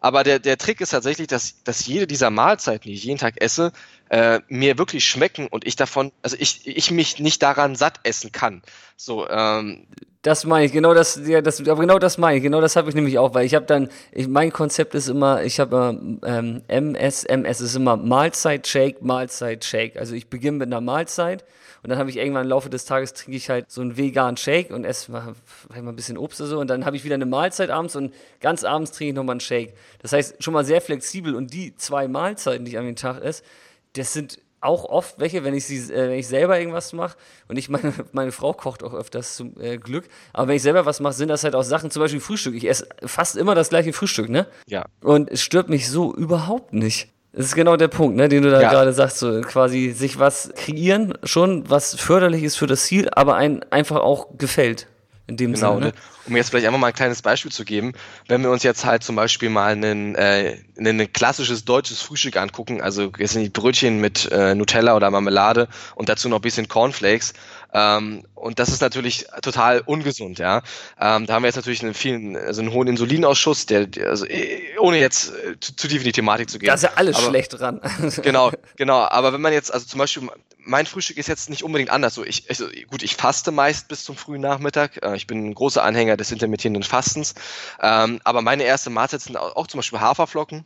aber 0.00 0.24
der, 0.24 0.38
der 0.38 0.58
Trick 0.58 0.80
ist 0.80 0.90
tatsächlich, 0.90 1.26
dass, 1.26 1.62
dass 1.64 1.86
jede 1.86 2.06
dieser 2.06 2.30
Mahlzeiten, 2.30 2.88
die 2.88 2.94
ich 2.94 3.04
jeden 3.04 3.18
Tag 3.18 3.40
esse, 3.40 3.72
äh, 4.08 4.40
mir 4.48 4.78
wirklich 4.78 5.04
schmecken 5.04 5.48
und 5.48 5.66
ich 5.66 5.76
davon, 5.76 6.12
also 6.22 6.36
ich, 6.38 6.66
ich 6.66 6.90
mich 6.90 7.18
nicht 7.18 7.42
daran 7.42 7.74
satt 7.76 8.00
essen 8.04 8.32
kann. 8.32 8.62
So, 8.96 9.28
ähm, 9.28 9.86
das 10.22 10.44
meine 10.44 10.66
ich, 10.66 10.72
genau 10.72 10.92
das, 10.92 11.20
ja, 11.24 11.40
das, 11.40 11.60
aber 11.60 11.80
genau 11.80 11.98
das 11.98 12.18
meine 12.18 12.38
ich, 12.38 12.42
genau 12.42 12.60
das 12.60 12.76
habe 12.76 12.88
ich 12.88 12.94
nämlich 12.94 13.18
auch, 13.18 13.34
weil 13.34 13.46
ich 13.46 13.54
habe 13.54 13.66
dann, 13.66 13.88
ich, 14.12 14.26
mein 14.28 14.52
Konzept 14.52 14.94
ist 14.94 15.08
immer, 15.08 15.44
ich 15.44 15.60
habe 15.60 16.18
ähm, 16.24 16.62
MS, 16.66 17.24
MS 17.24 17.60
ist 17.60 17.76
immer 17.76 17.96
Mahlzeit, 17.96 18.66
Shake, 18.66 19.02
Mahlzeit, 19.02 19.64
Shake. 19.64 19.96
Also 19.96 20.14
ich 20.14 20.28
beginne 20.28 20.58
mit 20.58 20.66
einer 20.68 20.80
Mahlzeit 20.80 21.44
und 21.86 21.90
dann 21.90 22.00
habe 22.00 22.10
ich 22.10 22.16
irgendwann 22.16 22.42
im 22.42 22.48
Laufe 22.48 22.68
des 22.68 22.84
Tages 22.84 23.14
trinke 23.14 23.36
ich 23.36 23.48
halt 23.48 23.70
so 23.70 23.80
einen 23.80 23.96
veganen 23.96 24.36
Shake 24.36 24.72
und 24.72 24.84
esse 24.84 25.12
mal, 25.12 25.34
mal 25.68 25.88
ein 25.88 25.94
bisschen 25.94 26.18
Obst 26.18 26.40
oder 26.40 26.50
so 26.50 26.58
und 26.58 26.66
dann 26.66 26.84
habe 26.84 26.96
ich 26.96 27.04
wieder 27.04 27.14
eine 27.14 27.26
Mahlzeit 27.26 27.70
abends 27.70 27.94
und 27.94 28.12
ganz 28.40 28.64
abends 28.64 28.90
trinke 28.90 29.10
ich 29.10 29.14
nochmal 29.14 29.34
einen 29.34 29.40
Shake. 29.40 29.72
Das 30.02 30.12
heißt, 30.12 30.42
schon 30.42 30.52
mal 30.52 30.64
sehr 30.64 30.80
flexibel 30.80 31.36
und 31.36 31.52
die 31.52 31.76
zwei 31.76 32.08
Mahlzeiten, 32.08 32.64
die 32.64 32.72
ich 32.72 32.78
an 32.78 32.86
den 32.86 32.96
Tag 32.96 33.22
esse, 33.22 33.44
das 33.92 34.12
sind 34.12 34.40
auch 34.60 34.84
oft 34.86 35.20
welche, 35.20 35.44
wenn 35.44 35.54
ich 35.54 35.64
sie, 35.64 35.76
äh, 35.92 36.08
wenn 36.08 36.18
ich 36.18 36.26
selber 36.26 36.58
irgendwas 36.58 36.92
mache 36.92 37.16
und 37.46 37.56
ich 37.56 37.68
meine, 37.68 37.92
meine 38.10 38.32
Frau 38.32 38.52
kocht 38.52 38.82
auch 38.82 38.92
öfters 38.92 39.36
zum 39.36 39.54
äh, 39.60 39.78
Glück, 39.78 40.08
aber 40.32 40.48
wenn 40.48 40.56
ich 40.56 40.62
selber 40.62 40.86
was 40.86 40.98
mache, 40.98 41.14
sind 41.14 41.28
das 41.28 41.44
halt 41.44 41.54
auch 41.54 41.62
Sachen, 41.62 41.92
zum 41.92 42.02
Beispiel 42.02 42.18
Frühstück. 42.18 42.56
Ich 42.56 42.68
esse 42.68 42.88
fast 43.04 43.36
immer 43.36 43.54
das 43.54 43.68
gleiche 43.68 43.92
Frühstück, 43.92 44.28
ne? 44.28 44.48
Ja. 44.66 44.86
Und 45.02 45.30
es 45.30 45.40
stört 45.40 45.68
mich 45.68 45.88
so 45.88 46.12
überhaupt 46.12 46.72
nicht. 46.72 47.12
Das 47.36 47.44
ist 47.44 47.54
genau 47.54 47.76
der 47.76 47.88
Punkt, 47.88 48.16
ne, 48.16 48.30
den 48.30 48.42
du 48.42 48.50
da 48.50 48.62
ja. 48.62 48.70
gerade 48.70 48.94
sagst, 48.94 49.18
so 49.18 49.42
quasi 49.42 49.90
sich 49.90 50.18
was 50.18 50.50
kreieren, 50.56 51.12
schon 51.22 51.68
was 51.68 51.94
förderlich 51.94 52.42
ist 52.42 52.56
für 52.56 52.66
das 52.66 52.84
Ziel, 52.84 53.10
aber 53.12 53.36
ein 53.36 53.62
einfach 53.70 54.00
auch 54.00 54.38
gefällt. 54.38 54.86
In 55.28 55.36
dem 55.36 55.54
genau, 55.54 55.74
Sinne. 55.74 55.86
Ne? 55.86 55.92
um 56.26 56.36
jetzt 56.36 56.50
vielleicht 56.50 56.66
einfach 56.66 56.78
mal 56.78 56.88
ein 56.88 56.92
kleines 56.92 57.20
Beispiel 57.20 57.50
zu 57.50 57.64
geben, 57.64 57.92
wenn 58.28 58.42
wir 58.42 58.50
uns 58.50 58.62
jetzt 58.62 58.84
halt 58.84 59.02
zum 59.02 59.16
Beispiel 59.16 59.50
mal 59.50 59.72
ein 59.72 60.14
äh, 60.14 60.56
ein 60.78 61.12
klassisches 61.12 61.64
deutsches 61.64 62.00
Frühstück 62.00 62.36
angucken, 62.36 62.80
also 62.80 63.12
jetzt 63.18 63.32
sind 63.32 63.42
die 63.42 63.48
Brötchen 63.48 64.00
mit 64.00 64.30
äh, 64.30 64.54
Nutella 64.54 64.94
oder 64.94 65.10
Marmelade 65.10 65.68
und 65.94 66.08
dazu 66.08 66.28
noch 66.28 66.38
ein 66.38 66.42
bisschen 66.42 66.68
Cornflakes. 66.68 67.34
Ähm, 67.76 68.22
und 68.34 68.58
das 68.58 68.70
ist 68.70 68.80
natürlich 68.80 69.26
total 69.42 69.80
ungesund, 69.80 70.38
ja. 70.38 70.62
Ähm, 70.98 71.26
da 71.26 71.34
haben 71.34 71.42
wir 71.42 71.48
jetzt 71.48 71.56
natürlich 71.56 71.82
einen 71.82 71.92
vielen, 71.92 72.34
also 72.34 72.62
einen 72.62 72.72
hohen 72.72 72.88
Insulinausschuss, 72.88 73.66
der, 73.66 73.88
also, 74.06 74.24
äh, 74.24 74.78
ohne 74.78 74.98
jetzt 74.98 75.30
äh, 75.34 75.60
zu, 75.60 75.76
zu, 75.76 75.86
tief 75.86 75.98
in 75.98 76.04
die 76.04 76.12
Thematik 76.12 76.48
zu 76.48 76.58
gehen. 76.58 76.68
Da 76.68 76.74
ist 76.74 76.84
ja 76.84 76.92
alles 76.94 77.16
aber, 77.16 77.28
schlecht 77.28 77.58
dran. 77.58 77.82
genau, 78.22 78.50
genau. 78.76 79.00
Aber 79.00 79.34
wenn 79.34 79.42
man 79.42 79.52
jetzt, 79.52 79.74
also 79.74 79.84
zum 79.84 79.98
Beispiel 79.98 80.26
mein 80.58 80.86
Frühstück 80.86 81.18
ist 81.18 81.28
jetzt 81.28 81.50
nicht 81.50 81.62
unbedingt 81.62 81.90
anders. 81.90 82.14
So, 82.14 82.24
ich, 82.24 82.48
also, 82.48 82.66
gut, 82.90 83.02
ich 83.02 83.14
faste 83.14 83.52
meist 83.52 83.88
bis 83.88 84.04
zum 84.04 84.16
frühen 84.16 84.40
Nachmittag. 84.40 85.02
Äh, 85.02 85.16
ich 85.16 85.26
bin 85.26 85.46
ein 85.46 85.54
großer 85.54 85.82
Anhänger 85.82 86.16
des 86.16 86.32
intermittierenden 86.32 86.82
Fastens. 86.82 87.34
Ähm, 87.80 88.20
aber 88.24 88.40
meine 88.40 88.64
erste 88.64 88.88
Mahlzeit 88.88 89.20
sind 89.20 89.36
auch 89.36 89.66
zum 89.66 89.78
Beispiel 89.78 90.00
Haferflocken. 90.00 90.64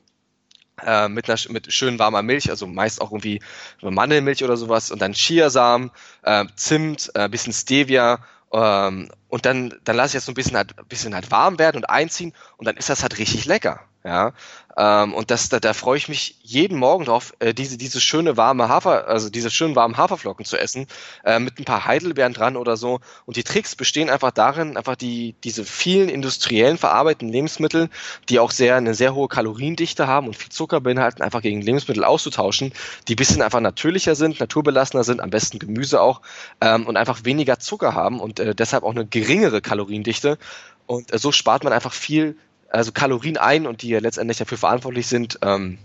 Äh, 0.84 1.08
mit, 1.08 1.28
einer, 1.28 1.38
mit 1.50 1.72
schön 1.72 1.98
warmer 1.98 2.22
Milch, 2.22 2.50
also 2.50 2.66
meist 2.66 3.00
auch 3.00 3.10
irgendwie 3.10 3.40
Mandelmilch 3.82 4.44
oder 4.44 4.56
sowas 4.56 4.90
und 4.90 5.00
dann 5.00 5.12
Chiasamen, 5.12 5.90
äh, 6.22 6.44
Zimt, 6.56 7.10
äh, 7.14 7.28
bisschen 7.28 7.52
Stevia 7.52 8.20
ähm, 8.52 9.10
und 9.30 9.46
dann, 9.46 9.74
dann 9.84 9.96
lasse 9.96 10.08
ich 10.08 10.12
das 10.14 10.26
so 10.26 10.32
ein 10.32 10.34
bisschen 10.34 10.56
halt, 10.56 10.74
bisschen 10.88 11.14
halt 11.14 11.30
warm 11.30 11.58
werden 11.58 11.76
und 11.76 11.88
einziehen 11.88 12.34
und 12.56 12.66
dann 12.66 12.76
ist 12.76 12.90
das 12.90 13.02
halt 13.02 13.18
richtig 13.18 13.46
lecker. 13.46 13.80
Ja, 14.02 14.32
ähm, 14.78 15.12
und 15.12 15.30
das, 15.30 15.50
da, 15.50 15.60
da 15.60 15.74
freue 15.74 15.98
ich 15.98 16.08
mich 16.08 16.36
jeden 16.42 16.78
Morgen 16.78 17.04
drauf, 17.04 17.34
äh, 17.38 17.52
diese, 17.52 17.76
diese 17.76 18.00
schöne 18.00 18.38
warme 18.38 18.66
Hafer, 18.70 19.08
also 19.08 19.28
diese 19.28 19.50
schönen 19.50 19.76
warmen 19.76 19.98
Haferflocken 19.98 20.46
zu 20.46 20.56
essen, 20.56 20.86
äh, 21.22 21.38
mit 21.38 21.58
ein 21.58 21.66
paar 21.66 21.84
Heidelbeeren 21.84 22.32
dran 22.32 22.56
oder 22.56 22.78
so. 22.78 23.00
Und 23.26 23.36
die 23.36 23.42
Tricks 23.42 23.76
bestehen 23.76 24.08
einfach 24.08 24.30
darin, 24.30 24.78
einfach 24.78 24.96
die, 24.96 25.34
diese 25.44 25.66
vielen 25.66 26.08
industriellen 26.08 26.78
verarbeiteten 26.78 27.28
Lebensmittel, 27.28 27.90
die 28.30 28.38
auch 28.38 28.52
sehr, 28.52 28.76
eine 28.76 28.94
sehr 28.94 29.14
hohe 29.14 29.28
Kaloriendichte 29.28 30.06
haben 30.06 30.28
und 30.28 30.36
viel 30.36 30.50
Zucker 30.50 30.80
beinhalten, 30.80 31.20
einfach 31.20 31.42
gegen 31.42 31.60
Lebensmittel 31.60 32.02
auszutauschen, 32.02 32.72
die 33.06 33.16
bisschen 33.16 33.42
einfach 33.42 33.60
natürlicher 33.60 34.14
sind, 34.14 34.40
naturbelassener 34.40 35.04
sind, 35.04 35.20
am 35.20 35.28
besten 35.28 35.58
Gemüse 35.58 36.00
auch, 36.00 36.22
ähm, 36.62 36.86
und 36.86 36.96
einfach 36.96 37.24
weniger 37.24 37.58
Zucker 37.58 37.94
haben 37.94 38.18
und 38.18 38.40
äh, 38.40 38.54
deshalb 38.54 38.84
auch 38.84 38.92
eine 38.92 39.04
geringere 39.20 39.60
Kaloriendichte. 39.60 40.38
Und 40.86 41.12
äh, 41.12 41.18
so 41.18 41.32
spart 41.32 41.64
man 41.64 41.72
einfach 41.72 41.92
viel 41.92 42.36
also 42.70 42.92
Kalorien 42.92 43.36
ein 43.36 43.66
und 43.66 43.82
die 43.82 43.88
ja 43.88 43.98
letztendlich 43.98 44.38
dafür 44.38 44.58
verantwortlich 44.58 45.06
sind, 45.06 45.38
ähm, 45.42 45.78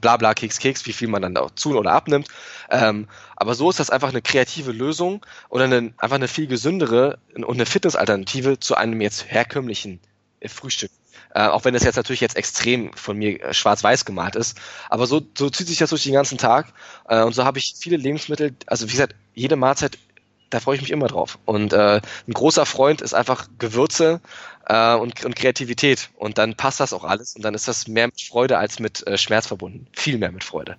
bla 0.00 0.16
bla 0.16 0.34
Keks 0.34 0.58
Keks, 0.58 0.86
wie 0.86 0.92
viel 0.92 1.08
man 1.08 1.22
dann 1.22 1.36
auch 1.36 1.50
zu 1.52 1.76
oder 1.76 1.92
abnimmt. 1.92 2.28
Ähm, 2.70 3.08
aber 3.36 3.54
so 3.54 3.70
ist 3.70 3.80
das 3.80 3.90
einfach 3.90 4.10
eine 4.10 4.22
kreative 4.22 4.72
Lösung 4.72 5.24
oder 5.48 5.64
eine, 5.64 5.92
einfach 5.96 6.16
eine 6.16 6.28
viel 6.28 6.46
gesündere 6.46 7.18
und 7.34 7.50
eine 7.50 7.66
Fitnessalternative 7.66 8.60
zu 8.60 8.76
einem 8.76 9.00
jetzt 9.00 9.30
herkömmlichen 9.30 10.00
äh, 10.40 10.48
Frühstück. 10.48 10.90
Äh, 11.34 11.46
auch 11.46 11.64
wenn 11.64 11.74
das 11.74 11.82
jetzt 11.82 11.96
natürlich 11.96 12.20
jetzt 12.20 12.36
extrem 12.36 12.92
von 12.94 13.16
mir 13.16 13.42
äh, 13.42 13.54
schwarz-weiß 13.54 14.04
gemalt 14.04 14.36
ist. 14.36 14.56
Aber 14.88 15.06
so, 15.06 15.20
so 15.36 15.50
zieht 15.50 15.66
sich 15.66 15.78
das 15.78 15.90
durch 15.90 16.04
den 16.04 16.14
ganzen 16.14 16.38
Tag. 16.38 16.72
Äh, 17.08 17.22
und 17.22 17.34
so 17.34 17.44
habe 17.44 17.58
ich 17.58 17.74
viele 17.78 17.96
Lebensmittel, 17.96 18.54
also 18.66 18.86
wie 18.86 18.92
gesagt, 18.92 19.14
jede 19.34 19.56
Mahlzeit 19.56 19.98
da 20.50 20.60
freue 20.60 20.76
ich 20.76 20.82
mich 20.82 20.90
immer 20.90 21.08
drauf. 21.08 21.38
Und 21.44 21.72
äh, 21.72 22.00
ein 22.26 22.32
großer 22.32 22.66
Freund 22.66 23.00
ist 23.00 23.14
einfach 23.14 23.48
Gewürze 23.58 24.20
äh, 24.66 24.94
und, 24.94 25.24
und 25.24 25.36
Kreativität. 25.36 26.10
Und 26.16 26.38
dann 26.38 26.56
passt 26.56 26.80
das 26.80 26.92
auch 26.92 27.04
alles 27.04 27.34
und 27.34 27.42
dann 27.42 27.54
ist 27.54 27.68
das 27.68 27.88
mehr 27.88 28.06
mit 28.06 28.20
Freude 28.20 28.58
als 28.58 28.78
mit 28.78 29.06
äh, 29.06 29.18
Schmerz 29.18 29.46
verbunden. 29.46 29.86
Viel 29.92 30.18
mehr 30.18 30.32
mit 30.32 30.44
Freude. 30.44 30.76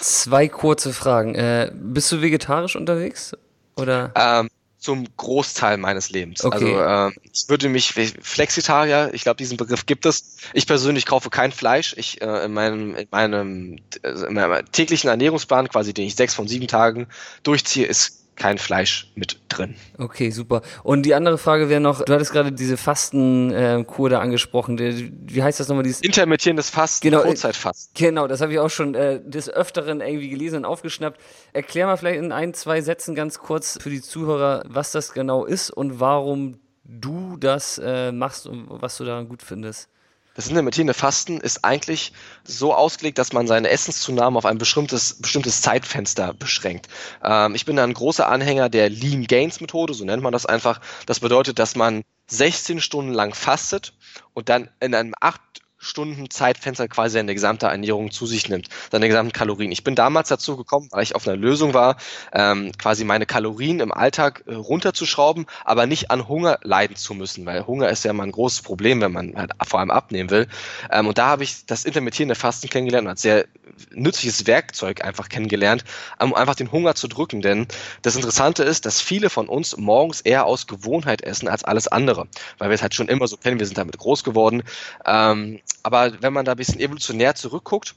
Zwei 0.00 0.48
kurze 0.48 0.92
Fragen. 0.92 1.34
Äh, 1.34 1.70
bist 1.74 2.10
du 2.12 2.20
vegetarisch 2.20 2.76
unterwegs? 2.76 3.32
Oder? 3.76 4.12
Ähm, 4.14 4.48
zum 4.84 5.06
Großteil 5.16 5.78
meines 5.78 6.10
Lebens. 6.10 6.44
Okay. 6.44 6.76
Also 6.76 7.16
äh, 7.16 7.20
ich 7.32 7.48
würde 7.48 7.70
mich 7.70 7.94
Flexitarier, 8.20 9.10
ich 9.14 9.22
glaube, 9.22 9.38
diesen 9.38 9.56
Begriff 9.56 9.86
gibt 9.86 10.04
es. 10.04 10.36
Ich 10.52 10.66
persönlich 10.66 11.06
kaufe 11.06 11.30
kein 11.30 11.52
Fleisch. 11.52 11.94
Ich 11.96 12.20
äh, 12.20 12.44
in 12.44 12.52
meinem 12.52 12.94
in 12.94 13.08
meinem, 13.10 13.76
äh, 14.02 14.10
in 14.10 14.34
meinem 14.34 14.70
täglichen 14.72 15.08
Ernährungsplan, 15.08 15.70
quasi 15.70 15.94
den 15.94 16.06
ich 16.06 16.16
sechs 16.16 16.34
von 16.34 16.46
sieben 16.46 16.68
Tagen 16.68 17.06
durchziehe, 17.44 17.86
ist 17.86 18.23
kein 18.36 18.58
Fleisch 18.58 19.12
mit 19.14 19.38
drin. 19.48 19.76
Okay, 19.98 20.30
super. 20.30 20.62
Und 20.82 21.02
die 21.02 21.14
andere 21.14 21.38
Frage 21.38 21.68
wäre 21.68 21.80
noch, 21.80 22.04
du 22.04 22.12
hattest 22.12 22.32
gerade 22.32 22.52
diese 22.52 22.76
Fastenkur 22.76 24.08
äh, 24.08 24.10
da 24.10 24.20
angesprochen. 24.20 24.78
wie 24.78 25.42
heißt 25.42 25.60
das 25.60 25.68
nochmal? 25.68 25.84
Dieses 25.84 26.00
Intermittierendes 26.00 26.70
Fasten, 26.70 27.08
genau, 27.08 27.22
Kurzzeitfasten. 27.22 27.92
Genau, 27.94 28.26
das 28.26 28.40
habe 28.40 28.52
ich 28.52 28.58
auch 28.58 28.70
schon 28.70 28.94
äh, 28.94 29.20
des 29.24 29.48
Öfteren 29.48 30.00
irgendwie 30.00 30.28
gelesen 30.28 30.58
und 30.58 30.64
aufgeschnappt. 30.64 31.20
Erklär 31.52 31.86
mal 31.86 31.96
vielleicht 31.96 32.18
in 32.18 32.32
ein, 32.32 32.54
zwei 32.54 32.80
Sätzen 32.80 33.14
ganz 33.14 33.38
kurz 33.38 33.78
für 33.80 33.90
die 33.90 34.02
Zuhörer, 34.02 34.64
was 34.66 34.92
das 34.92 35.12
genau 35.12 35.44
ist 35.44 35.70
und 35.70 36.00
warum 36.00 36.58
du 36.84 37.36
das 37.36 37.78
äh, 37.78 38.12
machst 38.12 38.46
und 38.46 38.66
was 38.68 38.96
du 38.96 39.04
daran 39.04 39.28
gut 39.28 39.42
findest. 39.42 39.88
Das 40.34 40.48
intermittierende 40.48 40.94
Fasten 40.94 41.40
ist 41.40 41.64
eigentlich 41.64 42.12
so 42.42 42.74
ausgelegt, 42.74 43.18
dass 43.18 43.32
man 43.32 43.46
seine 43.46 43.70
Essenszunahme 43.70 44.36
auf 44.36 44.44
ein 44.44 44.58
bestimmtes, 44.58 45.14
bestimmtes 45.20 45.62
Zeitfenster 45.62 46.34
beschränkt. 46.34 46.88
Ähm, 47.22 47.54
ich 47.54 47.64
bin 47.64 47.78
ein 47.78 47.94
großer 47.94 48.28
Anhänger 48.28 48.68
der 48.68 48.90
Lean 48.90 49.24
Gains 49.24 49.60
Methode, 49.60 49.94
so 49.94 50.04
nennt 50.04 50.22
man 50.22 50.32
das 50.32 50.44
einfach. 50.44 50.80
Das 51.06 51.20
bedeutet, 51.20 51.58
dass 51.58 51.76
man 51.76 52.02
16 52.26 52.80
Stunden 52.80 53.12
lang 53.12 53.34
fastet 53.34 53.94
und 54.32 54.48
dann 54.48 54.70
in 54.80 54.94
einem 54.94 55.14
8 55.20 55.40
Stunden 55.84 56.30
Zeitfenster 56.30 56.88
quasi 56.88 57.14
seine 57.14 57.34
gesamte 57.34 57.66
Ernährung 57.66 58.10
zu 58.10 58.26
sich 58.26 58.48
nimmt, 58.48 58.68
seine 58.90 59.08
gesamten 59.08 59.32
Kalorien. 59.32 59.70
Ich 59.70 59.84
bin 59.84 59.94
damals 59.94 60.28
dazu 60.28 60.56
gekommen, 60.56 60.88
weil 60.90 61.02
ich 61.02 61.14
auf 61.14 61.28
einer 61.28 61.36
Lösung 61.36 61.74
war, 61.74 61.96
ähm, 62.32 62.72
quasi 62.78 63.04
meine 63.04 63.26
Kalorien 63.26 63.80
im 63.80 63.92
Alltag 63.92 64.44
äh, 64.46 64.54
runterzuschrauben, 64.54 65.46
aber 65.64 65.86
nicht 65.86 66.10
an 66.10 66.28
Hunger 66.28 66.58
leiden 66.62 66.96
zu 66.96 67.14
müssen, 67.14 67.44
weil 67.46 67.66
Hunger 67.66 67.88
ist 67.90 68.04
ja 68.04 68.12
mal 68.12 68.24
ein 68.24 68.32
großes 68.32 68.62
Problem, 68.62 69.00
wenn 69.00 69.12
man 69.12 69.34
halt 69.36 69.52
vor 69.66 69.80
allem 69.80 69.90
abnehmen 69.90 70.30
will. 70.30 70.48
Ähm, 70.90 71.06
und 71.06 71.18
da 71.18 71.26
habe 71.26 71.44
ich 71.44 71.66
das 71.66 71.84
intermittierende 71.84 72.34
Fasten 72.34 72.68
kennengelernt 72.68 73.06
und 73.06 73.10
als 73.10 73.22
sehr 73.22 73.46
nützliches 73.90 74.46
Werkzeug 74.46 75.04
einfach 75.04 75.28
kennengelernt, 75.28 75.84
um 76.18 76.34
einfach 76.34 76.54
den 76.54 76.72
Hunger 76.72 76.94
zu 76.94 77.08
drücken. 77.08 77.42
Denn 77.42 77.66
das 78.02 78.16
Interessante 78.16 78.62
ist, 78.62 78.86
dass 78.86 79.00
viele 79.00 79.30
von 79.30 79.48
uns 79.48 79.76
morgens 79.76 80.20
eher 80.20 80.46
aus 80.46 80.66
Gewohnheit 80.66 81.22
essen 81.22 81.48
als 81.48 81.64
alles 81.64 81.88
andere, 81.88 82.26
weil 82.58 82.70
wir 82.70 82.74
es 82.74 82.82
halt 82.82 82.94
schon 82.94 83.08
immer 83.08 83.26
so 83.26 83.36
kennen, 83.36 83.58
wir 83.58 83.66
sind 83.66 83.78
damit 83.78 83.98
groß 83.98 84.24
geworden. 84.24 84.62
Ähm, 85.06 85.60
aber 85.82 86.22
wenn 86.22 86.32
man 86.32 86.44
da 86.44 86.52
ein 86.52 86.56
bisschen 86.56 86.80
evolutionär 86.80 87.34
zurückguckt, 87.34 87.94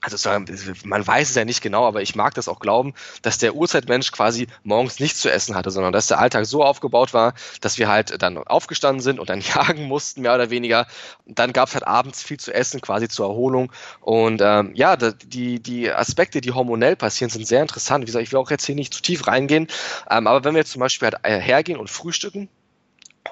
also 0.00 0.30
man 0.84 1.06
weiß 1.06 1.30
es 1.30 1.34
ja 1.34 1.44
nicht 1.44 1.62
genau, 1.62 1.84
aber 1.84 2.00
ich 2.00 2.14
mag 2.14 2.34
das 2.34 2.48
auch 2.48 2.60
glauben, 2.60 2.94
dass 3.22 3.38
der 3.38 3.56
Urzeitmensch 3.56 4.12
quasi 4.12 4.46
morgens 4.62 5.00
nichts 5.00 5.20
zu 5.20 5.32
essen 5.32 5.56
hatte, 5.56 5.70
sondern 5.70 5.92
dass 5.92 6.06
der 6.06 6.20
Alltag 6.20 6.46
so 6.46 6.62
aufgebaut 6.62 7.12
war, 7.12 7.34
dass 7.60 7.78
wir 7.78 7.88
halt 7.88 8.22
dann 8.22 8.38
aufgestanden 8.38 9.02
sind 9.02 9.18
und 9.18 9.28
dann 9.28 9.40
jagen 9.54 9.84
mussten, 9.84 10.22
mehr 10.22 10.34
oder 10.34 10.50
weniger. 10.50 10.86
Dann 11.26 11.52
gab 11.52 11.68
es 11.68 11.74
halt 11.74 11.86
abends 11.86 12.22
viel 12.22 12.38
zu 12.38 12.54
essen, 12.54 12.80
quasi 12.80 13.08
zur 13.08 13.26
Erholung. 13.26 13.72
Und 14.00 14.40
ähm, 14.44 14.70
ja, 14.74 14.96
die, 14.96 15.60
die 15.60 15.90
Aspekte, 15.90 16.40
die 16.40 16.52
hormonell 16.52 16.94
passieren, 16.94 17.30
sind 17.30 17.46
sehr 17.46 17.62
interessant. 17.62 18.02
Wie 18.02 18.06
gesagt, 18.06 18.22
ich 18.22 18.32
will 18.32 18.38
auch 18.38 18.50
jetzt 18.50 18.66
hier 18.66 18.76
nicht 18.76 18.94
zu 18.94 19.02
tief 19.02 19.26
reingehen, 19.26 19.66
ähm, 20.08 20.26
aber 20.26 20.44
wenn 20.44 20.54
wir 20.54 20.60
jetzt 20.60 20.72
zum 20.72 20.80
Beispiel 20.80 21.06
halt 21.06 21.16
äh, 21.24 21.40
hergehen 21.40 21.78
und 21.78 21.90
frühstücken, 21.90 22.48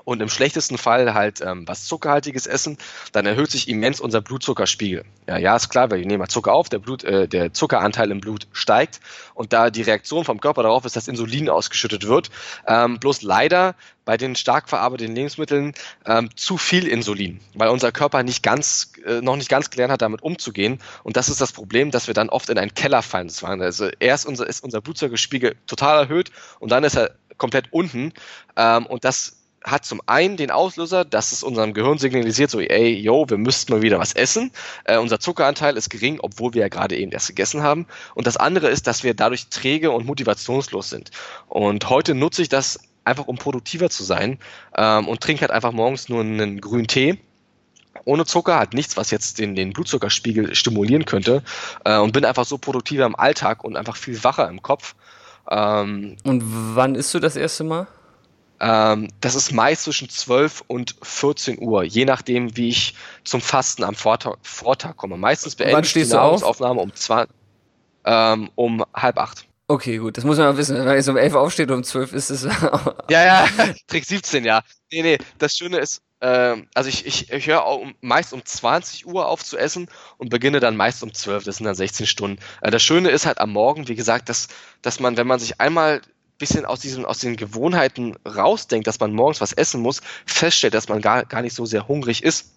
und 0.04 0.20
im 0.20 0.28
schlechtesten 0.28 0.78
Fall 0.78 1.14
halt 1.14 1.40
ähm, 1.40 1.66
was 1.66 1.86
Zuckerhaltiges 1.86 2.46
essen, 2.46 2.78
dann 3.12 3.26
erhöht 3.26 3.50
sich 3.50 3.68
immens 3.68 4.00
unser 4.00 4.20
Blutzuckerspiegel. 4.20 5.04
Ja, 5.26 5.38
ja, 5.38 5.56
ist 5.56 5.68
klar, 5.68 5.90
weil 5.90 6.00
wir 6.00 6.06
nehmen 6.06 6.18
mal 6.18 6.28
Zucker 6.28 6.52
auf, 6.52 6.68
der, 6.68 6.78
Blut, 6.78 7.04
äh, 7.04 7.26
der 7.26 7.52
Zuckeranteil 7.52 8.10
im 8.10 8.20
Blut 8.20 8.46
steigt 8.52 9.00
und 9.34 9.52
da 9.52 9.70
die 9.70 9.82
Reaktion 9.82 10.24
vom 10.24 10.40
Körper 10.40 10.62
darauf 10.62 10.84
ist, 10.84 10.96
dass 10.96 11.08
Insulin 11.08 11.48
ausgeschüttet 11.48 12.06
wird. 12.06 12.30
Ähm, 12.66 12.98
bloß 12.98 13.22
leider 13.22 13.74
bei 14.04 14.16
den 14.16 14.36
stark 14.36 14.68
verarbeiteten 14.68 15.14
Lebensmitteln 15.14 15.72
ähm, 16.04 16.28
zu 16.36 16.58
viel 16.58 16.86
Insulin, 16.86 17.40
weil 17.54 17.70
unser 17.70 17.90
Körper 17.90 18.22
nicht 18.22 18.42
ganz, 18.42 18.92
äh, 19.06 19.20
noch 19.20 19.36
nicht 19.36 19.48
ganz 19.48 19.70
gelernt 19.70 19.92
hat, 19.92 20.02
damit 20.02 20.22
umzugehen. 20.22 20.78
Und 21.02 21.16
das 21.16 21.28
ist 21.28 21.40
das 21.40 21.52
Problem, 21.52 21.90
dass 21.90 22.06
wir 22.06 22.14
dann 22.14 22.28
oft 22.28 22.50
in 22.50 22.58
einen 22.58 22.74
Keller 22.74 23.02
fallen. 23.02 23.30
Also 23.62 23.88
erst 24.00 24.26
unser, 24.26 24.46
ist 24.46 24.62
unser 24.62 24.80
Blutzuckerspiegel 24.80 25.56
total 25.66 26.02
erhöht 26.02 26.30
und 26.58 26.70
dann 26.70 26.84
ist 26.84 26.96
er 26.96 27.12
komplett 27.38 27.72
unten. 27.72 28.12
Ähm, 28.56 28.86
und 28.86 29.04
das 29.04 29.43
hat 29.64 29.84
zum 29.86 30.00
einen 30.06 30.36
den 30.36 30.50
Auslöser, 30.50 31.04
dass 31.04 31.32
es 31.32 31.42
unserem 31.42 31.72
Gehirn 31.72 31.98
signalisiert, 31.98 32.50
so, 32.50 32.60
ey, 32.60 32.94
yo, 32.94 33.24
wir 33.28 33.38
müssten 33.38 33.72
mal 33.72 33.82
wieder 33.82 33.98
was 33.98 34.12
essen. 34.12 34.52
Äh, 34.84 34.98
unser 34.98 35.18
Zuckeranteil 35.18 35.76
ist 35.76 35.88
gering, 35.88 36.18
obwohl 36.20 36.52
wir 36.52 36.60
ja 36.60 36.68
gerade 36.68 36.96
eben 36.96 37.10
erst 37.10 37.28
gegessen 37.28 37.62
haben. 37.62 37.86
Und 38.14 38.26
das 38.26 38.36
andere 38.36 38.68
ist, 38.68 38.86
dass 38.86 39.02
wir 39.02 39.14
dadurch 39.14 39.48
träge 39.48 39.90
und 39.90 40.06
motivationslos 40.06 40.90
sind. 40.90 41.10
Und 41.48 41.88
heute 41.88 42.14
nutze 42.14 42.42
ich 42.42 42.50
das 42.50 42.78
einfach, 43.04 43.26
um 43.26 43.36
produktiver 43.36 43.88
zu 43.88 44.04
sein 44.04 44.38
ähm, 44.76 45.08
und 45.08 45.20
trinke 45.20 45.40
halt 45.40 45.50
einfach 45.50 45.72
morgens 45.72 46.08
nur 46.08 46.20
einen 46.20 46.60
grünen 46.60 46.86
Tee 46.86 47.18
ohne 48.04 48.26
Zucker, 48.26 48.58
hat 48.58 48.74
nichts, 48.74 48.96
was 48.96 49.10
jetzt 49.10 49.38
den, 49.38 49.54
den 49.54 49.72
Blutzuckerspiegel 49.72 50.54
stimulieren 50.54 51.06
könnte 51.06 51.42
äh, 51.84 51.98
und 51.98 52.12
bin 52.12 52.24
einfach 52.24 52.44
so 52.44 52.58
produktiver 52.58 53.06
im 53.06 53.16
Alltag 53.16 53.64
und 53.64 53.76
einfach 53.76 53.96
viel 53.96 54.22
wacher 54.24 54.48
im 54.48 54.60
Kopf. 54.62 54.94
Ähm, 55.50 56.16
und 56.24 56.42
wann 56.74 56.94
isst 56.96 57.14
du 57.14 57.20
das 57.20 57.36
erste 57.36 57.64
Mal? 57.64 57.86
Ähm, 58.60 59.08
das 59.20 59.34
ist 59.34 59.52
meist 59.52 59.84
zwischen 59.84 60.08
12 60.08 60.64
und 60.66 60.96
14 61.02 61.60
Uhr, 61.60 61.82
je 61.82 62.04
nachdem, 62.04 62.56
wie 62.56 62.68
ich 62.68 62.94
zum 63.24 63.40
Fasten 63.40 63.82
am 63.82 63.94
Vortag, 63.94 64.36
Vortag 64.42 64.96
komme. 64.96 65.16
Meistens 65.16 65.56
beende 65.56 65.80
ich 65.80 65.92
die 65.92 66.04
Nahrungsaufnahme 66.04 66.80
um, 66.80 66.94
zwei, 66.94 67.26
ähm, 68.04 68.50
um 68.54 68.84
halb 68.94 69.18
acht. 69.18 69.46
Okay, 69.66 69.96
gut, 69.96 70.18
das 70.18 70.24
muss 70.24 70.36
man 70.38 70.56
wissen. 70.56 70.76
Wenn 70.76 70.84
man 70.84 70.96
jetzt 70.96 71.08
um 71.08 71.16
11 71.16 71.34
Uhr 71.34 71.40
aufsteht 71.40 71.70
und 71.70 71.78
um 71.78 71.84
12 71.84 72.12
ist 72.12 72.30
es. 72.30 72.42
ja, 73.10 73.24
ja, 73.24 73.48
Trick 73.86 74.04
17, 74.04 74.44
ja. 74.44 74.62
Nee, 74.92 75.02
nee, 75.02 75.18
das 75.38 75.56
Schöne 75.56 75.78
ist, 75.78 76.02
ähm, 76.20 76.68
also 76.74 76.88
ich, 76.88 77.06
ich, 77.06 77.30
ich 77.30 77.46
höre 77.46 77.66
um, 77.66 77.94
meist 78.00 78.32
um 78.32 78.44
20 78.44 79.06
Uhr 79.06 79.26
auf 79.26 79.42
zu 79.42 79.58
essen 79.58 79.88
und 80.16 80.30
beginne 80.30 80.60
dann 80.60 80.76
meist 80.76 81.02
um 81.02 81.12
12, 81.12 81.44
das 81.44 81.56
sind 81.56 81.66
dann 81.66 81.74
16 81.74 82.06
Stunden. 82.06 82.38
Äh, 82.60 82.70
das 82.70 82.82
Schöne 82.82 83.10
ist 83.10 83.26
halt 83.26 83.38
am 83.38 83.52
Morgen, 83.52 83.88
wie 83.88 83.94
gesagt, 83.94 84.28
dass, 84.28 84.48
dass 84.82 85.00
man, 85.00 85.16
wenn 85.16 85.26
man 85.26 85.38
sich 85.38 85.60
einmal 85.60 86.02
bisschen 86.44 86.66
aus 86.66 86.80
diesen, 86.80 87.06
aus 87.06 87.20
den 87.20 87.36
Gewohnheiten 87.36 88.16
rausdenkt, 88.26 88.86
dass 88.86 89.00
man 89.00 89.12
morgens 89.14 89.40
was 89.40 89.52
essen 89.52 89.80
muss, 89.80 90.02
feststellt, 90.26 90.74
dass 90.74 90.88
man 90.88 91.00
gar, 91.00 91.24
gar 91.24 91.40
nicht 91.40 91.54
so 91.54 91.64
sehr 91.64 91.88
hungrig 91.88 92.22
ist. 92.22 92.50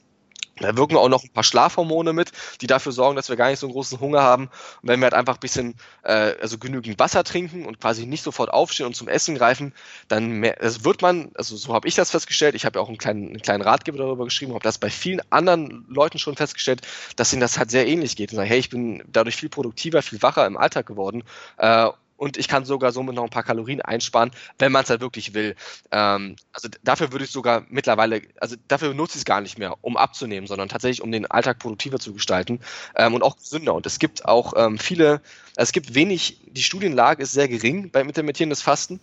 Da 0.60 0.76
wirken 0.76 0.98
auch 0.98 1.08
noch 1.08 1.24
ein 1.24 1.30
paar 1.30 1.44
Schlafhormone 1.44 2.14
mit, 2.14 2.32
die 2.62 2.68
dafür 2.68 2.92
sorgen, 2.92 3.16
dass 3.16 3.30
wir 3.30 3.36
gar 3.36 3.50
nicht 3.50 3.60
so 3.60 3.68
einen 3.68 3.74
großen 3.74 4.00
Hunger 4.00 4.24
haben. 4.24 4.46
Und 4.82 4.90
wenn 4.90 5.00
wir 5.00 5.06
halt 5.06 5.14
einfach 5.14 5.36
ein 5.36 5.40
bisschen, 5.40 5.76
äh, 6.02 6.34
also 6.42 6.58
genügend 6.58 6.98
Wasser 6.98 7.24
trinken 7.24 7.66
und 7.66 7.80
quasi 7.80 8.08
nicht 8.08 8.24
sofort 8.24 8.50
aufstehen 8.50 8.88
und 8.88 8.96
zum 8.96 9.08
Essen 9.08 9.36
greifen, 9.36 9.72
dann 10.08 10.32
mehr, 10.32 10.58
das 10.60 10.84
wird 10.84 11.04
man, 11.04 11.32
also 11.36 11.56
so 11.56 11.76
habe 11.76 11.88
ich 11.88 11.94
das 11.94 12.10
festgestellt, 12.10 12.56
ich 12.56 12.66
habe 12.66 12.80
ja 12.80 12.84
auch 12.84 12.88
einen 12.88 12.98
kleinen, 12.98 13.30
einen 13.30 13.42
kleinen 13.42 13.62
Ratgeber 13.62 14.00
darüber 14.00 14.26
geschrieben, 14.26 14.54
habe 14.54 14.64
das 14.64 14.80
bei 14.80 14.90
vielen 14.90 15.22
anderen 15.30 15.86
Leuten 15.90 16.18
schon 16.18 16.36
festgestellt, 16.36 16.82
dass 17.16 17.32
ihnen 17.32 17.42
das 17.42 17.60
halt 17.60 17.70
sehr 17.70 17.88
ähnlich 17.88 18.16
geht. 18.16 18.32
Und 18.32 18.38
sagen, 18.38 18.50
hey, 18.50 18.60
ich 18.60 18.72
bin 18.72 19.04
dadurch 19.08 19.36
viel 19.36 19.50
produktiver, 19.50 20.02
viel 20.02 20.24
wacher 20.24 20.48
im 20.48 20.58
Alltag 20.58 20.88
geworden. 20.88 21.24
Äh, 21.58 21.90
und 22.18 22.38
ich 22.38 22.48
kann 22.48 22.66
sogar 22.66 22.92
somit 22.92 23.16
noch 23.16 23.24
ein 23.24 23.30
paar 23.30 23.44
Kalorien 23.44 23.82
einsparen, 23.82 24.32
wenn 24.60 24.72
man 24.72 24.84
es 24.84 24.90
halt 24.90 25.02
wirklich 25.02 25.34
will. 25.34 25.56
Ähm, 25.92 26.36
also 26.52 26.68
dafür 26.84 27.12
würde 27.12 27.26
ich 27.26 27.32
sogar 27.32 27.66
mittlerweile, 27.70 28.22
also 28.42 28.56
dafür 28.68 28.94
nutze 28.94 29.14
ich 29.14 29.22
es 29.22 29.26
gar 29.26 29.42
nicht 29.42 29.58
mehr, 29.58 29.76
um 29.82 29.96
abzunehmen, 29.96 30.48
sondern 30.48 30.70
tatsächlich, 30.70 31.02
um 31.02 31.12
den 31.12 31.26
Alltag 31.26 31.60
produktiver 31.60 32.00
zu 32.00 32.14
gestalten 32.14 32.60
ähm, 32.96 33.14
und 33.14 33.24
auch 33.24 33.38
gesünder. 33.38 33.76
Und 33.76 33.86
es 33.86 34.00
gibt 34.00 34.26
auch 34.26 34.54
ähm, 34.58 34.78
viele, 34.78 35.22
es 35.56 35.72
gibt 35.72 35.94
wenig, 35.94 36.40
die 36.48 36.64
Studienlage 36.64 37.24
ist 37.24 37.32
sehr 37.32 37.48
gering 37.48 37.92
beim 37.92 38.08
intermittierendes 38.08 38.62
Fasten. 38.62 39.00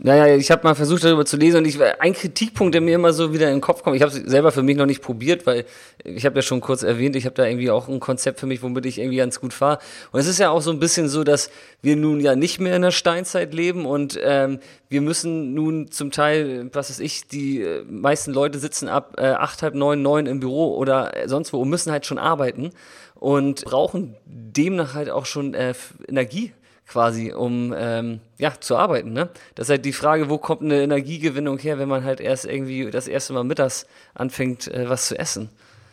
Naja, 0.00 0.36
ich 0.36 0.52
habe 0.52 0.62
mal 0.62 0.76
versucht 0.76 1.02
darüber 1.02 1.24
zu 1.24 1.36
lesen 1.36 1.56
und 1.56 1.64
ich, 1.64 1.76
ein 1.82 2.12
Kritikpunkt, 2.12 2.72
der 2.72 2.80
mir 2.80 2.94
immer 2.94 3.12
so 3.12 3.32
wieder 3.32 3.48
in 3.48 3.56
den 3.56 3.60
Kopf 3.60 3.82
kommt, 3.82 3.96
ich 3.96 4.02
habe 4.02 4.12
es 4.12 4.30
selber 4.30 4.52
für 4.52 4.62
mich 4.62 4.76
noch 4.76 4.86
nicht 4.86 5.02
probiert, 5.02 5.44
weil 5.44 5.64
ich 6.04 6.24
habe 6.24 6.36
ja 6.36 6.42
schon 6.42 6.60
kurz 6.60 6.84
erwähnt, 6.84 7.16
ich 7.16 7.24
habe 7.24 7.34
da 7.34 7.44
irgendwie 7.44 7.68
auch 7.72 7.88
ein 7.88 7.98
Konzept 7.98 8.38
für 8.38 8.46
mich, 8.46 8.62
womit 8.62 8.86
ich 8.86 9.00
irgendwie 9.00 9.16
ganz 9.16 9.40
gut 9.40 9.52
fahre. 9.52 9.80
Und 10.12 10.20
es 10.20 10.28
ist 10.28 10.38
ja 10.38 10.50
auch 10.50 10.62
so 10.62 10.70
ein 10.70 10.78
bisschen 10.78 11.08
so, 11.08 11.24
dass 11.24 11.50
wir 11.82 11.96
nun 11.96 12.20
ja 12.20 12.36
nicht 12.36 12.60
mehr 12.60 12.76
in 12.76 12.82
der 12.82 12.92
Steinzeit 12.92 13.52
leben 13.52 13.86
und 13.86 14.16
ähm, 14.22 14.60
wir 14.88 15.00
müssen 15.00 15.52
nun 15.54 15.90
zum 15.90 16.12
Teil, 16.12 16.70
was 16.72 16.90
weiß 16.90 17.00
ich, 17.00 17.26
die 17.26 17.62
äh, 17.62 17.82
meisten 17.82 18.32
Leute 18.32 18.60
sitzen 18.60 18.86
ab 18.86 19.16
äh, 19.18 19.26
acht, 19.26 19.64
halb 19.64 19.74
neun, 19.74 20.00
neun 20.00 20.26
im 20.26 20.38
Büro 20.38 20.76
oder 20.76 21.12
sonst 21.26 21.52
wo 21.52 21.60
und 21.60 21.70
müssen 21.70 21.90
halt 21.90 22.06
schon 22.06 22.18
arbeiten 22.18 22.70
und 23.16 23.64
brauchen 23.64 24.14
demnach 24.26 24.94
halt 24.94 25.10
auch 25.10 25.26
schon 25.26 25.54
äh, 25.54 25.74
Energie 26.06 26.52
quasi, 26.88 27.32
um 27.32 27.74
ähm, 27.76 28.20
ja, 28.38 28.58
zu 28.58 28.76
arbeiten. 28.76 29.12
Ne? 29.12 29.28
Das 29.54 29.66
ist 29.66 29.70
halt 29.70 29.84
die 29.84 29.92
Frage, 29.92 30.28
wo 30.28 30.38
kommt 30.38 30.62
eine 30.62 30.82
Energiegewinnung 30.82 31.58
her, 31.58 31.78
wenn 31.78 31.88
man 31.88 32.04
halt 32.04 32.20
erst 32.20 32.46
irgendwie 32.46 32.90
das 32.90 33.06
erste 33.06 33.34
Mal 33.34 33.44
mittags 33.44 33.86
anfängt, 34.14 34.66
äh, 34.68 34.88
was 34.88 35.06
zu 35.06 35.18
essen. 35.18 35.50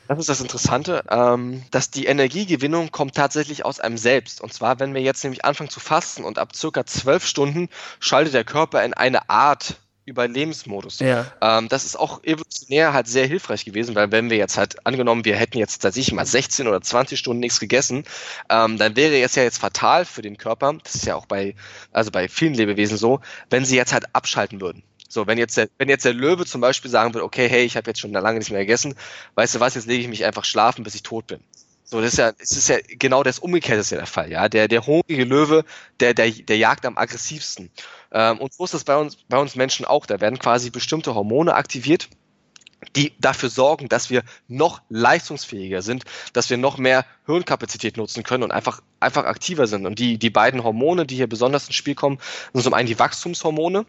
Das 0.07 0.19
ist 0.19 0.29
das 0.29 0.41
Interessante, 0.41 1.03
ähm, 1.09 1.63
dass 1.71 1.89
die 1.89 2.05
Energiegewinnung 2.05 2.91
kommt 2.91 3.15
tatsächlich 3.15 3.65
aus 3.65 3.79
einem 3.79 3.97
selbst. 3.97 4.39
Und 4.39 4.53
zwar, 4.53 4.79
wenn 4.79 4.93
wir 4.93 5.01
jetzt 5.01 5.23
nämlich 5.23 5.43
anfangen 5.43 5.69
zu 5.69 5.79
fasten 5.79 6.23
und 6.23 6.37
ab 6.37 6.55
circa 6.55 6.85
zwölf 6.85 7.25
Stunden 7.25 7.69
schaltet 7.99 8.35
der 8.35 8.43
Körper 8.43 8.83
in 8.83 8.93
eine 8.93 9.29
Art 9.29 9.77
Überlebensmodus. 10.05 10.99
Ja. 10.99 11.25
Ähm, 11.41 11.67
das 11.67 11.85
ist 11.85 11.97
auch 11.97 12.23
evolutionär 12.23 12.93
halt 12.93 13.07
sehr 13.07 13.25
hilfreich 13.25 13.65
gewesen, 13.65 13.95
weil 13.95 14.11
wenn 14.11 14.29
wir 14.29 14.37
jetzt 14.37 14.57
halt 14.57 14.85
angenommen, 14.85 15.25
wir 15.25 15.35
hätten 15.35 15.57
jetzt 15.57 15.79
tatsächlich 15.79 16.13
mal 16.13 16.25
16 16.25 16.67
oder 16.67 16.81
20 16.81 17.17
Stunden 17.17 17.39
nichts 17.39 17.59
gegessen, 17.59 18.03
ähm, 18.49 18.77
dann 18.77 18.95
wäre 18.95 19.19
es 19.21 19.35
ja 19.35 19.43
jetzt 19.43 19.57
fatal 19.57 20.05
für 20.05 20.21
den 20.21 20.37
Körper, 20.37 20.75
das 20.83 20.95
ist 20.95 21.05
ja 21.05 21.15
auch 21.15 21.25
bei, 21.25 21.55
also 21.91 22.11
bei 22.11 22.27
vielen 22.27 22.53
Lebewesen 22.53 22.97
so, 22.97 23.19
wenn 23.49 23.65
sie 23.65 23.75
jetzt 23.75 23.93
halt 23.93 24.05
abschalten 24.13 24.61
würden. 24.61 24.83
So, 25.09 25.27
wenn 25.27 25.37
jetzt 25.37 25.57
der, 25.57 25.69
wenn 25.77 25.89
jetzt 25.89 26.05
der 26.05 26.13
Löwe 26.13 26.45
zum 26.45 26.61
Beispiel 26.61 26.91
sagen 26.91 27.13
würde, 27.13 27.23
okay, 27.23 27.47
hey, 27.47 27.63
ich 27.63 27.77
habe 27.77 27.89
jetzt 27.89 27.99
schon 27.99 28.11
lange 28.11 28.39
nicht 28.39 28.51
mehr 28.51 28.59
gegessen, 28.59 28.95
weißt 29.35 29.55
du 29.55 29.59
was, 29.59 29.75
jetzt 29.75 29.87
lege 29.87 30.01
ich 30.01 30.09
mich 30.09 30.25
einfach 30.25 30.45
schlafen, 30.45 30.83
bis 30.83 30.95
ich 30.95 31.03
tot 31.03 31.27
bin. 31.27 31.39
So, 31.87 32.01
das 32.01 32.13
ist 32.13 32.17
ja, 32.17 32.33
es 32.39 32.51
ist 32.51 32.67
ja 32.67 32.77
genau 32.87 33.21
das 33.21 33.37
Umgekehrte 33.37 33.81
ist 33.81 33.91
ja 33.91 33.97
der 33.97 34.07
Fall, 34.07 34.31
ja. 34.31 34.49
Der, 34.49 34.67
der 34.67 34.85
hungrige 34.85 35.23
Löwe, 35.23 35.63
der, 35.99 36.15
der, 36.15 36.31
der 36.31 36.57
jagt 36.57 36.83
am 36.85 36.97
aggressivsten. 36.97 37.69
Ähm, 38.11 38.39
und 38.39 38.53
so 38.53 38.65
ist 38.65 38.73
das 38.73 38.83
bei 38.83 38.97
uns, 38.97 39.17
bei 39.29 39.37
uns 39.37 39.55
Menschen 39.55 39.85
auch. 39.85 40.07
Da 40.07 40.19
werden 40.19 40.39
quasi 40.39 40.71
bestimmte 40.71 41.13
Hormone 41.13 41.53
aktiviert, 41.53 42.09
die 42.95 43.13
dafür 43.19 43.49
sorgen, 43.49 43.87
dass 43.87 44.09
wir 44.09 44.23
noch 44.47 44.81
leistungsfähiger 44.89 45.83
sind, 45.83 46.05
dass 46.33 46.49
wir 46.49 46.57
noch 46.57 46.79
mehr 46.79 47.05
Hirnkapazität 47.25 47.97
nutzen 47.97 48.23
können 48.23 48.43
und 48.43 48.51
einfach, 48.51 48.81
einfach 48.99 49.25
aktiver 49.25 49.67
sind. 49.67 49.85
Und 49.85 49.99
die, 49.99 50.17
die 50.17 50.29
beiden 50.29 50.63
Hormone, 50.63 51.05
die 51.05 51.15
hier 51.15 51.27
besonders 51.27 51.67
ins 51.67 51.75
Spiel 51.75 51.95
kommen, 51.95 52.19
sind 52.53 52.63
zum 52.63 52.73
einen 52.73 52.87
die 52.87 52.99
Wachstumshormone, 52.99 53.85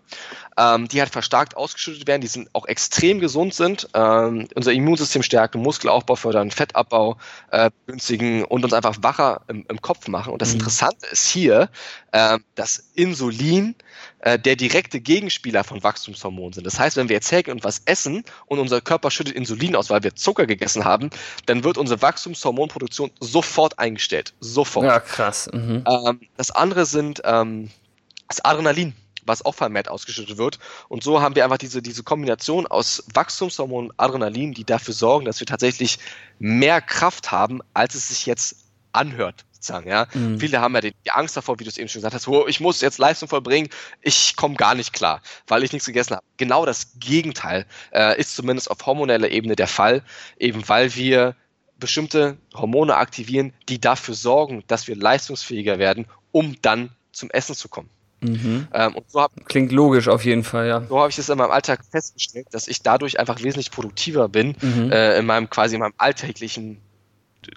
ähm, 0.57 0.89
die 0.89 1.01
halt 1.01 1.11
verstärkt 1.11 1.57
ausgeschüttet 1.57 2.07
werden, 2.07 2.23
die 2.23 2.29
sind 2.29 2.49
auch 2.53 2.67
extrem 2.67 3.21
gesund 3.21 3.55
sind, 3.55 3.89
ähm, 3.95 4.49
unser 4.55 4.73
Immunsystem 4.73 5.23
stärken, 5.23 5.61
Muskelaufbau 5.61 6.17
fördern, 6.17 6.51
Fettabbau 6.51 7.19
äh, 7.51 7.71
günstigen 7.87 8.45
und 8.45 8.65
uns 8.65 8.73
einfach 8.73 8.97
wacher 9.03 9.43
im, 9.49 9.65
im 9.69 9.81
Kopf 9.83 10.09
machen. 10.09 10.33
Und 10.33 10.43
das 10.43 10.51
mhm. 10.51 10.61
Interessante 10.61 11.07
ist 11.11 11.29
hier, 11.29 11.69
äh, 12.13 12.39
dass 12.55 12.91
Insulin 12.95 13.75
äh, 14.21 14.39
der 14.39 14.57
direkte 14.57 15.01
Gegenspieler 15.01 15.63
von 15.63 15.83
Wachstumshormonen 15.83 16.55
sind. 16.55 16.67
Das 16.67 16.79
heißt, 16.79 16.97
wenn 16.97 17.09
wir 17.09 17.15
jetzt 17.15 17.31
hergehen 17.31 17.57
und 17.57 17.65
was 17.65 17.83
essen 17.85 18.25
und 18.47 18.59
unser 18.59 18.81
Körper 18.81 19.11
schüttet 19.11 19.37
Insulin 19.37 19.77
aus, 19.77 19.91
weil 19.91 20.03
wir 20.03 20.15
Zucker 20.15 20.47
gegessen 20.47 20.85
haben, 20.85 21.11
dann 21.47 21.65
wird 21.65 21.79
unsere 21.79 22.03
Wachstumshormonproduktion 22.03 23.11
sofort 23.27 23.79
eingestellt. 23.79 24.35
Sofort. 24.41 24.87
Ja, 24.87 25.01
krass. 25.01 25.49
Mhm. 25.53 25.85
Ähm, 25.87 26.21
das 26.37 26.51
andere 26.51 26.87
sind 26.87 27.23
ähm, 27.25 27.71
das 28.29 28.45
Adrenalin 28.45 28.95
was 29.27 29.45
auch 29.45 29.55
vermehrt 29.55 29.89
ausgeschüttet 29.89 30.39
wird. 30.39 30.59
Und 30.89 31.03
so 31.03 31.21
haben 31.21 31.35
wir 31.35 31.45
einfach 31.45 31.59
diese, 31.59 31.83
diese 31.83 32.03
Kombination 32.03 32.67
aus 32.67 33.05
Wachstumshormon 33.13 33.87
und 33.89 33.95
Adrenalin, 33.97 34.55
die 34.55 34.65
dafür 34.65 34.95
sorgen, 34.95 35.27
dass 35.27 35.41
wir 35.41 35.47
tatsächlich 35.47 35.99
mehr 36.39 36.81
Kraft 36.81 37.33
haben, 37.33 37.61
als 37.75 37.95
es 37.95 38.09
sich 38.09 38.27
jetzt 38.27 38.57
anhört 38.93 39.45
sozusagen. 39.53 39.89
Ja? 39.89 40.07
Mhm. 40.15 40.39
Viele 40.39 40.61
haben 40.61 40.75
ja 40.75 40.81
die, 40.81 40.95
Angst 41.11 41.37
davor, 41.37 41.59
wie 41.59 41.65
du 41.65 41.71
es 41.71 41.79
eben 41.79 41.89
schon 41.89 42.01
gesagt 42.01 42.15
hast, 42.15 42.29
oh, 42.29 42.47
ich 42.47 42.61
muss 42.61 42.81
jetzt 42.81 42.99
Leistung 42.99 43.29
vollbringen, 43.29 43.69
ich 44.01 44.37
komme 44.37 44.55
gar 44.55 44.75
nicht 44.75 44.93
klar, 44.93 45.21
weil 45.47 45.63
ich 45.63 45.73
nichts 45.73 45.87
gegessen 45.87 46.15
habe. 46.17 46.25
Genau 46.37 46.65
das 46.65 46.93
Gegenteil 46.99 47.67
äh, 47.93 48.19
ist 48.19 48.37
zumindest 48.37 48.71
auf 48.71 48.85
hormoneller 48.85 49.31
Ebene 49.31 49.57
der 49.57 49.69
Fall, 49.69 50.03
eben 50.39 50.69
weil 50.69 50.95
wir 50.95 51.37
bestimmte 51.79 52.37
Hormone 52.55 52.97
aktivieren, 52.97 53.53
die 53.69 53.81
dafür 53.81 54.15
sorgen, 54.15 54.65
dass 54.67 54.89
wir 54.89 54.97
leistungsfähiger 54.97 55.79
werden, 55.79 56.07
um 56.33 56.57
dann 56.63 56.91
zum 57.13 57.31
Essen 57.31 57.55
zu 57.55 57.69
kommen. 57.69 57.91
Mhm. 58.21 58.69
Ähm, 58.73 58.97
so 59.07 59.21
hab, 59.21 59.33
Klingt 59.47 59.73
logisch 59.73 60.09
auf 60.09 60.25
jeden 60.25 60.43
Fall, 60.43 60.69
ja. 60.69 60.85
So 60.89 60.99
habe 60.99 61.11
ich 61.11 61.17
das 61.17 61.29
in 61.29 61.39
meinem 61.39 61.51
Alltag 61.51 61.81
festgestellt, 61.91 62.49
dass 62.51 62.67
ich 62.67 62.83
dadurch 62.83 63.21
einfach 63.21 63.43
wesentlich 63.43 63.71
produktiver 63.71 64.29
bin, 64.29 64.57
mhm. 64.61 64.91
äh, 64.91 65.19
in 65.19 65.27
meinem 65.27 65.51
quasi 65.51 65.75
in 65.75 65.81
meinem 65.81 65.95
alltäglichen 65.99 66.81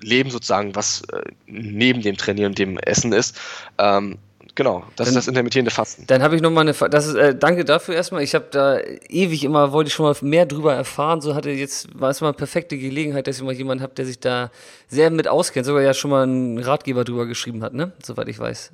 Leben 0.02 0.30
sozusagen, 0.32 0.76
was 0.76 1.02
äh, 1.12 1.22
neben 1.48 2.02
dem 2.02 2.18
Trainieren 2.18 2.52
und 2.52 2.60
dem 2.60 2.78
Essen 2.78 3.14
ist. 3.14 3.40
Ähm, 3.78 4.18
genau, 4.60 4.84
das 4.98 5.06
dann, 5.06 5.08
ist 5.08 5.16
das 5.16 5.28
intermittierende 5.30 5.72
Fasten. 5.72 6.06
Dann 6.08 6.22
habe 6.22 6.36
ich 6.36 6.42
noch 6.42 6.52
mal 6.52 6.62
eine, 6.62 6.74
das 6.74 7.08
ist, 7.08 7.16
äh, 7.16 7.34
danke 7.34 7.64
dafür 7.64 7.96
erstmal. 7.96 8.24
Ich 8.24 8.36
habe 8.36 8.48
da 8.52 8.78
ewig 9.08 9.46
immer, 9.46 9.72
wollte 9.72 9.88
ich 9.88 9.94
schon 9.94 10.06
mal 10.06 10.14
mehr 10.20 10.46
drüber 10.46 10.76
erfahren. 10.76 11.22
So 11.22 11.34
hatte 11.34 11.50
jetzt, 11.50 11.88
war 11.98 12.10
es 12.10 12.20
mal 12.20 12.28
eine 12.28 12.38
perfekte 12.38 12.78
Gelegenheit, 12.78 13.26
dass 13.26 13.38
ich 13.38 13.44
mal 13.44 13.54
jemanden 13.54 13.82
habe, 13.82 13.94
der 13.96 14.06
sich 14.06 14.20
da 14.20 14.52
sehr 14.90 15.12
mit 15.12 15.30
auskennt, 15.30 15.66
sogar 15.66 15.82
ja 15.82 15.94
schon 15.94 16.12
mal 16.12 16.24
einen 16.24 16.60
Ratgeber 16.60 17.06
drüber 17.06 17.26
geschrieben 17.26 17.64
hat, 17.64 17.74
ne? 17.74 17.94
Soweit 18.04 18.28
ich 18.28 18.38
weiß. 18.38 18.72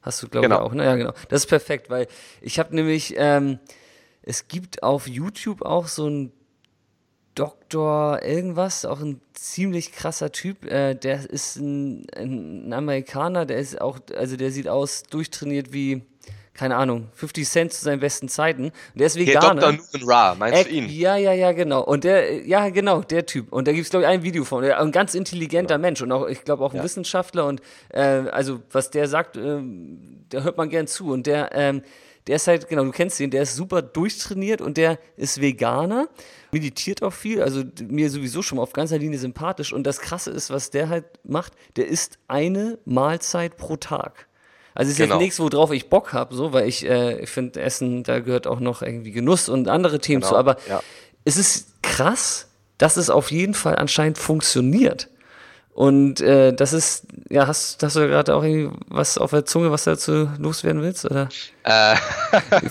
Hast 0.00 0.22
du, 0.22 0.28
glaube 0.28 0.48
genau. 0.48 0.60
ich, 0.60 0.62
auch. 0.62 0.72
Ne? 0.72 0.84
Ja, 0.84 0.96
genau. 0.96 1.12
Das 1.28 1.42
ist 1.42 1.48
perfekt, 1.48 1.90
weil 1.90 2.06
ich 2.40 2.58
habe 2.58 2.74
nämlich, 2.74 3.14
ähm, 3.18 3.58
es 4.22 4.48
gibt 4.48 4.82
auf 4.82 5.06
YouTube 5.06 5.60
auch 5.60 5.86
so 5.86 6.08
ein 6.08 6.32
Doktor 7.36 8.22
irgendwas, 8.22 8.84
auch 8.84 9.00
ein 9.00 9.20
ziemlich 9.34 9.92
krasser 9.92 10.32
Typ. 10.32 10.64
Äh, 10.64 10.94
der 10.94 11.28
ist 11.30 11.56
ein, 11.56 12.06
ein, 12.16 12.72
Amerikaner, 12.72 13.46
der 13.46 13.58
ist 13.58 13.80
auch, 13.80 13.98
also 14.16 14.36
der 14.36 14.50
sieht 14.50 14.68
aus 14.68 15.02
durchtrainiert 15.04 15.72
wie, 15.72 16.02
keine 16.54 16.76
Ahnung, 16.76 17.08
50 17.12 17.46
Cent 17.46 17.72
zu 17.74 17.84
seinen 17.84 18.00
besten 18.00 18.30
Zeiten. 18.30 18.64
Und 18.64 18.72
der 18.94 19.06
ist 19.06 19.16
Veganer. 19.16 19.60
Der 19.60 19.72
Dr. 19.72 19.86
Newman 19.92 20.10
Ra, 20.10 20.34
meinst 20.34 20.64
du 20.64 20.70
ihn? 20.70 20.88
Ja, 20.88 21.16
ja, 21.16 21.34
ja, 21.34 21.52
genau. 21.52 21.84
Und 21.84 22.04
der, 22.04 22.46
ja, 22.46 22.70
genau, 22.70 23.02
der 23.02 23.26
Typ. 23.26 23.52
Und 23.52 23.68
da 23.68 23.72
gibt 23.72 23.84
es, 23.84 23.90
glaube 23.90 24.04
ich, 24.04 24.08
ein 24.08 24.22
Video 24.22 24.44
von. 24.44 24.64
Ein 24.64 24.90
ganz 24.90 25.14
intelligenter 25.14 25.74
ja. 25.74 25.78
Mensch 25.78 26.00
und 26.00 26.10
auch, 26.12 26.26
ich 26.28 26.42
glaube, 26.42 26.64
auch 26.64 26.72
ein 26.72 26.78
ja. 26.78 26.84
Wissenschaftler. 26.84 27.44
Und 27.44 27.60
äh, 27.90 28.00
also, 28.00 28.62
was 28.72 28.90
der 28.90 29.08
sagt, 29.08 29.36
äh, 29.36 29.60
da 30.30 30.42
hört 30.42 30.56
man 30.56 30.70
gern 30.70 30.86
zu. 30.86 31.12
Und 31.12 31.26
der, 31.26 31.50
ähm, 31.52 31.82
der 32.26 32.36
ist 32.36 32.46
halt, 32.48 32.68
genau, 32.68 32.84
du 32.84 32.90
kennst 32.90 33.20
ihn, 33.20 33.30
der 33.30 33.42
ist 33.42 33.54
super 33.54 33.82
durchtrainiert 33.82 34.60
und 34.60 34.76
der 34.76 34.98
ist 35.16 35.40
Veganer, 35.40 36.08
meditiert 36.50 37.02
auch 37.02 37.12
viel, 37.12 37.42
also 37.42 37.62
mir 37.88 38.10
sowieso 38.10 38.42
schon 38.42 38.56
mal 38.56 38.62
auf 38.62 38.72
ganzer 38.72 38.98
Linie 38.98 39.18
sympathisch. 39.18 39.72
Und 39.72 39.84
das 39.84 40.00
Krasse 40.00 40.30
ist, 40.30 40.50
was 40.50 40.70
der 40.70 40.88
halt 40.88 41.04
macht, 41.24 41.52
der 41.76 41.86
isst 41.86 42.18
eine 42.26 42.78
Mahlzeit 42.84 43.56
pro 43.56 43.76
Tag. 43.76 44.26
Also 44.74 44.90
ist 44.90 44.98
genau. 44.98 45.14
jetzt 45.14 45.22
nichts, 45.22 45.38
worauf 45.40 45.72
ich 45.72 45.88
Bock 45.88 46.12
habe, 46.12 46.34
so, 46.34 46.52
weil 46.52 46.68
ich, 46.68 46.84
äh, 46.84 47.20
ich 47.20 47.30
finde, 47.30 47.60
Essen, 47.60 48.02
da 48.02 48.20
gehört 48.20 48.46
auch 48.46 48.60
noch 48.60 48.82
irgendwie 48.82 49.12
Genuss 49.12 49.48
und 49.48 49.68
andere 49.68 50.00
Themen 50.00 50.20
genau. 50.20 50.32
zu. 50.32 50.36
Aber 50.36 50.56
ja. 50.68 50.82
es 51.24 51.36
ist 51.36 51.82
krass, 51.82 52.48
dass 52.76 52.96
es 52.96 53.08
auf 53.08 53.30
jeden 53.30 53.54
Fall 53.54 53.76
anscheinend 53.76 54.18
funktioniert. 54.18 55.08
Und 55.76 56.22
äh, 56.22 56.54
das 56.54 56.72
ist, 56.72 57.06
ja, 57.28 57.46
hast, 57.46 57.82
hast 57.82 57.96
du 57.96 58.08
gerade 58.08 58.34
auch 58.34 58.42
irgendwie 58.42 58.74
was 58.88 59.18
auf 59.18 59.32
der 59.32 59.44
Zunge, 59.44 59.70
was 59.70 59.84
du 59.84 59.90
dazu 59.90 60.30
loswerden 60.38 60.80
willst? 60.80 61.04
Oder? 61.04 61.28
Äh. 61.64 61.96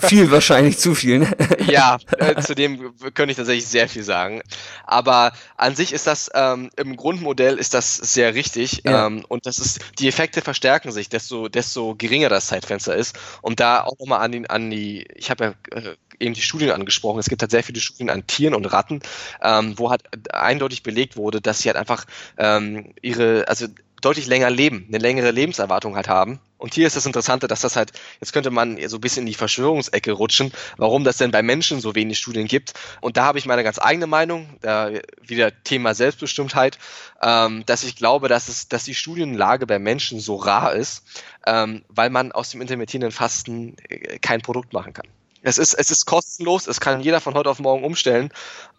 viel 0.00 0.28
wahrscheinlich, 0.32 0.78
zu 0.78 0.92
viel. 0.96 1.20
Ne? 1.20 1.30
ja, 1.68 1.98
äh, 2.18 2.42
zu 2.42 2.56
dem 2.56 2.94
könnte 3.14 3.30
ich 3.30 3.36
tatsächlich 3.36 3.68
sehr 3.68 3.88
viel 3.88 4.02
sagen. 4.02 4.42
Aber 4.84 5.30
an 5.56 5.76
sich 5.76 5.92
ist 5.92 6.08
das, 6.08 6.32
ähm, 6.34 6.68
im 6.74 6.96
Grundmodell 6.96 7.58
ist 7.58 7.74
das 7.74 7.94
sehr 7.94 8.34
richtig. 8.34 8.82
Ja. 8.84 9.06
Ähm, 9.06 9.24
und 9.28 9.46
das 9.46 9.58
ist, 9.58 9.78
die 10.00 10.08
Effekte 10.08 10.40
verstärken 10.40 10.90
sich, 10.90 11.08
desto, 11.08 11.46
desto 11.46 11.94
geringer 11.94 12.28
das 12.28 12.48
Zeitfenster 12.48 12.96
ist. 12.96 13.16
Und 13.40 13.60
da 13.60 13.84
auch 13.84 13.96
nochmal 14.00 14.18
an 14.18 14.32
die, 14.32 14.50
an 14.50 14.68
die, 14.68 15.06
ich 15.14 15.30
habe 15.30 15.44
ja 15.70 15.78
äh, 15.78 15.94
eben 16.20 16.34
die 16.34 16.42
Studien 16.42 16.70
angesprochen. 16.70 17.18
Es 17.18 17.28
gibt 17.28 17.42
halt 17.42 17.50
sehr 17.50 17.62
viele 17.62 17.80
Studien 17.80 18.10
an 18.10 18.26
Tieren 18.26 18.54
und 18.54 18.66
Ratten, 18.66 19.00
ähm, 19.42 19.78
wo 19.78 19.90
halt 19.90 20.02
eindeutig 20.32 20.82
belegt 20.82 21.16
wurde, 21.16 21.40
dass 21.40 21.60
sie 21.60 21.68
halt 21.68 21.76
einfach 21.76 22.04
ähm, 22.38 22.94
ihre, 23.02 23.48
also 23.48 23.66
deutlich 24.02 24.26
länger 24.26 24.50
leben, 24.50 24.84
eine 24.88 24.98
längere 24.98 25.30
Lebenserwartung 25.30 25.96
halt 25.96 26.08
haben 26.08 26.38
Und 26.58 26.74
hier 26.74 26.86
ist 26.86 26.96
das 26.96 27.06
Interessante, 27.06 27.48
dass 27.48 27.62
das 27.62 27.76
halt, 27.76 27.92
jetzt 28.20 28.32
könnte 28.32 28.50
man 28.50 28.78
so 28.88 28.98
ein 28.98 29.00
bisschen 29.00 29.22
in 29.22 29.26
die 29.26 29.34
Verschwörungsecke 29.34 30.12
rutschen, 30.12 30.52
warum 30.76 31.04
das 31.04 31.16
denn 31.16 31.30
bei 31.30 31.42
Menschen 31.42 31.80
so 31.80 31.94
wenig 31.94 32.18
Studien 32.18 32.46
gibt. 32.46 32.74
Und 33.00 33.16
da 33.16 33.24
habe 33.24 33.38
ich 33.38 33.46
meine 33.46 33.64
ganz 33.64 33.78
eigene 33.78 34.06
Meinung, 34.06 34.48
da 34.60 34.90
wieder 35.22 35.50
Thema 35.64 35.94
Selbstbestimmtheit, 35.94 36.78
ähm, 37.22 37.64
dass 37.66 37.84
ich 37.84 37.96
glaube, 37.96 38.28
dass, 38.28 38.48
es, 38.48 38.68
dass 38.68 38.84
die 38.84 38.94
Studienlage 38.94 39.66
bei 39.66 39.78
Menschen 39.78 40.20
so 40.20 40.36
rar 40.36 40.74
ist, 40.74 41.02
ähm, 41.46 41.82
weil 41.88 42.10
man 42.10 42.32
aus 42.32 42.50
dem 42.50 42.60
intermittierenden 42.60 43.12
Fasten 43.12 43.76
äh, 43.88 44.18
kein 44.18 44.40
Produkt 44.40 44.72
machen 44.72 44.92
kann. 44.92 45.06
Es 45.46 45.58
ist, 45.58 45.74
es 45.74 45.92
ist 45.92 46.06
kostenlos, 46.06 46.66
es 46.66 46.80
kann 46.80 47.00
jeder 47.00 47.20
von 47.20 47.34
heute 47.34 47.48
auf 47.48 47.60
morgen 47.60 47.84
umstellen. 47.84 48.30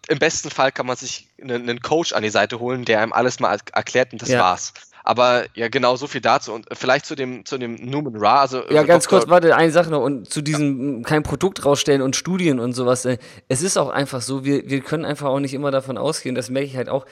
Im 0.08 0.18
besten 0.18 0.50
Fall 0.50 0.70
kann 0.70 0.84
man 0.84 0.96
sich 0.96 1.26
einen, 1.40 1.62
einen 1.62 1.80
Coach 1.80 2.12
an 2.12 2.22
die 2.22 2.28
Seite 2.28 2.60
holen, 2.60 2.84
der 2.84 3.00
einem 3.00 3.14
alles 3.14 3.40
mal 3.40 3.58
erklärt 3.72 4.12
und 4.12 4.20
das 4.20 4.28
ja. 4.28 4.40
war's. 4.40 4.74
Aber 5.02 5.46
ja, 5.54 5.68
genau 5.68 5.96
so 5.96 6.06
viel 6.06 6.20
dazu. 6.20 6.52
Und 6.52 6.66
vielleicht 6.72 7.06
zu 7.06 7.14
dem, 7.14 7.46
zu 7.46 7.56
dem 7.56 7.76
Numen 7.76 8.14
Ra. 8.16 8.42
Also, 8.42 8.68
ja, 8.68 8.82
ganz 8.82 9.04
Dr. 9.04 9.20
kurz, 9.20 9.30
warte, 9.30 9.56
eine 9.56 9.72
Sache 9.72 9.88
noch. 9.88 10.02
Und 10.02 10.28
zu 10.28 10.42
diesem 10.42 11.02
kein 11.04 11.22
Produkt 11.22 11.64
rausstellen 11.64 12.02
und 12.02 12.16
Studien 12.16 12.60
und 12.60 12.74
sowas. 12.74 13.06
Äh, 13.06 13.16
es 13.48 13.62
ist 13.62 13.78
auch 13.78 13.88
einfach 13.88 14.20
so, 14.20 14.44
wir, 14.44 14.68
wir 14.68 14.80
können 14.80 15.06
einfach 15.06 15.28
auch 15.28 15.40
nicht 15.40 15.54
immer 15.54 15.70
davon 15.70 15.96
ausgehen, 15.96 16.34
das 16.34 16.50
merke 16.50 16.68
ich 16.68 16.76
halt 16.76 16.90
auch, 16.90 17.06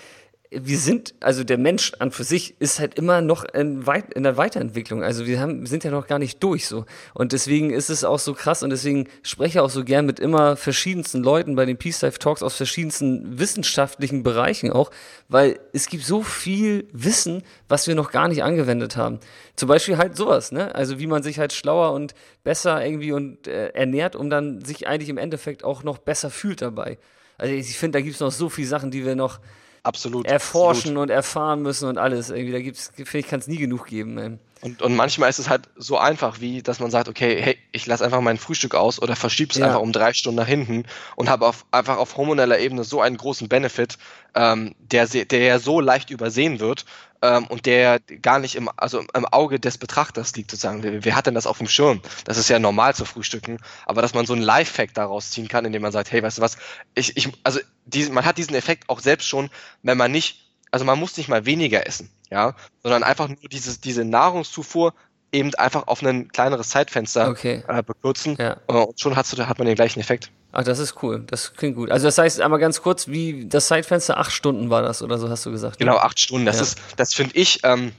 wir 0.51 0.79
sind, 0.79 1.15
also 1.21 1.45
der 1.45 1.59
Mensch 1.59 1.93
an 1.99 2.13
für 2.13 2.25
sich 2.25 2.61
ist 2.61 2.79
halt 2.79 2.95
immer 2.95 3.21
noch 3.21 3.45
in, 3.45 3.87
weit, 3.87 4.15
in 4.15 4.23
der 4.23 4.37
Weiterentwicklung. 4.37 5.03
Also 5.03 5.27
wir 5.27 5.41
haben, 5.41 5.67
sind 5.67 5.83
ja 5.83 5.91
noch 5.91 6.07
gar 6.07 6.19
nicht 6.19 6.43
durch 6.43 6.69
so. 6.69 6.85
Und 7.15 7.33
deswegen 7.33 7.71
ist 7.71 7.91
es 7.91 8.05
auch 8.05 8.19
so 8.19 8.33
krass 8.33 8.63
und 8.63 8.71
deswegen 8.71 9.09
spreche 9.23 9.59
ich 9.59 9.61
auch 9.61 9.71
so 9.71 9.85
gern 9.85 10.07
mit 10.07 10.21
immer 10.21 10.57
verschiedensten 10.57 11.23
Leuten 11.23 11.57
bei 11.57 11.65
den 11.65 11.77
Peace 11.77 12.01
Life 12.03 12.19
Talks 12.19 12.43
aus 12.43 12.57
verschiedensten 12.57 13.39
wissenschaftlichen 13.39 14.23
Bereichen 14.23 14.71
auch, 14.71 14.91
weil 15.29 15.59
es 15.73 15.89
gibt 15.89 16.05
so 16.05 16.23
viel 16.23 16.87
Wissen, 16.93 17.43
was 17.69 17.89
wir 17.89 17.95
noch 17.95 18.13
gar 18.13 18.29
nicht 18.29 18.45
angewendet 18.45 18.97
haben. 18.97 19.19
Zum 19.57 19.69
Beispiel 19.69 19.99
halt 19.99 20.17
sowas, 20.17 20.53
ne? 20.53 20.75
Also 20.75 20.99
wie 20.99 21.07
man 21.07 21.23
sich 21.23 21.39
halt 21.39 21.53
schlauer 21.53 21.93
und 21.93 22.15
besser 22.45 22.85
irgendwie 22.85 23.13
und 23.13 23.49
äh, 23.49 23.69
ernährt, 23.69 24.15
um 24.15 24.31
dann 24.31 24.65
sich 24.65 24.87
eigentlich 24.87 25.09
im 25.09 25.19
Endeffekt 25.19 25.65
auch 25.65 25.83
noch 25.83 25.99
besser 25.99 26.31
fühlt 26.31 26.63
dabei. 26.63 26.99
Also 27.39 27.53
ich 27.53 27.79
finde, 27.79 27.99
da 27.99 28.03
gibt 28.03 28.15
es 28.15 28.21
noch 28.21 28.31
so 28.31 28.49
viele 28.49 28.69
Sachen, 28.69 28.91
die 28.91 29.05
wir 29.05 29.17
noch 29.17 29.41
absolut 29.87 30.27
erforschen 30.27 30.91
absolut. 30.91 31.03
und 31.03 31.11
erfahren 31.11 31.63
müssen 31.63 31.89
und 31.89 31.99
alles. 31.99 32.31
Irgendwie, 32.31 32.53
da 32.53 32.61
gibt's, 32.61 32.93
finde 32.95 33.19
ich, 33.19 33.29
kann 33.29 33.41
es 33.41 33.49
nie 33.49 33.59
genug 33.59 33.87
geben. 33.87 34.19
Ey. 34.19 34.39
Und, 34.63 34.81
und 34.81 34.97
manchmal 34.97 35.29
ist 35.29 35.39
es 35.39 35.51
halt 35.51 35.69
so 35.77 35.99
einfach, 35.99 36.41
wie 36.41 36.63
dass 36.63 36.81
man 36.81 36.91
sagt, 36.91 37.09
okay, 37.09 37.41
hey, 37.43 37.59
ich 37.73 37.87
lasse 37.87 38.05
einfach 38.05 38.23
mein 38.23 38.39
Frühstück 38.39 38.75
aus 38.75 39.01
oder 39.01 39.15
verschiebe 39.15 39.53
es 39.53 39.59
ja. 39.59 39.67
einfach 39.67 39.81
um 39.81 39.93
drei 39.93 40.15
Stunden 40.15 40.39
nach 40.39 40.47
hinten 40.47 40.85
und 41.15 41.29
habe 41.29 41.47
auf, 41.47 41.67
einfach 41.73 41.99
auf 41.99 42.17
hormoneller 42.17 42.59
Ebene 42.59 42.83
so 42.83 43.03
einen 43.03 43.19
großen 43.19 43.49
Benefit, 43.49 43.99
ähm, 44.35 44.75
der, 44.79 45.07
der 45.07 45.41
ja 45.41 45.59
so 45.59 45.81
leicht 45.81 46.11
übersehen 46.11 46.59
wird 46.59 46.87
ähm, 47.21 47.47
und 47.49 47.67
der 47.67 48.01
gar 48.01 48.39
nicht 48.39 48.55
im, 48.55 48.71
also 48.77 49.05
im 49.15 49.27
Auge 49.27 49.61
des 49.61 49.77
Betrachters 49.77 50.35
liegt 50.37 50.51
sozusagen. 50.51 50.83
Wer, 50.83 51.05
wer 51.05 51.17
hat 51.17 51.27
denn 51.27 51.35
das 51.35 51.47
auf 51.47 51.59
dem 51.59 51.69
Schirm? 51.69 52.01
Das 52.25 52.39
ist 52.39 52.49
ja 52.49 52.59
normal 52.59 52.95
zu 52.95 53.05
frühstücken, 53.05 53.59
aber 53.85 54.01
dass 54.01 54.15
man 54.15 54.25
so 54.25 54.33
einen 54.33 54.43
Live-Fact 54.43 54.97
daraus 54.97 55.31
ziehen 55.31 55.49
kann, 55.49 55.67
indem 55.67 55.83
man 55.83 55.93
sagt, 55.93 56.11
hey, 56.11 56.23
weißt 56.23 56.39
du 56.39 56.43
was, 56.43 56.57
ich, 56.95 57.15
ich, 57.17 57.29
also 57.45 57.61
die, 57.85 58.05
man 58.07 58.25
hat 58.25 58.39
diesen 58.39 58.55
Effekt 58.55 58.89
auch 58.89 59.01
selbst 59.01 59.29
schon, 59.29 59.51
wenn 59.83 59.99
man 59.99 60.11
nicht 60.11 60.47
also 60.71 60.85
man 60.85 60.99
muss 60.99 61.17
nicht 61.17 61.29
mal 61.29 61.47
weniger 61.47 61.87
essen, 61.87 62.11
ja, 62.31 62.55
sondern 62.83 63.03
einfach 63.03 63.29
nur 63.29 63.37
dieses, 63.51 63.81
diese 63.81 64.05
Nahrungszufuhr 64.05 64.95
eben 65.33 65.55
einfach 65.55 65.87
auf 65.87 66.03
ein 66.03 66.29
kleineres 66.29 66.71
Zeitfenster 66.71 67.29
okay. 67.29 67.63
äh, 67.69 67.83
bekürzen 67.83 68.37
ja. 68.39 68.57
Äh, 68.69 68.73
und 68.73 69.01
schon 69.01 69.17
hast 69.17 69.33
du, 69.33 69.47
hat 69.47 69.59
man 69.59 69.67
den 69.67 69.75
gleichen 69.75 70.01
Effekt. 70.01 70.31
Ach, 70.53 70.65
das 70.65 70.79
ist 70.79 71.03
cool. 71.03 71.25
Das 71.27 71.55
klingt 71.55 71.77
gut. 71.77 71.91
Also 71.91 72.07
das 72.07 72.17
heißt 72.17 72.41
einmal 72.41 72.59
ganz 72.59 72.81
kurz, 72.81 73.09
wie 73.09 73.47
das 73.47 73.67
Zeitfenster 73.67 74.17
acht 74.19 74.33
Stunden 74.33 74.71
war 74.71 74.83
das 74.83 75.03
oder 75.03 75.19
so 75.19 75.29
hast 75.29 75.45
du 75.45 75.51
gesagt? 75.51 75.81
Ne? 75.81 75.87
Genau, 75.87 75.99
acht 75.99 76.19
Stunden. 76.19 76.47
Das 76.47 76.57
ja. 76.57 76.63
ist, 76.63 76.79
das 76.97 77.13
finde 77.13 77.37
ich 77.37 77.61
ähm, 77.65 77.93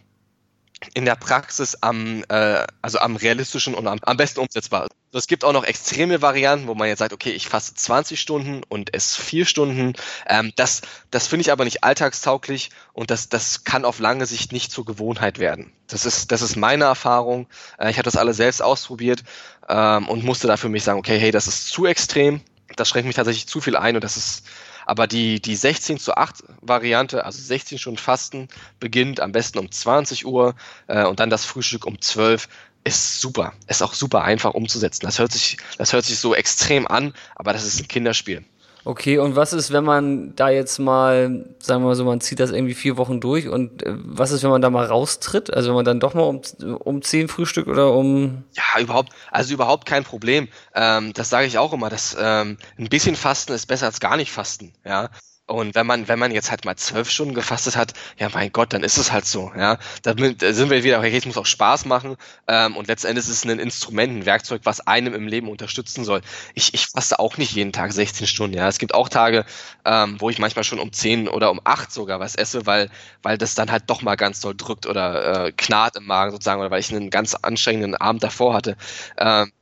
in 0.94 1.06
der 1.06 1.16
Praxis 1.16 1.76
am, 1.82 2.24
äh, 2.30 2.66
also 2.82 3.00
am 3.00 3.16
realistischen 3.16 3.74
und 3.74 3.88
am, 3.88 4.00
am 4.02 4.18
besten 4.18 4.40
umsetzbar. 4.40 4.88
Es 5.14 5.28
gibt 5.28 5.44
auch 5.44 5.54
noch 5.54 5.64
extreme 5.64 6.22
Varianten, 6.22 6.68
wo 6.68 6.76
man 6.76 6.88
jetzt 6.88 7.00
sagt, 7.00 7.14
okay, 7.14 7.32
ich 7.32 7.48
fasse 7.48 7.74
20 7.74 8.20
Stunden 8.20 8.62
und 8.68 8.94
esse 8.94 9.20
vier 9.20 9.46
Stunden. 9.46 9.94
Ähm, 10.28 10.52
das 10.56 10.82
das 11.10 11.28
finde 11.28 11.42
ich 11.42 11.52
aber 11.52 11.64
nicht 11.64 11.84
alltagstauglich 11.84 12.70
und 12.94 13.10
das, 13.10 13.30
das 13.30 13.64
kann 13.64 13.86
auf 13.86 14.00
lange 14.00 14.26
Sicht 14.26 14.52
nicht 14.52 14.72
zur 14.72 14.86
Gewohnheit 14.86 15.40
werden. 15.40 15.72
Das 15.88 16.06
ist, 16.06 16.32
das 16.32 16.42
ist 16.42 16.56
meine 16.56 16.84
Erfahrung. 16.84 17.48
Äh, 17.80 17.90
ich 17.90 17.98
habe 17.98 18.04
das 18.04 18.18
alle 18.18 18.34
selbst 18.34 18.62
ausprobiert 18.62 19.24
ähm, 19.70 20.08
und 20.08 20.24
musste 20.24 20.48
da 20.48 20.58
für 20.58 20.70
mich 20.70 20.84
sagen, 20.84 21.00
okay, 21.00 21.18
hey, 21.18 21.32
das 21.32 21.48
ist 21.48 21.70
zu 21.70 21.86
extrem. 21.86 22.42
Das 22.76 22.90
schränkt 22.90 23.08
mich 23.08 23.16
tatsächlich 23.16 23.48
zu 23.48 23.62
viel 23.62 23.78
ein 23.78 23.96
und 23.96 24.04
das 24.04 24.18
ist 24.18 24.44
aber 24.88 25.06
die, 25.06 25.42
die 25.42 25.56
16 25.56 26.00
zu 26.00 26.16
8 26.16 26.44
Variante, 26.62 27.26
also 27.26 27.42
16 27.42 27.78
Stunden 27.78 28.00
Fasten, 28.00 28.48
beginnt 28.80 29.20
am 29.20 29.34
besten 29.34 29.60
um 29.60 29.70
20 29.70 30.26
Uhr 30.26 30.56
äh, 30.88 31.06
und 31.06 31.20
dann 31.20 31.30
das 31.30 31.44
Frühstück 31.46 31.86
um 31.86 32.00
12 32.00 32.48
ist 32.86 33.20
super. 33.20 33.54
Ist 33.68 33.84
auch 33.84 33.94
super 33.94 34.24
einfach 34.24 34.54
umzusetzen. 34.54 35.06
Das 35.06 35.20
hört 35.20 35.34
sich, 35.34 35.58
das 35.78 35.92
hört 35.92 36.06
sich 36.06 36.20
so 36.20 36.34
extrem 36.34 36.88
an, 36.88 37.14
aber 37.36 37.52
das 37.52 37.66
ist 37.66 37.82
ein 37.82 37.88
Kinderspiel. 37.90 38.46
Okay, 38.88 39.18
und 39.18 39.36
was 39.36 39.52
ist, 39.52 39.74
wenn 39.74 39.84
man 39.84 40.34
da 40.38 40.48
jetzt 40.48 40.80
mal, 40.80 41.46
sagen 41.60 41.84
wir 41.84 41.88
mal 41.88 41.96
so, 41.96 42.06
man 42.06 42.22
zieht 42.22 42.40
das 42.40 42.52
irgendwie 42.52 42.74
vier 42.74 42.96
Wochen 42.96 43.20
durch 43.20 43.50
und 43.50 43.84
äh, 43.84 43.94
was 43.98 44.32
ist, 44.32 44.44
wenn 44.44 44.50
man 44.50 44.62
da 44.62 44.70
mal 44.70 44.86
raustritt? 44.86 45.54
Also 45.54 45.68
wenn 45.68 45.76
man 45.76 45.84
dann 45.84 46.00
doch 46.00 46.14
mal 46.14 46.22
um, 46.22 46.40
um 46.78 47.02
zehn 47.02 47.28
Frühstück 47.28 47.68
oder 47.68 47.92
um. 47.92 48.46
Ja, 48.54 48.80
überhaupt, 48.80 49.12
also 49.30 49.54
überhaupt 49.54 49.86
kein 49.86 50.06
Problem. 50.06 50.48
Ähm, 50.74 51.12
das 51.12 51.30
sage 51.30 51.48
ich 51.48 51.58
auch 51.58 51.74
immer, 51.74 51.90
dass 51.90 52.16
ähm, 52.18 52.56
ein 52.78 52.88
bisschen 52.88 53.18
Fasten 53.18 53.52
ist 53.52 53.66
besser 53.66 53.88
als 53.88 54.00
gar 54.00 54.16
nicht 54.16 54.32
Fasten. 54.32 54.72
Ja, 54.86 55.10
und 55.48 55.76
wenn 55.76 55.88
man, 55.88 56.10
wenn 56.10 56.20
man 56.20 56.32
jetzt 56.32 56.52
halt 56.52 56.66
mal 56.66 56.76
zwölf 56.76 57.10
Stunden 57.10 57.34
gefastet 57.34 57.78
hat, 57.78 57.94
ja 58.20 58.28
mein 58.34 58.52
Gott, 58.52 58.74
dann 58.74 58.84
ist 58.84 58.98
es 58.98 59.14
halt 59.14 59.26
so, 59.26 59.52
ja. 59.58 59.80
Da 60.04 60.14
sind 60.18 60.70
wir 60.70 60.84
wieder, 60.84 61.00
okay, 61.00 61.16
es 61.16 61.26
muss 61.26 61.38
auch 61.38 61.46
Spaß 61.46 61.86
machen. 61.86 62.18
Ähm, 62.48 62.76
und 62.76 62.88
letztendlich 62.90 63.26
ist 63.26 63.32
es 63.32 63.46
ein 63.46 63.58
Instrument, 63.58 64.12
ein 64.12 64.26
Werkzeug, 64.26 64.62
was 64.66 64.82
einem 64.82 65.14
im 65.14 65.26
Leben 65.26 65.48
unterstützen 65.48 66.04
soll. 66.04 66.22
Ich, 66.54 66.74
ich 66.74 66.88
faste 66.88 67.20
auch 67.20 67.38
nicht 67.38 67.54
jeden 67.54 67.72
Tag 67.72 67.94
16 67.94 68.28
Stunden, 68.28 68.58
ja. 68.58 68.68
Es 68.68 68.78
gibt 68.78 68.94
auch 68.94 69.08
Tage, 69.08 69.46
ähm, 69.86 70.20
wo 70.20 70.30
ich 70.30 70.38
manchmal 70.38 70.66
schon 70.66 70.80
um 70.80 70.92
10 70.92 71.30
oder 71.30 71.50
um 71.50 71.62
8 71.64 71.94
sogar 71.94 72.20
was 72.20 72.36
esse, 72.36 72.66
weil, 72.66 72.90
weil 73.24 73.38
das 73.38 73.56
dann 73.56 73.72
halt 73.72 73.84
doch 73.88 74.02
mal 74.02 74.16
ganz 74.16 74.42
doll 74.42 74.54
drückt 74.54 74.86
oder 74.86 75.46
äh, 75.46 75.52
knarrt 75.54 75.96
im 75.96 76.06
Magen 76.08 76.32
sozusagen, 76.32 76.60
oder 76.60 76.72
weil 76.72 76.82
ich 76.82 76.94
einen 76.94 77.10
ganz 77.10 77.36
anstrengenden 77.36 77.96
Abend 77.96 78.22
davor 78.22 78.54
hatte. 78.54 78.76
Ähm, 79.18 79.54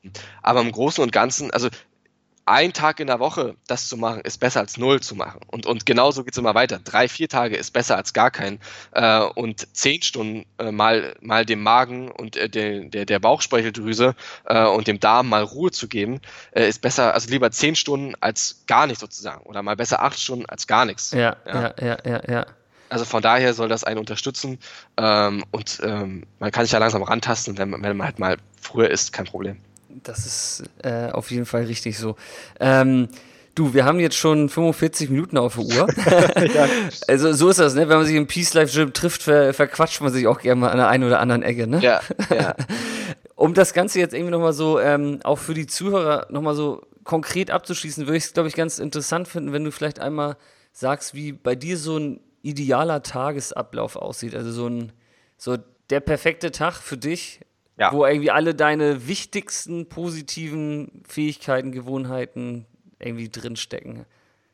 aber 0.41 0.61
im 0.61 0.71
Großen 0.71 1.03
und 1.03 1.11
Ganzen, 1.11 1.51
also 1.51 1.69
ein 2.46 2.74
Tag 2.74 3.00
in 3.00 3.08
der 3.08 3.20
Woche 3.20 3.56
das 3.68 3.88
zu 3.88 3.98
machen, 3.98 4.22
ist 4.22 4.39
besser 4.39 4.60
als 4.60 4.78
null 4.78 5.02
zu 5.02 5.16
machen. 5.16 5.41
Und, 5.48 5.66
und 5.66 5.86
genauso 5.86 6.24
geht's 6.24 6.38
immer 6.38 6.54
weiter. 6.54 6.80
Drei, 6.80 7.08
vier 7.08 7.28
Tage 7.28 7.56
ist 7.56 7.72
besser 7.72 7.98
als 7.98 8.14
gar 8.14 8.30
kein. 8.30 8.60
Äh, 8.91 9.22
und 9.22 9.68
zehn 9.76 10.02
Stunden 10.04 10.46
äh, 10.60 10.72
mal, 10.72 11.16
mal 11.22 11.46
dem 11.46 11.64
Magen 11.64 12.12
und 12.12 12.36
äh, 12.36 12.48
der, 12.48 12.82
der, 12.82 13.06
der 13.06 13.20
Bauchspeicheldrüse 13.20 14.16
äh, 14.46 14.66
und 14.66 14.88
dem 14.88 15.00
Darm 15.00 15.30
mal 15.30 15.43
Ruhe 15.43 15.72
zu 15.72 15.88
geben, 15.88 16.22
äh, 16.52 16.68
ist 16.68 16.82
besser, 16.82 17.14
also 17.16 17.30
lieber 17.30 17.50
zehn 17.52 17.76
Stunden 17.76 18.14
als 18.20 18.64
gar 18.68 18.86
nichts 18.86 19.02
sozusagen. 19.02 19.43
Oder 19.46 19.64
mal 19.64 19.76
besser 19.76 20.04
acht 20.04 20.20
Stunden 20.20 20.46
als 20.46 20.68
gar 20.68 20.86
nichts. 20.86 21.12
Ja, 21.12 21.38
ja, 21.48 21.74
ja, 21.82 21.98
ja, 22.06 22.22
ja. 22.28 22.46
Also 22.89 23.06
von 23.06 23.24
daher 23.24 23.56
soll 23.56 23.68
das 23.68 23.84
einen 23.84 24.00
unterstützen 24.00 24.60
ähm, 24.98 25.43
und 25.50 25.82
ähm, 25.84 26.28
man 26.38 26.52
kann 26.52 26.66
sich 26.66 26.72
ja 26.72 26.78
langsam 26.78 27.02
rantasten, 27.02 27.58
wenn, 27.58 27.72
wenn 27.72 27.98
man 27.98 28.06
halt 28.06 28.20
mal 28.20 28.38
früher 28.62 28.91
isst, 28.91 29.12
kein 29.12 29.26
Problem. 29.26 29.60
Das 30.04 30.26
ist 30.26 30.64
äh, 30.84 31.10
auf 31.12 31.32
jeden 31.32 31.46
Fall 31.46 31.64
richtig 31.64 31.98
so. 31.98 32.16
Ähm, 32.60 33.10
du, 33.56 33.74
wir 33.74 33.86
haben 33.86 34.00
jetzt 34.00 34.18
schon 34.18 34.50
45 34.50 35.10
Minuten 35.10 35.38
auf 35.38 35.56
der 35.56 35.64
Uhr. 35.64 35.88
ja. 36.54 36.68
Also 37.08 37.34
so 37.34 37.50
ist 37.50 37.60
das, 37.60 37.74
ne? 37.74 37.89
Wenn 37.89 37.98
man 37.98 38.06
sich 38.06 38.16
im 38.16 38.28
Peace 38.28 38.54
Life 38.54 38.78
Gym 38.78 38.93
trifft, 38.93 39.24
ver 39.24 39.54
verquatscht 39.54 40.02
man 40.02 40.12
sich 40.12 40.28
auch 40.28 40.39
gerne 40.39 40.62
mal 40.62 40.70
an 40.70 40.78
der 40.78 40.88
einen 40.88 41.04
oder 41.04 41.20
anderen 41.20 41.43
Ecke, 41.43 41.68
ne? 41.68 41.80
Ja. 41.82 42.02
ja. 42.30 42.56
um 43.36 43.54
das 43.54 43.74
Ganze 43.74 44.00
jetzt 44.00 44.14
irgendwie 44.14 44.32
nochmal 44.32 44.54
so, 44.54 44.80
ähm, 44.80 45.20
auch 45.24 45.39
für 45.39 45.54
die 45.54 45.68
Zuhörer 45.68 46.28
nochmal 46.30 46.56
so 46.56 46.82
konkret 47.04 47.52
abzuschließen, 47.52 48.08
würde 48.08 48.18
ich 48.18 48.26
es, 48.26 48.34
glaube 48.34 48.50
ich, 48.50 48.56
ganz 48.56 48.80
interessant 48.80 49.28
finden, 49.28 49.54
wenn 49.54 49.64
du 49.64 49.72
vielleicht 49.72 50.00
einmal 50.00 50.38
sagst, 50.72 51.14
wie 51.14 51.32
bei 51.32 51.56
dir 51.56 51.78
so 51.78 51.98
ein 51.98 52.20
idealer 52.41 53.02
Tagesablauf 53.04 53.96
aussieht. 53.96 54.36
Also 54.36 54.52
so 54.52 54.68
ein, 54.68 54.91
so 55.38 55.58
der 55.89 56.00
perfekte 56.00 56.52
Tag 56.52 56.76
für 56.76 56.98
dich, 56.98 57.39
ja. 57.78 57.91
wo 57.91 58.05
irgendwie 58.05 58.32
alle 58.32 58.55
deine 58.55 59.07
wichtigsten 59.07 59.88
positiven 59.88 61.03
Fähigkeiten, 61.07 61.71
Gewohnheiten 61.71 62.65
irgendwie 62.99 63.30
drinstecken. 63.30 64.05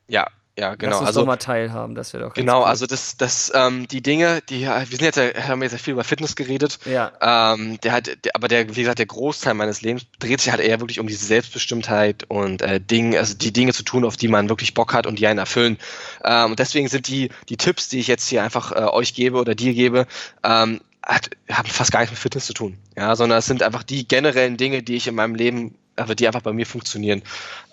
Ja, 0.08 0.28
ja, 0.60 0.76
genau. 0.76 0.92
Lass 0.92 1.00
uns 1.00 1.08
also 1.08 1.20
doch 1.22 1.28
mal 1.28 1.38
teilhaben, 1.38 1.96
das 1.96 2.14
wäre 2.14 2.26
doch 2.26 2.34
Genau, 2.34 2.60
cool. 2.60 2.66
also 2.66 2.86
das, 2.86 3.16
das, 3.16 3.52
ähm, 3.56 3.88
die 3.88 4.02
Dinge, 4.02 4.42
die, 4.50 4.66
wir 4.66 4.86
sind 4.86 5.02
jetzt, 5.02 5.18
haben 5.18 5.64
jetzt 5.64 5.80
viel 5.80 5.94
über 5.94 6.04
Fitness 6.04 6.36
geredet. 6.36 6.78
Ja. 6.86 7.12
Ähm, 7.22 7.80
der 7.82 7.94
hat, 7.94 8.08
der, 8.08 8.36
aber 8.36 8.50
der, 8.50 8.76
wie 8.76 8.82
gesagt, 8.82 9.00
der 9.00 9.06
Großteil 9.06 9.54
meines 9.54 9.82
Lebens 9.82 10.06
dreht 10.20 10.42
sich 10.42 10.52
halt 10.52 10.62
eher 10.62 10.82
wirklich 10.82 11.00
um 11.00 11.08
diese 11.08 11.26
Selbstbestimmtheit 11.26 12.26
und 12.28 12.62
äh, 12.62 12.82
Dinge, 12.82 13.18
also 13.18 13.34
die 13.34 13.54
Dinge 13.54 13.74
zu 13.74 13.84
tun, 13.84 14.04
auf 14.04 14.18
die 14.18 14.28
man 14.28 14.50
wirklich 14.50 14.74
Bock 14.74 14.94
hat 14.94 15.08
und 15.08 15.20
die 15.20 15.28
einen 15.28 15.40
erfüllen. 15.40 15.78
Ähm, 16.26 16.52
und 16.52 16.60
deswegen 16.60 16.90
sind 16.90 17.08
die, 17.08 17.30
die 17.48 17.58
Tipps, 17.58 17.88
die 17.88 18.00
ich 18.00 18.08
jetzt 18.08 18.28
hier 18.28 18.44
einfach 18.44 18.74
äh, 18.74 18.84
euch 18.92 19.14
gebe 19.14 19.40
oder 19.40 19.56
dir 19.56 19.74
gebe, 19.74 20.06
ähm, 20.44 20.82
hat, 21.04 21.30
haben 21.50 21.68
fast 21.68 21.92
gar 21.92 22.00
nichts 22.00 22.12
mit 22.12 22.20
Fitness 22.20 22.46
zu 22.46 22.54
tun. 22.54 22.78
Ja, 22.96 23.16
sondern 23.16 23.40
es 23.40 23.46
sind 23.46 23.64
einfach 23.64 23.84
die 23.84 24.08
generellen 24.08 24.58
Dinge, 24.58 24.84
die 24.84 24.96
ich 24.96 25.08
in 25.08 25.16
meinem 25.16 25.36
Leben, 25.36 25.78
also 25.96 26.14
die 26.14 26.28
einfach 26.28 26.42
bei 26.42 26.54
mir 26.54 26.66
funktionieren. 26.66 27.24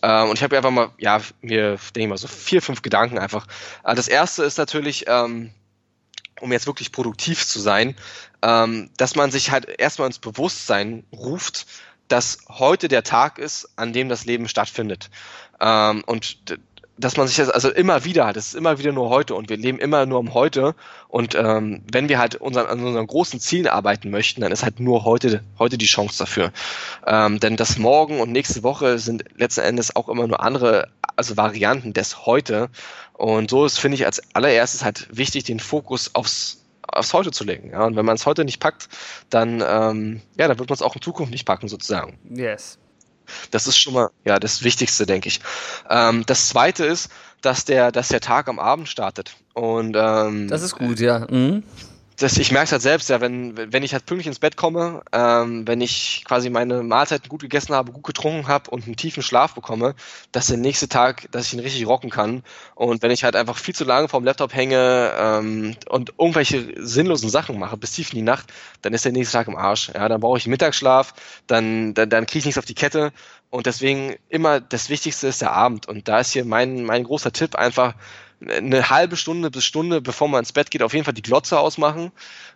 Ähm, 0.03 0.31
und 0.31 0.37
ich 0.37 0.43
habe 0.43 0.57
einfach 0.57 0.71
mal, 0.71 0.91
ja, 0.99 1.21
mir 1.41 1.79
denke 1.95 2.01
ich 2.01 2.09
mal 2.09 2.19
so 2.19 2.29
vier, 2.29 2.63
fünf 2.63 2.83
Gedanken 2.83 3.19
einfach. 3.19 3.47
Äh, 3.85 3.95
das 3.95 4.09
erste 4.09 4.45
ist 4.45 4.59
natürlich, 4.59 5.05
ähm, 5.09 5.53
um 6.41 6.53
jetzt 6.53 6.67
wirklich 6.67 6.93
produktiv 6.93 7.47
zu 7.47 7.61
sein, 7.61 7.97
ähm, 8.43 8.91
dass 8.97 9.17
man 9.17 9.31
sich 9.31 9.51
halt 9.51 9.67
erstmal 9.79 10.07
ins 10.07 10.19
Bewusstsein 10.19 11.05
ruft, 11.13 11.67
dass 12.09 12.39
heute 12.49 12.89
der 12.89 13.03
Tag 13.03 13.39
ist, 13.39 13.69
an 13.77 13.93
dem 13.93 14.09
das 14.09 14.25
Leben 14.25 14.49
stattfindet. 14.49 15.11
Ähm, 15.61 16.03
und 16.07 16.39
dass 16.99 17.17
man 17.17 17.27
sich 17.27 17.37
das 17.37 17.49
also 17.49 17.71
immer 17.71 18.05
wieder 18.05 18.27
hat, 18.27 18.37
es 18.37 18.49
ist 18.49 18.55
immer 18.55 18.79
wieder 18.79 18.93
nur 18.93 19.09
heute 19.09 19.35
und 19.35 19.49
wir 19.49 19.57
leben 19.57 19.79
immer 19.79 20.05
nur 20.05 20.19
um 20.19 20.35
heute 20.35 20.75
und 21.09 21.35
ähm, 21.35 21.83
wenn 21.91 22.09
wir 22.09 22.19
halt 22.19 22.35
unseren, 22.35 22.67
an 22.67 22.85
unseren 22.85 23.07
großen 23.07 23.41
Zielen 23.41 23.69
arbeiten 23.69 24.11
möchten, 24.11 24.41
dann 24.41 24.53
ist 24.53 24.65
halt 24.65 24.81
nur 24.81 25.05
heute, 25.05 25.43
heute 25.59 25.79
die 25.79 25.87
Chance 25.87 26.19
dafür. 26.19 26.53
Ähm, 27.07 27.41
denn 27.41 27.57
das 27.57 27.79
Morgen 27.79 28.21
und 28.21 28.33
nächste 28.33 28.63
Woche 28.63 28.99
sind 28.99 29.25
letzten 29.37 29.61
Endes 29.61 29.95
auch 29.95 30.09
immer 30.09 30.27
nur 30.27 30.41
andere, 30.41 30.89
also 31.17 31.37
Varianten 31.37 31.93
des 31.93 32.27
Heute 32.27 32.69
und 33.13 33.51
so 33.51 33.65
ist, 33.65 33.79
finde 33.79 33.95
ich, 33.97 34.07
als 34.07 34.21
allererstes 34.35 34.85
halt 34.85 35.09
wichtig, 35.11 35.45
den 35.45 35.61
Fokus 35.61 36.15
aufs 36.15 36.65
aufs 36.91 37.13
Heute 37.13 37.31
zu 37.31 37.45
legen. 37.45 37.71
Ja? 37.71 37.85
Und 37.85 37.97
wenn 37.97 38.07
man 38.07 38.17
es 38.17 38.25
heute 38.25 38.47
nicht 38.47 38.61
packt, 38.61 38.89
dann, 39.29 39.63
ähm, 39.67 40.23
ja, 40.39 40.49
dann 40.49 40.59
wird 40.59 40.71
man 40.71 40.75
es 40.75 40.81
auch 40.81 40.97
in 40.97 41.03
Zukunft 41.03 41.31
nicht 41.31 41.45
packen, 41.45 41.69
sozusagen. 41.69 42.19
Yes. 42.31 42.79
Das 43.51 43.67
ist 43.67 43.79
schon 43.79 43.95
mal 43.95 44.11
ja 44.25 44.39
das 44.39 44.63
Wichtigste, 44.63 45.07
denke 45.07 45.29
ich. 45.29 45.41
Ähm, 45.89 46.25
das 46.27 46.49
Zweite 46.49 46.85
ist, 46.85 47.11
dass 47.43 47.65
der, 47.65 47.93
dass 47.93 48.09
der 48.09 48.21
Tag 48.21 48.49
am 48.49 48.59
Abend 48.59 48.89
startet. 48.89 49.37
Und 49.55 49.97
ähm, 49.99 50.49
das 50.49 50.63
ist 50.63 50.77
gut, 50.77 51.01
ja. 51.01 51.27
Mhm 51.31 51.63
das, 52.19 52.37
ich 52.37 52.51
merke 52.51 52.65
es 52.65 52.73
halt 52.73 52.83
selbst, 52.83 53.09
ja, 53.11 53.21
wenn, 53.21 53.73
wenn 53.73 53.85
ich 53.85 53.93
halt 53.93 54.05
pünktlich 54.05 54.27
ins 54.27 54.41
Bett 54.41 54.57
komme, 54.57 55.03
ähm, 55.13 55.67
wenn 55.69 55.81
ich 55.81 56.25
quasi 56.27 56.51
meine 56.51 56.83
Mahlzeiten 56.83 57.29
gut 57.29 57.43
gegessen 57.43 57.75
habe, 57.75 57.93
gut 57.93 58.03
getrunken 58.03 58.49
habe 58.49 58.71
und 58.71 58.87
einen 58.87 58.97
tiefen 58.97 59.23
Schlaf 59.23 59.55
bekomme, 59.55 59.95
dass 60.33 60.49
der 60.49 60.57
nächste 60.57 60.89
Tag, 60.89 61.31
dass 61.31 61.47
ich 61.47 61.55
ihn 61.55 61.61
richtig 61.61 61.87
rocken 61.87 62.11
kann. 62.11 62.43
Und 62.75 63.03
wenn 63.03 63.13
ich 63.13 63.23
halt 63.23 63.37
einfach 63.37 63.57
viel 63.57 63.75
zu 63.75 63.85
lange 63.85 64.09
vorm 64.09 64.25
Laptop 64.25 64.53
hänge 64.53 65.13
ähm, 65.17 65.77
und 65.89 66.15
irgendwelche 66.19 66.75
sinnlosen 66.77 67.31
Sachen 67.31 67.57
mache, 67.57 67.77
bis 67.77 67.93
tief 67.93 68.13
in 68.13 68.17
die 68.17 68.23
Nacht, 68.23 68.53
dann 68.83 68.95
ist 68.95 69.05
der 69.05 69.13
nächste 69.13 69.39
Tag 69.39 69.47
im 69.47 69.57
Arsch. 69.57 69.93
Ja, 69.95 70.09
dann 70.09 70.21
brauche 70.21 70.39
ich 70.39 70.47
Mittagsschlaf, 70.49 71.15
dann, 71.47 71.95
dann, 71.95 72.11
dann 72.11 72.27
kriege 72.27 72.41
ich 72.41 72.45
nichts 72.47 72.59
auf 72.59 72.65
die 72.65 72.75
Kette. 72.75 73.13
Und 73.51 73.67
deswegen 73.67 74.17
immer 74.29 74.61
das 74.61 74.91
Wichtigste 74.91 75.29
ist 75.29 75.41
der 75.41 75.53
Abend. 75.53 75.87
Und 75.87 76.09
da 76.09 76.19
ist 76.19 76.33
hier 76.33 76.45
mein, 76.45 76.85
mein 76.85 77.05
großer 77.05 77.33
Tipp 77.33 77.55
einfach, 77.55 77.95
eine 78.41 78.91
halbe 78.91 79.17
Stunde 79.17 79.51
bis 79.51 79.65
Stunde, 79.65 80.01
bevor 80.01 80.29
man 80.29 80.41
ins 80.41 80.53
Bett 80.53 80.71
geht, 80.71 80.83
auf 80.83 80.93
jeden 80.93 81.05
Fall 81.05 81.15
die 81.15 81.23
Glotze 81.23 81.59
ausmachen 81.59 82.13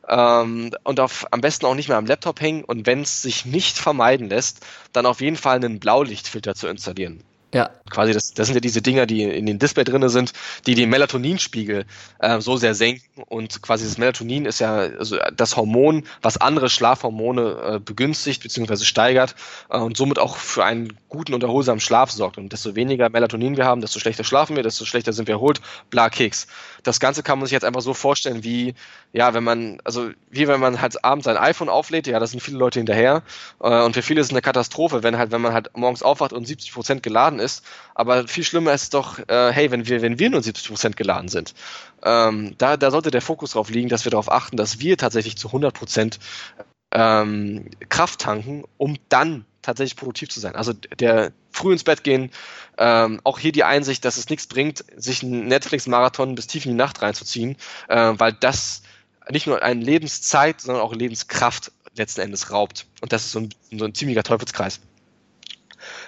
ähm, 0.09 0.71
und 0.85 1.01
auf, 1.01 1.27
am 1.31 1.41
besten 1.41 1.67
auch 1.67 1.75
nicht 1.75 1.89
mehr 1.89 1.99
am 1.99 2.07
Laptop 2.07 2.41
hängen 2.41 2.65
und 2.65 2.87
wenn 2.87 3.03
es 3.03 3.23
sich 3.23 3.45
nicht 3.45 3.79
vermeiden 3.79 4.29
lässt, 4.29 4.65
dann 4.93 5.07
auf 5.07 5.21
jeden 5.21 5.37
Fall 5.37 5.57
einen 5.57 5.81
Blaulichtfilter 5.81 6.55
zu 6.55 6.69
installieren. 6.69 7.25
Ja. 7.55 7.71
Quasi, 7.91 8.15
das, 8.15 8.33
das 8.33 8.47
sind 8.47 8.55
ja 8.55 8.61
diese 8.61 8.81
Dinger, 8.81 9.05
die 9.05 9.23
in 9.23 9.45
den 9.45 9.59
Display 9.59 9.85
drinne 9.85 10.09
sind, 10.09 10.33
die 10.67 10.75
den 10.75 10.89
Melatoninspiegel 10.89 11.85
äh, 12.21 12.41
so 12.41 12.57
sehr 12.57 12.75
senken. 12.75 13.23
Und 13.29 13.61
quasi 13.61 13.85
das 13.85 13.99
Melatonin 13.99 14.47
ist 14.47 14.61
ja 14.61 14.75
also 14.75 15.19
das 15.37 15.57
Hormon, 15.57 16.05
was 16.23 16.39
andere 16.39 16.71
Schlafhormone 16.71 17.75
äh, 17.75 17.79
begünstigt 17.79 18.43
bzw. 18.43 18.85
steigert 18.85 19.35
äh, 19.69 19.77
und 19.77 19.99
somit 19.99 20.19
auch 20.19 20.37
für 20.37 20.65
einen 20.65 20.95
guten 21.11 21.35
und 21.35 21.43
erholsamen 21.43 21.81
Schlaf 21.81 22.11
sorgt. 22.11 22.39
Und 22.39 22.55
desto 22.55 22.75
weniger 22.75 23.11
Melatonin 23.11 23.59
wir 23.59 23.67
haben, 23.67 23.83
desto 23.83 23.99
schlechter 24.01 24.25
schlafen 24.25 24.57
wir, 24.57 24.63
desto 24.63 24.87
schlechter 24.87 25.13
sind 25.13 25.29
wir 25.29 25.35
erholt. 25.35 25.61
Bla 25.91 26.09
Keks. 26.09 26.47
Das 26.83 27.01
Ganze 27.01 27.23
kann 27.23 27.39
man 27.39 27.47
sich 27.47 27.53
jetzt 27.53 27.65
einfach 27.65 27.81
so 27.81 27.95
vorstellen, 27.95 28.45
wie, 28.45 28.75
ja, 29.13 29.35
wenn 29.35 29.45
man, 29.45 29.81
also 29.85 30.11
wie 30.31 30.49
wenn 30.49 30.61
man 30.61 30.81
halt 30.81 31.05
abends 31.05 31.25
sein 31.25 31.37
iPhone 31.37 31.69
auflädt, 31.69 32.07
ja, 32.07 32.19
da 32.19 32.27
sind 32.27 32.41
viele 32.41 32.59
Leute 32.59 32.81
hinterher. 32.81 33.23
Äh, 33.61 33.83
und 33.83 33.95
für 33.95 34.03
viele 34.03 34.21
ist 34.21 34.29
es 34.29 34.33
eine 34.33 34.43
Katastrophe, 34.43 35.03
wenn 35.03 35.19
halt, 35.19 35.31
wenn 35.31 35.41
man 35.41 35.53
halt 35.53 35.77
morgens 35.77 36.03
aufwacht 36.03 36.33
und 36.33 36.47
70 36.47 36.73
Prozent 36.73 37.03
geladen 37.03 37.39
ist. 37.39 37.65
Aber 37.95 38.27
viel 38.29 38.45
schlimmer 38.45 38.73
ist 38.73 38.95
doch, 38.95 39.19
äh, 39.29 39.53
hey, 39.53 39.71
wenn 39.71 39.87
wir, 39.87 40.03
wenn 40.03 40.19
wir 40.19 40.31
nur 40.31 40.43
70 40.43 40.69
Prozent 40.69 40.97
geladen 40.97 41.29
sind. 41.29 41.55
Ähm, 42.03 42.55
da, 42.59 42.77
da 42.77 42.91
sollte 42.91 43.11
der 43.11 43.23
Fokus 43.23 43.53
drauf 43.53 43.71
liegen, 43.71 43.89
dass 43.89 44.05
wir 44.05 44.11
darauf 44.11 44.31
achten, 44.31 44.57
dass 44.57 44.81
wir 44.81 44.97
tatsächlich 44.97 45.37
zu 45.37 45.49
100 45.49 45.75
Prozent 45.75 46.19
ähm, 46.93 47.71
Kraft 47.89 48.21
tanken, 48.21 48.65
um 48.77 48.97
dann 49.09 49.47
tatsächlich 49.63 49.97
produktiv 49.97 50.29
zu 50.29 50.41
sein. 50.41 50.57
Also 50.57 50.73
der 50.73 51.33
früh 51.51 51.73
ins 51.73 51.85
Bett 51.85 52.05
gehen, 52.05 52.31
ähm, 52.79 53.21
auch 53.25 53.39
hier 53.39 53.53
die 53.53 53.65
Einsicht, 53.65 54.05
dass 54.05 54.17
es 54.17 54.29
nichts 54.29 54.47
bringt, 54.47 54.85
sich 54.97 55.23
einen 55.23 55.47
Netflix-Marathon 55.47 56.35
bis 56.35 56.47
tief 56.47 56.65
in 56.65 56.73
die 56.73 56.77
Nacht 56.77 57.01
reinzuziehen, 57.03 57.57
äh, 57.89 58.13
weil 58.17 58.33
das 58.33 58.83
nicht 59.31 59.47
nur 59.47 59.63
eine 59.63 59.83
Lebenszeit, 59.83 60.61
sondern 60.61 60.83
auch 60.83 60.95
Lebenskraft 60.95 61.73
letzten 61.97 62.23
Endes 62.23 62.51
raubt. 62.51 62.87
Und 63.01 63.13
das 63.13 63.25
ist 63.25 63.33
so 63.33 63.41
ein, 63.41 63.51
so 63.77 63.85
ein 63.85 63.95
ziemlicher 63.95 64.23
Teufelskreis. 64.23 64.81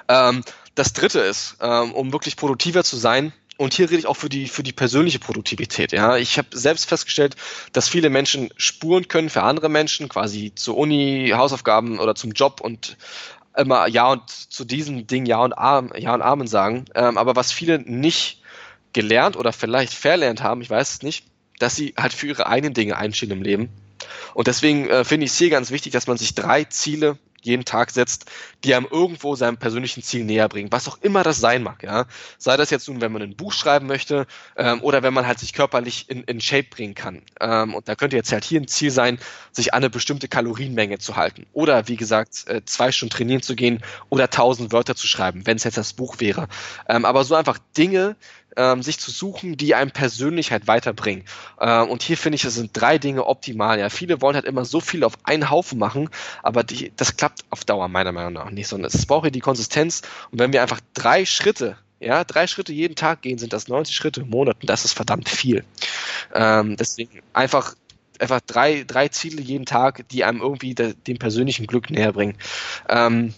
Ähm, 0.08 0.42
das 0.74 0.92
dritte 0.92 1.20
ist, 1.20 1.56
ähm, 1.60 1.92
um 1.92 2.12
wirklich 2.12 2.36
produktiver 2.36 2.84
zu 2.84 2.96
sein, 2.96 3.32
und 3.56 3.72
hier 3.72 3.88
rede 3.88 4.00
ich 4.00 4.06
auch 4.06 4.16
für 4.16 4.28
die, 4.28 4.48
für 4.48 4.64
die 4.64 4.72
persönliche 4.72 5.20
Produktivität. 5.20 5.92
Ja, 5.92 6.16
ich 6.16 6.38
habe 6.38 6.48
selbst 6.52 6.86
festgestellt, 6.86 7.36
dass 7.72 7.88
viele 7.88 8.10
Menschen 8.10 8.50
spuren 8.56 9.06
können 9.06 9.30
für 9.30 9.42
andere 9.42 9.68
Menschen, 9.68 10.08
quasi 10.08 10.52
zur 10.56 10.76
Uni, 10.76 11.32
Hausaufgaben 11.34 12.00
oder 12.00 12.16
zum 12.16 12.32
Job 12.32 12.60
und 12.60 12.96
immer 13.56 13.86
Ja 13.86 14.12
und 14.12 14.28
zu 14.28 14.64
diesem 14.64 15.06
Ding 15.06 15.26
Ja 15.26 15.38
und, 15.38 15.52
Arm, 15.52 15.92
ja 15.96 16.14
und 16.14 16.22
Amen 16.22 16.46
sagen. 16.46 16.86
Ähm, 16.94 17.18
aber 17.18 17.36
was 17.36 17.52
viele 17.52 17.78
nicht 17.78 18.42
gelernt 18.92 19.36
oder 19.36 19.52
vielleicht 19.52 19.92
verlernt 19.92 20.42
haben, 20.42 20.60
ich 20.60 20.70
weiß 20.70 20.94
es 20.94 21.02
nicht, 21.02 21.26
dass 21.58 21.76
sie 21.76 21.94
halt 21.96 22.12
für 22.12 22.26
ihre 22.26 22.46
eigenen 22.46 22.74
Dinge 22.74 22.96
einstehen 22.96 23.30
im 23.30 23.42
Leben. 23.42 23.68
Und 24.34 24.48
deswegen 24.48 24.88
äh, 24.88 25.04
finde 25.04 25.26
ich 25.26 25.32
es 25.32 25.38
hier 25.38 25.50
ganz 25.50 25.70
wichtig, 25.70 25.92
dass 25.92 26.06
man 26.06 26.16
sich 26.16 26.34
drei 26.34 26.64
Ziele 26.64 27.18
jeden 27.46 27.64
Tag 27.64 27.90
setzt, 27.90 28.26
die 28.64 28.74
einem 28.74 28.86
irgendwo 28.90 29.34
seinem 29.36 29.56
persönlichen 29.56 30.02
Ziel 30.02 30.24
näher 30.24 30.48
bringen, 30.48 30.72
was 30.72 30.88
auch 30.88 30.98
immer 31.02 31.22
das 31.22 31.38
sein 31.38 31.62
mag, 31.62 31.82
ja. 31.82 32.06
Sei 32.38 32.56
das 32.56 32.70
jetzt 32.70 32.88
nun, 32.88 33.00
wenn 33.00 33.12
man 33.12 33.22
ein 33.22 33.36
Buch 33.36 33.52
schreiben 33.52 33.86
möchte 33.86 34.26
ähm, 34.56 34.82
oder 34.82 35.02
wenn 35.02 35.14
man 35.14 35.26
halt 35.26 35.38
sich 35.38 35.52
körperlich 35.52 36.08
in, 36.08 36.24
in 36.24 36.40
Shape 36.40 36.68
bringen 36.70 36.94
kann. 36.94 37.22
Ähm, 37.40 37.74
und 37.74 37.88
da 37.88 37.94
könnte 37.94 38.16
jetzt 38.16 38.32
halt 38.32 38.44
hier 38.44 38.60
ein 38.60 38.68
Ziel 38.68 38.90
sein, 38.90 39.18
sich 39.52 39.74
an 39.74 39.78
eine 39.78 39.90
bestimmte 39.90 40.28
Kalorienmenge 40.28 40.98
zu 40.98 41.16
halten 41.16 41.46
oder 41.52 41.88
wie 41.88 41.96
gesagt 41.96 42.46
äh, 42.48 42.64
zwei 42.64 42.92
Stunden 42.92 43.14
trainieren 43.14 43.42
zu 43.42 43.54
gehen 43.54 43.82
oder 44.08 44.30
tausend 44.30 44.72
Wörter 44.72 44.94
zu 44.94 45.06
schreiben, 45.06 45.46
wenn 45.46 45.56
es 45.56 45.64
jetzt 45.64 45.76
das 45.76 45.92
Buch 45.92 46.20
wäre. 46.20 46.48
Ähm, 46.88 47.04
aber 47.04 47.24
so 47.24 47.34
einfach 47.34 47.58
Dinge, 47.76 48.16
ähm, 48.56 48.82
sich 48.82 48.98
zu 48.98 49.10
suchen, 49.10 49.56
die 49.56 49.74
einem 49.74 49.90
Persönlich 49.90 50.52
halt 50.52 50.66
weiterbringen. 50.66 51.24
Ähm, 51.60 51.88
und 51.88 52.02
hier 52.02 52.16
finde 52.16 52.36
ich, 52.36 52.42
das 52.42 52.54
sind 52.54 52.70
drei 52.72 52.98
Dinge 52.98 53.26
optimal. 53.26 53.78
Ja, 53.78 53.88
viele 53.88 54.20
wollen 54.20 54.34
halt 54.34 54.44
immer 54.44 54.64
so 54.64 54.80
viel 54.80 55.04
auf 55.04 55.14
einen 55.24 55.50
Haufen 55.50 55.78
machen, 55.78 56.08
aber 56.42 56.62
die, 56.64 56.92
das 56.96 57.16
klappt 57.16 57.44
auf 57.50 57.64
Dauer 57.64 57.88
meiner 57.88 58.12
Meinung 58.12 58.32
nach 58.34 58.50
nicht, 58.50 58.68
sondern 58.68 58.90
es 58.92 59.06
braucht 59.06 59.24
hier 59.24 59.32
die 59.32 59.40
Konsistenz. 59.40 60.02
Und 60.30 60.38
wenn 60.38 60.52
wir 60.52 60.62
einfach 60.62 60.80
drei 60.94 61.24
Schritte 61.24 61.76
ja, 62.00 62.22
drei 62.24 62.46
Schritte 62.46 62.72
jeden 62.72 62.96
Tag 62.96 63.22
gehen, 63.22 63.38
sind 63.38 63.54
das 63.54 63.68
90 63.68 63.94
Schritte 63.96 64.20
im 64.20 64.28
Monat 64.28 64.58
und 64.60 64.68
das 64.68 64.84
ist 64.84 64.92
verdammt 64.92 65.28
viel. 65.28 65.64
Ähm, 66.34 66.76
deswegen 66.76 67.22
einfach 67.32 67.74
einfach 68.20 68.40
drei, 68.40 68.84
drei 68.86 69.08
Ziele 69.08 69.42
jeden 69.42 69.66
Tag, 69.66 70.08
die 70.10 70.24
einem 70.24 70.40
irgendwie 70.40 70.74
de, 70.74 70.94
dem 70.94 71.18
persönlichen 71.18 71.66
Glück 71.66 71.90
näher 71.90 72.12
bringen. 72.12 72.36
Ähm, 72.88 73.34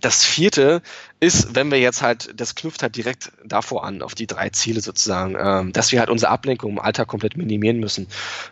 das 0.00 0.24
vierte 0.24 0.82
ist, 1.20 1.54
wenn 1.54 1.70
wir 1.70 1.78
jetzt 1.78 2.00
halt, 2.00 2.30
das 2.34 2.54
knüpft 2.54 2.82
halt 2.82 2.96
direkt 2.96 3.30
davor 3.44 3.84
an, 3.84 4.00
auf 4.00 4.14
die 4.14 4.26
drei 4.26 4.48
Ziele 4.48 4.80
sozusagen, 4.80 5.36
ähm, 5.38 5.72
dass 5.72 5.92
wir 5.92 6.00
halt 6.00 6.08
unsere 6.08 6.32
Ablenkung 6.32 6.72
im 6.72 6.78
Alltag 6.78 7.08
komplett 7.08 7.36
minimieren 7.36 7.78
müssen. 7.78 8.08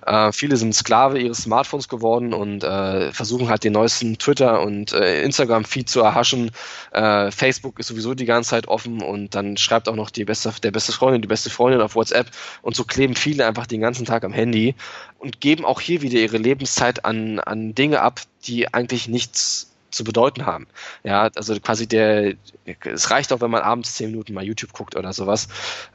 Äh, 0.07 0.33
viele 0.33 0.59
sind 0.59 0.75
Sklave 0.75 1.19
ihres 1.19 1.45
Smartphones 1.45 1.89
geworden 1.89 2.35
und 2.35 2.65
äh, 2.65 3.11
versuchen 3.13 3.49
halt 3.49 3.65
den 3.65 3.73
neuesten 3.73 4.19
Twitter- 4.19 4.61
und 4.61 4.93
äh, 4.93 5.23
Instagram-Feed 5.23 5.89
zu 5.89 6.01
erhaschen. 6.01 6.51
Äh, 6.93 7.31
Facebook 7.31 7.79
ist 7.79 7.87
sowieso 7.87 8.15
die 8.15 8.27
ganze 8.27 8.51
Zeit 8.51 8.69
offen 8.69 9.01
und 9.01 9.35
dann 9.35 9.57
schreibt 9.57 9.89
auch 9.89 9.97
noch 9.97 10.11
die 10.11 10.27
beste, 10.27 10.53
der 10.63 10.71
beste 10.71 10.93
Freundin, 10.93 11.23
die 11.23 11.29
beste 11.29 11.49
Freundin 11.49 11.81
auf 11.81 11.95
WhatsApp 11.95 12.31
und 12.61 12.77
so 12.77 12.85
kleben 12.85 13.15
viele 13.15 13.47
einfach 13.47 13.67
den 13.67 13.81
ganzen 13.81 14.05
Tag 14.05 14.25
am 14.25 14.35
Handy 14.35 14.75
und 15.19 15.41
geben 15.41 15.65
auch 15.65 15.81
hier 15.81 16.03
wieder 16.03 16.19
ihre 16.19 16.37
Lebenszeit 16.37 17.07
an, 17.07 17.41
an 17.41 17.75
Dinge 17.75 18.03
ab, 18.03 18.21
die 18.45 18.73
eigentlich 18.75 19.09
nichts 19.09 19.68
zu 19.91 20.05
bedeuten 20.05 20.47
haben. 20.47 20.67
Ja, 21.03 21.31
also 21.35 21.59
quasi 21.61 21.87
der, 21.87 22.35
es 22.85 23.11
reicht 23.11 23.33
auch, 23.33 23.41
wenn 23.41 23.51
man 23.51 23.63
abends 23.63 23.95
zehn 23.95 24.11
Minuten 24.11 24.35
mal 24.35 24.45
YouTube 24.45 24.73
guckt 24.73 24.97
oder 24.97 25.13
sowas. 25.13 25.49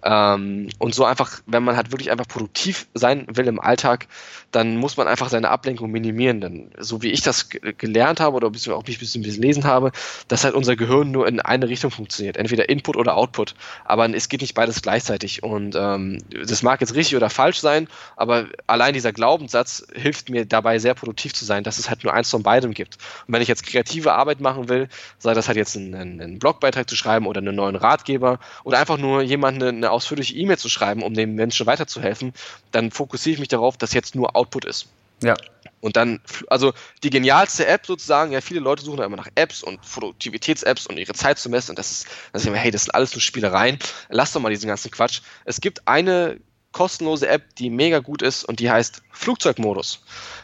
Ähm, 0.03 0.69
und 0.79 0.95
so 0.95 1.05
einfach, 1.05 1.41
wenn 1.45 1.63
man 1.63 1.75
halt 1.75 1.91
wirklich 1.91 2.11
einfach 2.11 2.27
produktiv 2.27 2.87
sein 2.93 3.25
will 3.29 3.47
im 3.47 3.59
Alltag, 3.59 4.07
dann 4.51 4.77
muss 4.77 4.97
man 4.97 5.07
einfach 5.07 5.29
seine 5.29 5.49
Ablenkung 5.49 5.91
minimieren. 5.91 6.41
Denn 6.41 6.71
so 6.77 7.01
wie 7.01 7.11
ich 7.11 7.21
das 7.21 7.49
gelernt 7.49 8.19
habe 8.19 8.35
oder 8.35 8.47
auch 8.47 8.87
mich 8.87 8.97
ein 8.97 8.99
bisschen 8.99 9.23
gelesen 9.23 9.63
habe, 9.63 9.91
dass 10.27 10.43
halt 10.43 10.55
unser 10.55 10.75
Gehirn 10.75 11.11
nur 11.11 11.27
in 11.27 11.39
eine 11.39 11.69
Richtung 11.69 11.91
funktioniert. 11.91 12.37
Entweder 12.37 12.69
Input 12.69 12.97
oder 12.97 13.15
Output. 13.15 13.55
Aber 13.85 14.09
es 14.13 14.29
geht 14.29 14.41
nicht 14.41 14.53
beides 14.53 14.81
gleichzeitig. 14.81 15.43
Und 15.43 15.75
ähm, 15.75 16.19
das 16.29 16.63
mag 16.63 16.81
jetzt 16.81 16.95
richtig 16.95 17.15
oder 17.15 17.29
falsch 17.29 17.59
sein, 17.59 17.87
aber 18.15 18.47
allein 18.67 18.93
dieser 18.93 19.11
Glaubenssatz 19.11 19.85
hilft 19.93 20.29
mir 20.29 20.45
dabei 20.45 20.79
sehr 20.79 20.93
produktiv 20.93 21.33
zu 21.33 21.45
sein, 21.45 21.63
dass 21.63 21.79
es 21.79 21.89
halt 21.89 22.03
nur 22.03 22.13
eins 22.13 22.29
von 22.29 22.43
beidem 22.43 22.73
gibt. 22.73 22.97
Und 23.27 23.33
wenn 23.33 23.41
ich 23.41 23.47
jetzt 23.47 23.63
kreative 23.84 24.13
Arbeit 24.13 24.39
machen 24.39 24.69
will, 24.69 24.88
sei 25.19 25.34
das 25.34 25.47
halt 25.47 25.57
jetzt 25.57 25.75
ein, 25.75 25.93
ein, 25.93 26.21
ein 26.21 26.39
Blogbeitrag 26.39 26.89
zu 26.89 26.95
schreiben 26.95 27.27
oder 27.27 27.39
einen 27.39 27.55
neuen 27.55 27.75
Ratgeber 27.75 28.39
oder 28.63 28.79
einfach 28.79 28.97
nur 28.97 29.21
jemandem 29.21 29.67
eine, 29.67 29.77
eine 29.77 29.91
ausführliche 29.91 30.36
E-Mail 30.36 30.57
zu 30.57 30.69
schreiben, 30.69 31.03
um 31.03 31.13
dem 31.13 31.36
Menschen 31.36 31.65
weiterzuhelfen, 31.65 32.34
dann 32.71 32.91
fokussiere 32.91 33.34
ich 33.34 33.39
mich 33.39 33.49
darauf, 33.49 33.77
dass 33.77 33.93
jetzt 33.93 34.15
nur 34.15 34.36
Output 34.36 34.65
ist. 34.65 34.88
Ja. 35.21 35.36
Und 35.79 35.97
dann, 35.97 36.21
also 36.47 36.73
die 37.03 37.09
genialste 37.09 37.67
App 37.67 37.86
sozusagen, 37.86 38.31
ja, 38.31 38.39
viele 38.39 38.61
Leute 38.61 38.84
suchen 38.84 38.97
da 38.97 39.05
immer 39.05 39.17
nach 39.17 39.27
Apps 39.36 39.63
und 39.63 39.81
Produktivitäts-Apps 39.81 40.88
und 40.88 40.97
ihre 40.97 41.13
Zeit 41.13 41.39
zu 41.39 41.49
messen 41.49 41.71
und 41.71 41.79
das 41.79 41.91
ist, 41.91 42.07
das 42.31 42.43
ist 42.43 42.47
immer, 42.47 42.57
hey, 42.57 42.71
das 42.71 42.84
sind 42.84 42.95
alles 42.95 43.13
nur 43.13 43.21
Spielereien. 43.21 43.79
Lass 44.09 44.31
doch 44.31 44.39
mal 44.39 44.49
diesen 44.49 44.67
ganzen 44.67 44.91
Quatsch. 44.91 45.21
Es 45.43 45.59
gibt 45.59 45.86
eine 45.88 46.39
kostenlose 46.74 47.30
App, 47.30 47.55
die 47.55 47.69
mega 47.69 47.99
gut 47.99 48.21
ist 48.21 48.43
und 48.43 48.59
die 48.59 48.69
heißt 48.69 49.01
Flugzeugmodus. 49.11 50.03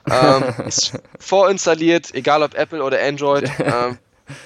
ähm, 0.09 0.43
ist 0.67 0.93
vorinstalliert, 1.19 2.13
egal 2.13 2.43
ob 2.43 2.53
Apple 2.53 2.83
oder 2.83 3.01
Android. 3.01 3.49
Ähm, 3.59 3.97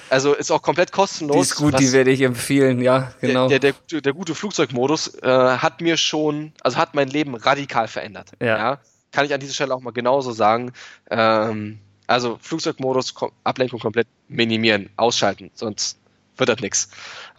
also 0.08 0.32
ist 0.32 0.50
auch 0.50 0.62
komplett 0.62 0.92
kostenlos. 0.92 1.36
Die 1.36 1.40
ist 1.42 1.56
gut, 1.56 1.78
die 1.78 1.92
werde 1.92 2.10
ich 2.10 2.22
empfehlen, 2.22 2.80
ja, 2.80 3.12
genau. 3.20 3.48
Der, 3.48 3.58
der, 3.58 3.74
der, 3.90 4.00
der 4.00 4.12
gute 4.14 4.34
Flugzeugmodus 4.34 5.14
äh, 5.22 5.28
hat 5.28 5.82
mir 5.82 5.98
schon, 5.98 6.52
also 6.62 6.78
hat 6.78 6.94
mein 6.94 7.08
Leben 7.08 7.34
radikal 7.34 7.86
verändert. 7.86 8.30
Ja. 8.40 8.56
ja. 8.56 8.78
Kann 9.12 9.26
ich 9.26 9.34
an 9.34 9.40
dieser 9.40 9.52
Stelle 9.52 9.74
auch 9.74 9.80
mal 9.80 9.92
genauso 9.92 10.32
sagen. 10.32 10.72
Ähm, 11.10 11.80
also 12.06 12.38
Flugzeugmodus, 12.40 13.14
Ablenkung 13.44 13.78
komplett 13.78 14.08
minimieren, 14.28 14.88
ausschalten, 14.96 15.50
sonst 15.54 15.98
wird 16.36 16.48
das 16.48 16.60
nichts. 16.60 16.88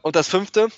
Und 0.01 0.15
das 0.15 0.27
fünfte, 0.27 0.69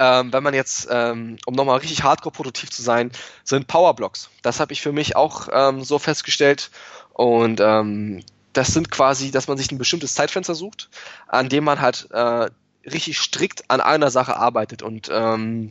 ähm, 0.00 0.32
wenn 0.32 0.42
man 0.42 0.54
jetzt, 0.54 0.88
ähm, 0.90 1.36
um 1.44 1.54
nochmal 1.54 1.78
richtig 1.78 2.02
hardcore 2.02 2.32
produktiv 2.32 2.70
zu 2.70 2.82
sein, 2.82 3.12
sind 3.44 3.66
Powerblocks. 3.66 4.30
Das 4.40 4.58
habe 4.58 4.72
ich 4.72 4.80
für 4.80 4.92
mich 4.92 5.14
auch 5.14 5.48
ähm, 5.52 5.84
so 5.84 5.98
festgestellt. 5.98 6.70
Und 7.12 7.60
ähm, 7.60 8.24
das 8.54 8.68
sind 8.68 8.90
quasi, 8.90 9.30
dass 9.30 9.46
man 9.46 9.58
sich 9.58 9.70
ein 9.70 9.76
bestimmtes 9.76 10.14
Zeitfenster 10.14 10.54
sucht, 10.54 10.88
an 11.28 11.50
dem 11.50 11.64
man 11.64 11.82
halt 11.82 12.08
äh, 12.12 12.48
richtig 12.90 13.18
strikt 13.18 13.70
an 13.70 13.82
einer 13.82 14.10
Sache 14.10 14.36
arbeitet. 14.36 14.82
Und 14.82 15.10
ähm, 15.12 15.70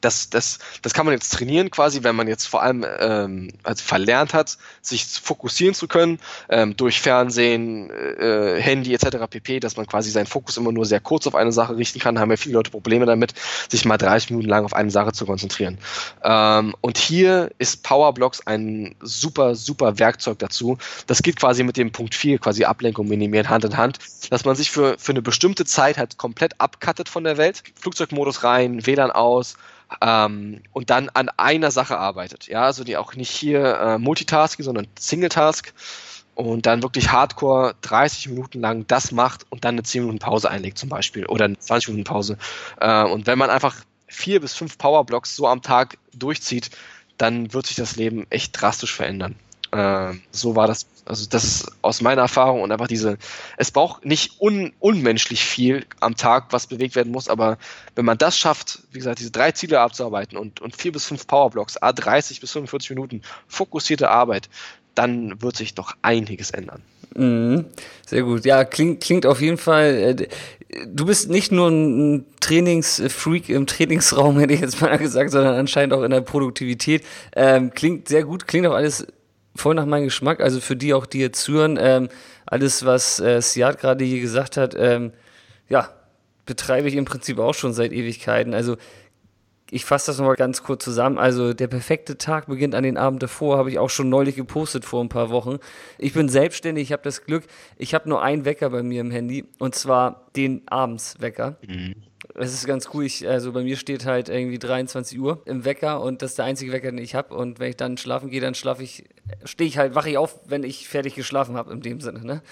das, 0.00 0.30
das, 0.30 0.58
das 0.82 0.94
kann 0.94 1.06
man 1.06 1.14
jetzt 1.14 1.32
trainieren 1.32 1.70
quasi, 1.70 2.02
wenn 2.02 2.16
man 2.16 2.28
jetzt 2.28 2.46
vor 2.46 2.62
allem 2.62 2.84
ähm, 2.98 3.50
also 3.62 3.82
verlernt 3.82 4.34
hat, 4.34 4.58
sich 4.80 5.04
fokussieren 5.04 5.74
zu 5.74 5.88
können 5.88 6.18
ähm, 6.48 6.76
durch 6.76 7.00
Fernsehen, 7.00 7.90
äh, 7.90 8.60
Handy 8.60 8.94
etc. 8.94 9.18
pp, 9.28 9.60
dass 9.60 9.76
man 9.76 9.86
quasi 9.86 10.10
seinen 10.10 10.26
Fokus 10.26 10.56
immer 10.56 10.72
nur 10.72 10.86
sehr 10.86 11.00
kurz 11.00 11.26
auf 11.26 11.34
eine 11.34 11.52
Sache 11.52 11.76
richten 11.76 11.98
kann, 11.98 12.18
haben 12.18 12.30
ja 12.30 12.36
viele 12.36 12.54
Leute 12.54 12.70
Probleme 12.70 13.06
damit, 13.06 13.34
sich 13.68 13.84
mal 13.84 13.98
30 13.98 14.30
Minuten 14.30 14.48
lang 14.48 14.64
auf 14.64 14.72
eine 14.72 14.90
Sache 14.90 15.12
zu 15.12 15.26
konzentrieren. 15.26 15.78
Ähm, 16.22 16.74
und 16.80 16.98
hier 16.98 17.50
ist 17.58 17.82
Powerblocks 17.82 18.46
ein 18.46 18.94
super, 19.00 19.54
super 19.54 19.98
Werkzeug 19.98 20.38
dazu. 20.38 20.78
Das 21.06 21.22
geht 21.22 21.36
quasi 21.36 21.62
mit 21.62 21.76
dem 21.76 21.92
Punkt 21.92 22.14
4, 22.14 22.38
quasi 22.38 22.64
Ablenkung 22.64 23.08
minimieren, 23.08 23.48
Hand 23.48 23.64
in 23.64 23.76
Hand, 23.76 23.98
dass 24.30 24.44
man 24.44 24.56
sich 24.56 24.70
für, 24.70 24.96
für 24.98 25.12
eine 25.12 25.22
bestimmte 25.22 25.64
Zeit 25.64 25.98
halt 25.98 26.18
komplett 26.18 26.60
abcuttet 26.60 27.08
von 27.08 27.24
der 27.24 27.36
Welt, 27.36 27.62
Flugzeugmodus 27.80 28.44
rein, 28.44 28.86
WLAN 28.86 29.10
aus, 29.10 29.56
ähm, 30.02 30.62
und 30.72 30.90
dann 30.90 31.08
an 31.10 31.28
einer 31.36 31.70
Sache 31.70 31.98
arbeitet. 31.98 32.46
Ja, 32.46 32.62
also 32.62 32.84
die 32.84 32.96
auch 32.96 33.14
nicht 33.14 33.30
hier 33.30 33.78
äh, 33.78 33.98
Multitasking, 33.98 34.64
sondern 34.64 34.86
Single-Task 34.98 35.72
und 36.34 36.66
dann 36.66 36.82
wirklich 36.82 37.10
hardcore 37.10 37.74
30 37.80 38.28
Minuten 38.28 38.60
lang 38.60 38.86
das 38.86 39.12
macht 39.12 39.46
und 39.50 39.64
dann 39.64 39.74
eine 39.74 39.82
10 39.82 40.02
Minuten 40.02 40.18
Pause 40.18 40.50
einlegt 40.50 40.78
zum 40.78 40.88
Beispiel 40.88 41.26
oder 41.26 41.46
eine 41.46 41.58
20 41.58 41.88
Minuten 41.88 42.04
Pause. 42.04 42.38
Äh, 42.80 43.04
und 43.04 43.26
wenn 43.26 43.38
man 43.38 43.50
einfach 43.50 43.76
vier 44.06 44.40
bis 44.40 44.54
fünf 44.54 44.78
Powerblocks 44.78 45.36
so 45.36 45.46
am 45.48 45.62
Tag 45.62 45.98
durchzieht, 46.14 46.70
dann 47.16 47.52
wird 47.52 47.66
sich 47.66 47.76
das 47.76 47.96
Leben 47.96 48.26
echt 48.30 48.60
drastisch 48.60 48.94
verändern. 48.94 49.34
Äh, 49.70 50.14
so 50.30 50.56
war 50.56 50.66
das. 50.66 50.86
Also 51.04 51.26
das 51.28 51.44
ist 51.44 51.72
aus 51.80 52.02
meiner 52.02 52.22
Erfahrung 52.22 52.60
und 52.60 52.70
einfach 52.70 52.86
diese, 52.86 53.16
es 53.56 53.70
braucht 53.70 54.04
nicht 54.04 54.40
un, 54.40 54.72
unmenschlich 54.78 55.42
viel 55.42 55.86
am 56.00 56.16
Tag, 56.16 56.48
was 56.50 56.66
bewegt 56.66 56.96
werden 56.96 57.10
muss, 57.12 57.28
aber 57.28 57.56
wenn 57.94 58.04
man 58.04 58.18
das 58.18 58.36
schafft, 58.36 58.80
wie 58.92 58.98
gesagt, 58.98 59.18
diese 59.18 59.30
drei 59.30 59.52
Ziele 59.52 59.80
abzuarbeiten 59.80 60.36
und, 60.36 60.60
und 60.60 60.76
vier 60.76 60.92
bis 60.92 61.06
fünf 61.06 61.26
Powerblocks, 61.26 61.78
a 61.78 61.92
30 61.94 62.40
bis 62.40 62.52
45 62.52 62.90
Minuten, 62.90 63.22
fokussierte 63.46 64.10
Arbeit, 64.10 64.50
dann 64.94 65.40
wird 65.40 65.56
sich 65.56 65.74
doch 65.74 65.96
einiges 66.02 66.50
ändern. 66.50 66.82
Mhm, 67.14 67.64
sehr 68.06 68.22
gut. 68.22 68.44
Ja, 68.44 68.64
klingt, 68.64 69.00
klingt 69.00 69.26
auf 69.26 69.40
jeden 69.40 69.56
Fall. 69.56 69.94
Äh, 69.94 70.86
du 70.86 71.06
bist 71.06 71.30
nicht 71.30 71.52
nur 71.52 71.68
ein 71.68 72.26
Trainingsfreak 72.40 73.48
im 73.48 73.66
Trainingsraum, 73.66 74.38
hätte 74.40 74.54
ich 74.54 74.60
jetzt 74.60 74.80
mal 74.80 74.98
gesagt, 74.98 75.30
sondern 75.30 75.54
anscheinend 75.54 75.94
auch 75.94 76.02
in 76.02 76.10
der 76.10 76.20
Produktivität. 76.20 77.04
Ähm, 77.34 77.70
klingt 77.74 78.08
sehr 78.08 78.24
gut, 78.24 78.46
klingt 78.46 78.66
auch 78.66 78.74
alles 78.74 79.06
voll 79.58 79.74
nach 79.74 79.86
meinem 79.86 80.04
Geschmack. 80.04 80.40
Also 80.40 80.60
für 80.60 80.76
die 80.76 80.94
auch, 80.94 81.06
die 81.06 81.20
jetzt 81.20 81.46
hören, 81.48 81.78
ähm, 81.80 82.08
alles, 82.46 82.84
was 82.84 83.20
äh, 83.20 83.40
Siad 83.40 83.78
gerade 83.78 84.04
hier 84.04 84.20
gesagt 84.20 84.56
hat, 84.56 84.74
ähm, 84.78 85.12
ja, 85.68 85.90
betreibe 86.46 86.88
ich 86.88 86.94
im 86.94 87.04
Prinzip 87.04 87.38
auch 87.38 87.54
schon 87.54 87.72
seit 87.72 87.92
Ewigkeiten. 87.92 88.54
Also 88.54 88.76
ich 89.70 89.84
fasse 89.84 90.06
das 90.06 90.18
nochmal 90.18 90.36
ganz 90.36 90.62
kurz 90.62 90.84
zusammen. 90.84 91.18
Also 91.18 91.52
der 91.52 91.66
perfekte 91.66 92.16
Tag 92.16 92.46
beginnt 92.46 92.74
an 92.74 92.82
den 92.82 92.96
Abend 92.96 93.22
davor, 93.22 93.58
habe 93.58 93.70
ich 93.70 93.78
auch 93.78 93.90
schon 93.90 94.08
neulich 94.08 94.36
gepostet 94.36 94.84
vor 94.84 95.04
ein 95.04 95.10
paar 95.10 95.30
Wochen. 95.30 95.58
Ich 95.98 96.14
bin 96.14 96.28
selbstständig, 96.28 96.84
ich 96.84 96.92
habe 96.92 97.02
das 97.02 97.24
Glück, 97.24 97.44
ich 97.76 97.94
habe 97.94 98.08
nur 98.08 98.22
einen 98.22 98.44
Wecker 98.44 98.70
bei 98.70 98.82
mir 98.82 99.00
im 99.00 99.10
Handy 99.10 99.44
und 99.58 99.74
zwar 99.74 100.26
den 100.36 100.66
Abendswecker. 100.68 101.56
Mhm. 101.66 101.94
Es 102.34 102.52
ist 102.52 102.66
ganz 102.66 102.90
cool. 102.92 103.04
Ich, 103.04 103.26
also 103.26 103.52
bei 103.52 103.62
mir 103.62 103.76
steht 103.76 104.04
halt 104.04 104.28
irgendwie 104.28 104.58
23 104.58 105.18
Uhr 105.18 105.40
im 105.44 105.64
Wecker 105.64 106.00
und 106.00 106.22
das 106.22 106.30
ist 106.32 106.38
der 106.38 106.46
einzige 106.46 106.72
Wecker, 106.72 106.90
den 106.90 106.98
ich 106.98 107.14
habe. 107.14 107.34
Und 107.34 107.58
wenn 107.58 107.70
ich 107.70 107.76
dann 107.76 107.96
schlafen 107.96 108.30
gehe, 108.30 108.40
dann 108.40 108.54
schlafe 108.54 108.82
ich, 108.82 109.04
stehe 109.44 109.68
ich 109.68 109.78
halt, 109.78 109.94
wache 109.94 110.10
ich 110.10 110.18
auf, 110.18 110.40
wenn 110.46 110.64
ich 110.64 110.88
fertig 110.88 111.14
geschlafen 111.14 111.56
habe, 111.56 111.72
in 111.72 111.80
dem 111.80 112.00
Sinne. 112.00 112.24
Ne? 112.24 112.42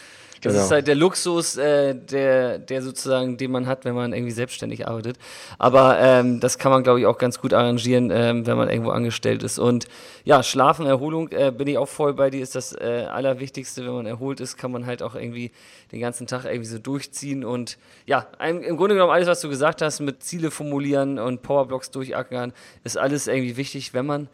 Das 0.42 0.52
genau. 0.52 0.64
ist 0.64 0.70
halt 0.70 0.86
der 0.86 0.94
Luxus, 0.94 1.56
äh, 1.56 1.94
der, 1.94 2.58
der 2.58 2.82
sozusagen, 2.82 3.36
den 3.36 3.50
man 3.50 3.66
hat, 3.66 3.84
wenn 3.84 3.94
man 3.94 4.12
irgendwie 4.12 4.32
selbstständig 4.32 4.86
arbeitet. 4.86 5.18
Aber 5.58 5.98
ähm, 5.98 6.40
das 6.40 6.58
kann 6.58 6.70
man, 6.70 6.82
glaube 6.82 7.00
ich, 7.00 7.06
auch 7.06 7.18
ganz 7.18 7.40
gut 7.40 7.54
arrangieren, 7.54 8.10
ähm, 8.12 8.46
wenn 8.46 8.56
man 8.56 8.68
irgendwo 8.68 8.90
angestellt 8.90 9.42
ist. 9.42 9.58
Und 9.58 9.86
ja, 10.24 10.42
Schlafen, 10.42 10.86
Erholung, 10.86 11.28
äh, 11.30 11.50
bin 11.50 11.66
ich 11.68 11.78
auch 11.78 11.88
voll 11.88 12.14
bei 12.14 12.30
dir, 12.30 12.42
ist 12.42 12.54
das 12.54 12.72
äh, 12.74 13.06
Allerwichtigste. 13.10 13.84
Wenn 13.84 13.94
man 13.94 14.06
erholt 14.06 14.40
ist, 14.40 14.56
kann 14.56 14.70
man 14.70 14.86
halt 14.86 15.02
auch 15.02 15.14
irgendwie 15.14 15.52
den 15.92 16.00
ganzen 16.00 16.26
Tag 16.26 16.44
irgendwie 16.44 16.68
so 16.68 16.78
durchziehen. 16.78 17.44
Und 17.44 17.78
ja, 18.04 18.26
im, 18.46 18.62
im 18.62 18.76
Grunde 18.76 18.94
genommen 18.94 19.12
alles, 19.12 19.28
was 19.28 19.40
du 19.40 19.48
gesagt 19.48 19.82
hast, 19.82 20.00
mit 20.00 20.22
Ziele 20.22 20.50
formulieren 20.50 21.18
und 21.18 21.42
Powerblocks 21.42 21.90
durchackern, 21.90 22.52
ist 22.84 22.98
alles 22.98 23.26
irgendwie 23.26 23.56
wichtig, 23.56 23.94
wenn 23.94 24.06
man 24.06 24.28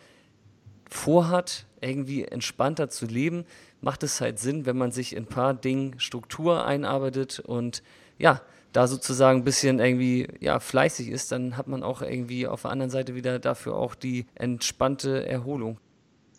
vorhat, 0.90 1.66
irgendwie 1.80 2.24
entspannter 2.24 2.88
zu 2.88 3.06
leben, 3.06 3.44
macht 3.82 4.02
es 4.02 4.20
halt 4.20 4.38
Sinn, 4.38 4.64
wenn 4.64 4.78
man 4.78 4.92
sich 4.92 5.14
in 5.14 5.24
ein 5.24 5.26
paar 5.26 5.52
Dingen 5.52 6.00
Struktur 6.00 6.64
einarbeitet 6.64 7.40
und 7.40 7.82
ja, 8.18 8.40
da 8.72 8.86
sozusagen 8.86 9.40
ein 9.40 9.44
bisschen 9.44 9.80
irgendwie 9.80 10.28
ja, 10.40 10.58
fleißig 10.60 11.08
ist, 11.08 11.32
dann 11.32 11.56
hat 11.56 11.68
man 11.68 11.82
auch 11.82 12.00
irgendwie 12.00 12.46
auf 12.46 12.62
der 12.62 12.70
anderen 12.70 12.90
Seite 12.90 13.14
wieder 13.14 13.38
dafür 13.38 13.76
auch 13.76 13.94
die 13.94 14.26
entspannte 14.34 15.26
Erholung. 15.26 15.78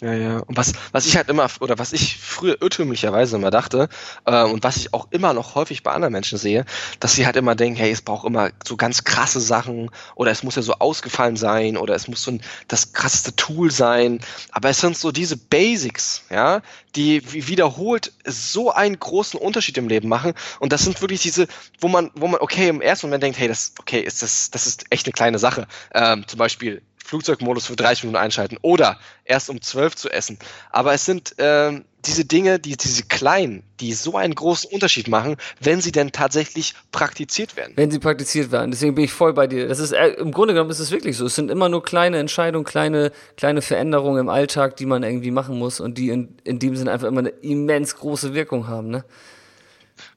Ja, 0.04 0.14
ja. 0.16 0.40
Und 0.40 0.58
was, 0.58 0.74
was 0.92 1.06
ich 1.06 1.16
halt 1.16 1.30
immer, 1.30 1.48
oder 1.62 1.80
was 1.80 1.94
ich 1.94 2.18
früher 2.18 2.62
irrtümlicherweise 2.62 3.38
immer 3.38 3.52
dachte, 3.52 3.88
äh, 4.26 4.44
und 4.44 4.62
was 4.62 4.76
ich 4.76 4.94
auch 4.94 5.08
immer 5.12 5.34
noch 5.34 5.56
häufig 5.56 5.82
bei 5.82 5.94
anderen 5.94 6.12
Menschen 6.12 6.38
sehe, 6.38 6.66
dass 7.00 7.14
sie 7.14 7.26
halt 7.26 7.38
immer 7.38 7.56
denken, 7.56 7.80
hey, 7.80 7.90
es 7.90 8.02
braucht 8.02 8.28
immer 8.28 8.50
so 8.68 8.76
ganz 8.76 9.06
krasse 9.06 9.40
Sachen, 9.40 9.90
oder 10.16 10.32
es 10.32 10.44
muss 10.44 10.58
ja 10.58 10.62
so 10.62 10.74
ausgefallen 10.74 11.38
sein, 11.38 11.78
oder 11.78 11.96
es 11.96 12.10
muss 12.10 12.22
so 12.22 12.32
ein, 12.32 12.42
das 12.68 12.92
krasseste 12.92 13.34
Tool 13.38 13.72
sein. 13.72 14.20
Aber 14.52 14.68
es 14.68 14.82
sind 14.82 14.98
so 14.98 15.14
diese 15.14 15.38
Basics, 15.38 16.24
ja, 16.30 16.62
die 16.98 17.24
wiederholt 17.48 18.12
so 18.26 18.74
einen 18.74 19.00
großen 19.00 19.40
Unterschied 19.40 19.78
im 19.78 19.88
Leben 19.88 20.10
machen. 20.10 20.34
Und 20.60 20.74
das 20.74 20.84
sind 20.84 21.00
wirklich 21.00 21.22
diese, 21.22 21.48
wo 21.80 21.88
man, 21.88 22.12
wo 22.14 22.28
man, 22.28 22.42
okay, 22.42 22.68
im 22.68 22.82
ersten 22.82 23.08
Moment 23.08 23.24
denkt, 23.24 23.40
hey, 23.40 23.48
das, 23.48 23.72
okay, 23.80 24.02
ist 24.02 24.22
das, 24.22 24.52
das 24.52 24.68
ist 24.68 24.84
echt 24.90 25.06
eine 25.08 25.14
kleine 25.14 25.40
Sache. 25.40 25.66
Ähm, 25.94 26.28
zum 26.28 26.40
Beispiel 26.40 26.82
Flugzeugmodus 27.04 27.68
für 27.68 27.76
30 27.76 28.06
Minuten 28.06 28.24
einschalten 28.24 28.58
oder 28.62 28.98
erst 29.26 29.50
um 29.50 29.62
12 29.62 29.96
zu 29.96 30.10
essen. 30.10 30.40
Aber 30.72 30.94
es 30.94 31.06
sind 31.06 31.38
äh, 31.38 31.82
diese 32.06 32.26
Dinge, 32.26 32.60
die, 32.60 32.76
diese 32.76 33.04
kleinen, 33.04 33.64
die 33.80 33.94
so 33.94 34.18
einen 34.18 34.36
großen 34.36 34.70
Unterschied 34.72 35.08
machen, 35.08 35.38
wenn 35.60 35.82
sie 35.82 35.92
denn 35.92 36.12
tatsächlich 36.12 36.74
praktiziert 36.92 37.56
werden. 37.56 37.74
Wenn 37.76 37.92
sie 37.92 38.00
praktiziert 38.00 38.52
werden. 38.52 38.72
Deswegen 38.72 38.96
bin 38.96 39.06
ich 39.06 39.14
voll 39.14 39.34
bei 39.34 39.48
dir. 39.48 39.68
Das 39.68 39.80
ist, 39.80 39.92
äh, 39.92 40.10
im 40.10 40.32
Grunde 40.32 40.54
genommen 40.54 40.72
ist 40.72 40.80
es 40.80 40.92
wirklich 40.92 41.18
so. 41.18 41.26
Es 41.26 41.36
sind 41.36 41.52
immer 41.52 41.70
nur 41.70 41.84
kleine 41.84 42.18
Entscheidungen, 42.18 42.66
kleine, 42.66 43.12
kleine 43.38 43.62
Veränderungen 43.62 44.20
im 44.20 44.30
Alltag, 44.30 44.76
die 44.78 44.86
man 44.86 45.04
irgendwie 45.04 45.32
machen 45.32 45.58
muss 45.58 45.80
und 45.80 45.98
die 45.98 46.10
in, 46.10 46.36
in 46.44 46.60
dem 46.60 46.76
Sinne 46.76 46.92
einfach 46.92 47.08
immer 47.08 47.20
eine 47.20 47.30
immens 47.30 47.96
große 47.96 48.34
Wirkung 48.34 48.68
haben, 48.68 48.90
ne? 48.90 49.06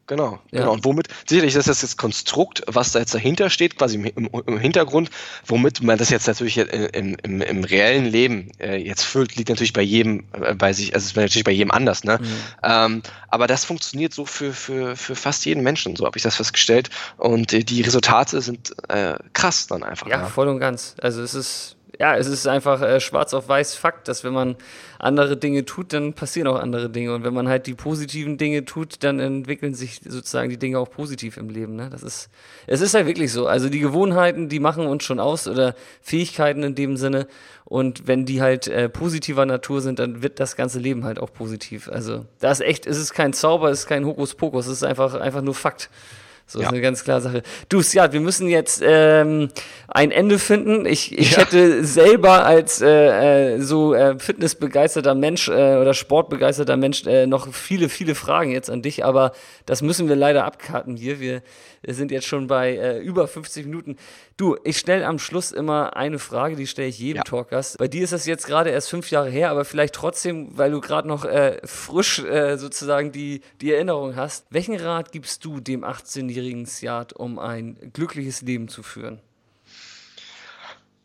Genau, 0.07 0.39
ja. 0.53 0.61
genau. 0.61 0.73
Und 0.73 0.85
womit, 0.85 1.09
sicherlich 1.29 1.57
ist 1.57 1.67
das 1.67 1.83
jetzt 1.83 1.99
Konstrukt, 1.99 2.63
was 2.67 2.93
da 2.93 3.01
jetzt 3.01 3.15
dahinter 3.15 3.51
steht, 3.51 3.77
quasi 3.77 3.97
im, 3.97 4.29
im 4.47 4.59
Hintergrund, 4.59 5.11
womit 5.47 5.83
man 5.83 5.99
das 5.99 6.11
jetzt 6.11 6.29
natürlich 6.29 6.59
im, 6.59 7.17
im, 7.23 7.41
im 7.41 7.65
reellen 7.65 8.07
Leben 8.07 8.51
äh, 8.61 8.77
jetzt 8.77 9.03
füllt, 9.03 9.35
liegt 9.35 9.49
natürlich 9.49 9.73
bei 9.73 9.83
jedem 9.83 10.25
äh, 10.41 10.55
bei 10.55 10.73
sich, 10.73 10.95
also 10.95 11.05
es 11.05 11.11
ist 11.11 11.17
natürlich 11.17 11.45
bei 11.45 11.53
jedem 11.53 11.73
anders, 11.73 12.05
ne? 12.05 12.19
Mhm. 12.21 12.27
Ähm, 12.63 13.03
aber 13.29 13.47
das 13.49 13.65
funktioniert 13.65 14.15
so 14.15 14.25
für, 14.25 14.53
für, 14.53 14.97
für 14.97 15.17
fast 15.17 15.45
jeden 15.45 15.63
Menschen, 15.63 15.97
so 15.97 16.07
habe 16.07 16.17
ich 16.17 16.23
das 16.23 16.37
festgestellt. 16.37 16.91
Und 17.17 17.53
äh, 17.53 17.65
die 17.65 17.83
Resultate 17.83 18.41
sind 18.41 18.75
äh, 18.89 19.15
krass 19.33 19.67
dann 19.67 19.83
einfach. 19.83 20.07
Ja, 20.07 20.21
ja, 20.21 20.27
voll 20.27 20.49
und 20.49 20.61
ganz. 20.61 20.95
Also 21.03 21.21
es 21.23 21.35
ist 21.35 21.76
ja, 21.99 22.17
es 22.17 22.27
ist 22.27 22.47
einfach 22.47 22.83
äh, 22.83 23.01
schwarz 23.01 23.33
auf 23.35 23.49
weiß 23.49 23.75
Fakt, 23.75 24.09
dass 24.09 24.25
wenn 24.25 24.33
man 24.33 24.57
andere 24.99 25.37
Dinge 25.37 25.65
tut, 25.65 25.93
dann 25.93 26.13
passieren 26.15 26.49
auch 26.49 26.59
andere 26.59 26.91
Dinge. 26.91 27.15
Und 27.15 27.25
wenn 27.25 27.35
man 27.35 27.49
halt 27.49 27.67
die 27.67 27.75
positiven 27.75 28.39
Dinge 28.39 28.65
tut, 28.65 29.03
dann 29.03 29.21
entwickeln 29.21 29.75
sich 29.75 30.01
sozusagen 30.05 30.51
die 30.51 30.59
Dinge 30.59 30.79
auch 30.79 30.91
positiv 30.91 31.37
im 31.37 31.49
Leben. 31.49 31.77
Ne? 31.77 31.89
Das 31.91 32.03
ist, 32.03 32.29
es 32.67 32.81
ist 32.81 32.95
halt 32.95 33.07
wirklich 33.07 33.33
so. 33.33 33.47
Also 33.47 33.69
die 33.69 33.81
Gewohnheiten, 33.81 34.49
die 34.49 34.61
machen 34.61 34.87
uns 34.87 35.05
schon 35.05 35.21
aus 35.21 35.49
oder 35.49 35.75
Fähigkeiten 36.03 36.63
in 36.63 36.75
dem 36.75 36.97
Sinne. 36.97 37.27
Und 37.65 38.07
wenn 38.07 38.27
die 38.27 38.43
halt 38.43 38.69
äh, 38.69 38.89
positiver 38.89 39.47
Natur 39.47 39.81
sind, 39.81 39.99
dann 39.99 40.23
wird 40.23 40.39
das 40.39 40.57
ganze 40.57 40.79
Leben 40.79 41.05
halt 41.05 41.19
auch 41.19 41.33
positiv. 41.33 41.89
Also 41.89 42.27
da 42.41 42.51
ist 42.51 42.61
echt, 42.61 42.87
es 42.87 42.99
ist 42.99 43.13
kein 43.13 43.33
Zauber, 43.33 43.71
es 43.71 43.81
ist 43.81 43.87
kein 43.87 44.05
Hokuspokus, 44.05 44.67
es 44.67 44.73
ist 44.73 44.85
einfach, 44.85 45.15
einfach 45.15 45.43
nur 45.43 45.55
Fakt. 45.55 45.91
So 46.49 46.61
ja. 46.61 46.67
ist 46.67 46.73
eine 46.73 46.81
ganz 46.81 47.03
klare 47.03 47.21
Sache. 47.21 47.43
Du, 47.69 47.81
ja, 47.81 48.13
wir 48.13 48.21
müssen 48.21 48.49
jetzt 48.49 48.81
ähm, 48.85 49.49
ein 49.89 50.13
Ende 50.13 50.39
finden. 50.39 50.87
Ich, 50.87 51.17
ich 51.19 51.33
ja. 51.33 51.39
hätte 51.39 51.85
selber 51.85 52.45
als 52.47 52.81
äh, 52.81 53.55
äh, 53.57 53.61
so 53.61 53.95
äh, 53.95 54.17
fitnessbegeisterter 54.19 55.17
Mensch 55.17 55.49
äh, 55.49 55.77
oder 55.77 55.93
sportbegeisterter 55.93 56.77
Mensch 56.77 57.05
äh, 57.05 57.27
noch 57.27 57.53
viele, 57.53 57.89
viele 57.89 58.15
Fragen 58.15 58.53
jetzt 58.53 58.71
an 58.71 58.81
dich, 58.81 59.05
aber 59.05 59.33
das 59.67 59.83
müssen 59.83 60.09
wir 60.09 60.15
leider 60.15 60.45
abkarten 60.45 60.97
hier. 60.97 61.19
Wir 61.19 61.43
sind 61.95 62.11
jetzt 62.11 62.27
schon 62.27 62.47
bei 62.47 62.77
äh, 62.77 62.99
über 63.01 63.29
50 63.29 63.67
Minuten. 63.67 63.97
Du, 64.37 64.57
ich 64.65 64.79
stelle 64.79 65.07
am 65.07 65.19
Schluss 65.19 65.53
immer 65.53 65.97
eine 65.97 66.19
Frage, 66.19 66.57
die 66.57 66.67
stelle 66.67 66.89
ich 66.89 66.99
jedem 66.99 67.19
ja. 67.19 67.23
Talkgast. 67.23 67.79
Bei 67.79 67.89
dir 67.89 68.05
ist 68.05 68.13
das 68.13 68.27
jetzt 68.27 68.47
gerade 68.47 68.71
erst 68.71 68.91
fünf 68.91 69.11
Jahre 69.11 69.31
her, 69.31 69.51
aber 69.51 69.65
vielleicht 69.65 69.95
trotzdem, 69.95 70.57
weil 70.57 70.71
du 70.71 70.81
gerade 70.81 71.07
noch 71.09 71.25
äh, 71.25 71.61
frisch 71.65 72.21
äh, 72.21 72.57
sozusagen 72.57 73.13
die, 73.13 73.41
die 73.61 73.73
Erinnerung 73.73 74.17
hast. 74.17 74.47
Welchen 74.51 74.77
Rat 74.77 75.13
gibst 75.13 75.45
du 75.45 75.61
dem 75.61 75.85
18-Jährigen? 75.85 76.47
18-jährigen 76.47 76.67
Siad, 76.67 77.13
um 77.13 77.39
ein 77.39 77.77
glückliches 77.93 78.43
Leben 78.43 78.69
zu 78.69 78.83
führen? 78.83 79.21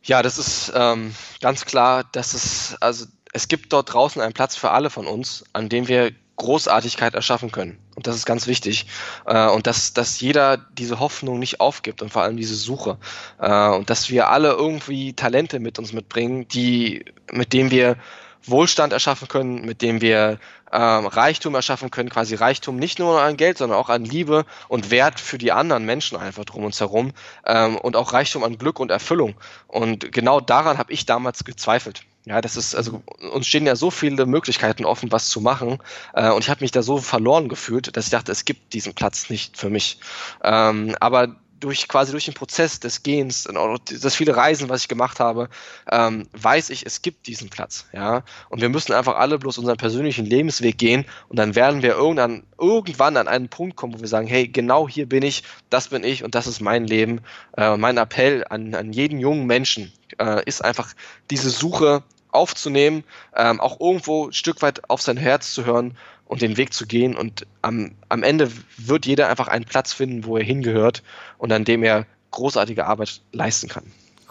Ja, 0.04 0.24
das 0.24 0.38
ist 0.38 0.72
ähm, 0.76 1.14
ganz 1.42 1.66
klar, 1.66 2.04
dass 2.12 2.34
es, 2.34 2.76
also 2.80 3.06
es 3.34 3.48
gibt 3.48 3.72
dort 3.72 3.94
draußen 3.94 4.22
einen 4.22 4.34
Platz 4.34 4.56
für 4.56 4.72
alle 4.72 4.90
von 4.90 5.08
uns, 5.08 5.44
an 5.54 5.70
dem 5.70 5.88
wir 5.88 6.12
Großartigkeit 6.38 7.14
erschaffen 7.14 7.52
können. 7.52 7.78
Und 8.02 8.08
das 8.08 8.16
ist 8.16 8.26
ganz 8.26 8.47
wichtig. 8.47 8.88
Äh, 9.28 9.47
und 9.49 9.68
dass, 9.68 9.93
dass 9.93 10.20
jeder 10.20 10.58
diese 10.58 10.99
Hoffnung 10.99 11.38
nicht 11.38 11.62
aufgibt 11.62 12.02
und 12.02 12.12
vor 12.12 12.24
allem 12.24 12.36
diese 12.36 12.56
Suche. 12.56 12.97
Äh, 13.39 13.68
und 13.68 13.91
dass 13.91 14.10
wir 14.10 14.30
alle 14.30 14.54
irgendwie 14.54 15.14
Talente 15.14 15.60
mit 15.60 15.78
uns 15.78 15.93
mitbringen, 15.93 16.47
die, 16.47 17.06
mit 17.32 17.54
denen 17.54 17.70
wir 17.70 17.97
Wohlstand 18.43 18.91
erschaffen 18.91 19.28
können, 19.28 19.66
mit 19.66 19.84
dem 19.84 20.02
wir 20.02 20.39
ähm, 20.72 21.06
Reichtum 21.06 21.54
erschaffen 21.54 21.91
können, 21.91 22.10
quasi 22.10 22.34
Reichtum 22.34 22.78
nicht 22.78 22.97
nur 22.97 23.22
an 23.22 23.38
Geld, 23.38 23.60
sondern 23.60 23.78
auch 23.78 23.89
an 23.89 24.04
Liebe 24.04 24.45
und 24.68 24.89
Wert 24.89 25.20
für 25.20 25.38
die 25.38 25.52
anderen 25.52 25.86
Menschen 25.86 26.18
einfach 26.18 26.45
drum 26.45 26.64
uns 26.64 26.80
herum 26.80 27.12
ähm, 27.45 27.78
und 27.78 27.95
auch 27.95 28.14
Reichtum 28.14 28.43
an 28.43 28.58
Glück 28.58 28.80
und 28.80 28.89
Erfüllung. 28.89 29.36
Und 29.68 30.12
genau 30.12 30.39
daran 30.39 30.80
habe 30.80 30.91
ich 30.91 31.06
damals 31.06 31.43
gezweifelt. 31.43 32.02
Ja, 32.26 32.40
das 32.40 32.56
ist, 32.56 32.76
also 32.76 33.02
uns 33.34 33.48
stehen 33.48 33.66
ja 33.66 33.76
so 33.76 33.90
viele 33.90 34.28
Möglichkeiten 34.28 34.86
offen, 34.86 35.12
was 35.12 35.30
zu 35.30 35.42
machen. 35.42 35.80
Äh, 36.14 36.32
und 36.32 36.44
ich 36.44 36.50
habe 36.50 36.64
mich 36.64 36.72
da 36.72 36.84
so 36.84 36.98
verloren 36.98 37.50
gefühlt, 37.50 37.98
dass 37.98 38.06
ich 38.06 38.12
dachte, 38.12 38.32
es 38.32 38.46
gibt 38.46 38.74
diesen 38.74 38.94
Platz 38.94 39.30
nicht 39.30 39.58
für 39.58 39.72
mich. 39.72 39.98
Ähm, 40.44 40.96
aber 41.00 41.36
durch 41.62 41.88
quasi 41.88 42.12
durch 42.12 42.26
den 42.26 42.34
Prozess 42.34 42.80
des 42.80 43.03
Gehens 43.03 43.47
und 43.47 44.03
das 44.03 44.16
viele 44.16 44.36
Reisen, 44.36 44.68
was 44.68 44.82
ich 44.82 44.88
gemacht 44.88 45.20
habe, 45.20 45.49
ähm, 45.89 46.28
weiß 46.34 46.70
ich, 46.72 46.86
es 46.86 47.01
gibt 47.01 47.28
diesen 47.28 47.49
Platz, 47.49 47.86
ja. 47.93 48.24
Und 48.49 48.62
wir 48.62 48.70
müssen 48.70 48.93
einfach 48.93 49.16
alle 49.16 49.39
bloß 49.39 49.57
unseren 49.57 49.78
persönlichen 49.78 50.26
Lebensweg 50.26 50.78
gehen 50.78 51.05
und 51.30 51.38
dann 51.38 51.55
werden 51.55 51.82
wir 51.82 51.91
irgendwann, 51.91 52.43
irgendwann 52.59 53.16
an 53.16 53.28
einen 53.28 53.47
Punkt 53.47 53.78
kommen, 53.78 53.93
wo 53.93 54.01
wir 54.01 54.07
sagen, 54.07 54.28
hey, 54.28 54.47
genau 54.47 54.89
hier 54.89 55.07
bin 55.07 55.24
ich, 55.24 55.43
das 55.70 55.88
bin 55.88 56.03
ich 56.03 56.24
und 56.24 56.36
das 56.36 56.47
ist 56.47 56.62
mein 56.62 56.86
Leben. 56.86 57.22
Äh, 57.55 57.78
mein 57.78 57.97
Appell 57.97 58.45
an, 58.49 58.76
an 58.76 58.91
jeden 58.91 59.20
jungen 59.20 59.45
Menschen 59.45 59.93
äh, 60.20 60.43
ist 60.45 60.64
einfach 60.64 60.93
diese 61.30 61.49
Suche 61.49 62.03
aufzunehmen, 62.32 63.03
ähm, 63.36 63.59
auch 63.59 63.80
irgendwo 63.80 64.28
ein 64.28 64.34
Stück 64.34 64.62
weit 64.62 64.89
auf 64.89 65.01
sein 65.01 65.18
Herz 65.18 65.53
zu 65.53 65.66
hören 65.66 65.97
und 66.32 66.42
den 66.42 66.56
Weg 66.56 66.74
zu 66.74 66.88
gehen. 66.88 67.18
Und 67.18 67.46
am, 67.62 67.92
am 68.08 68.24
Ende 68.24 68.50
wird 68.78 69.06
jeder 69.06 69.28
einfach 69.28 69.50
einen 69.50 69.66
Platz 69.66 69.92
finden, 69.92 70.24
wo 70.24 70.38
er 70.38 70.44
hingehört 70.46 71.04
und 71.38 71.52
an 71.52 71.66
dem 71.66 71.84
er 71.84 72.06
großartige 72.32 72.86
Arbeit 72.86 73.20
leisten 73.34 73.68
kann. 73.68 73.84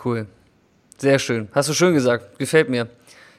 Cool. 0.03 0.27
Sehr 0.97 1.19
schön. 1.19 1.49
Hast 1.53 1.69
du 1.69 1.75
schön 1.75 1.93
gesagt. 1.93 2.39
Gefällt 2.39 2.71
mir. 2.71 2.89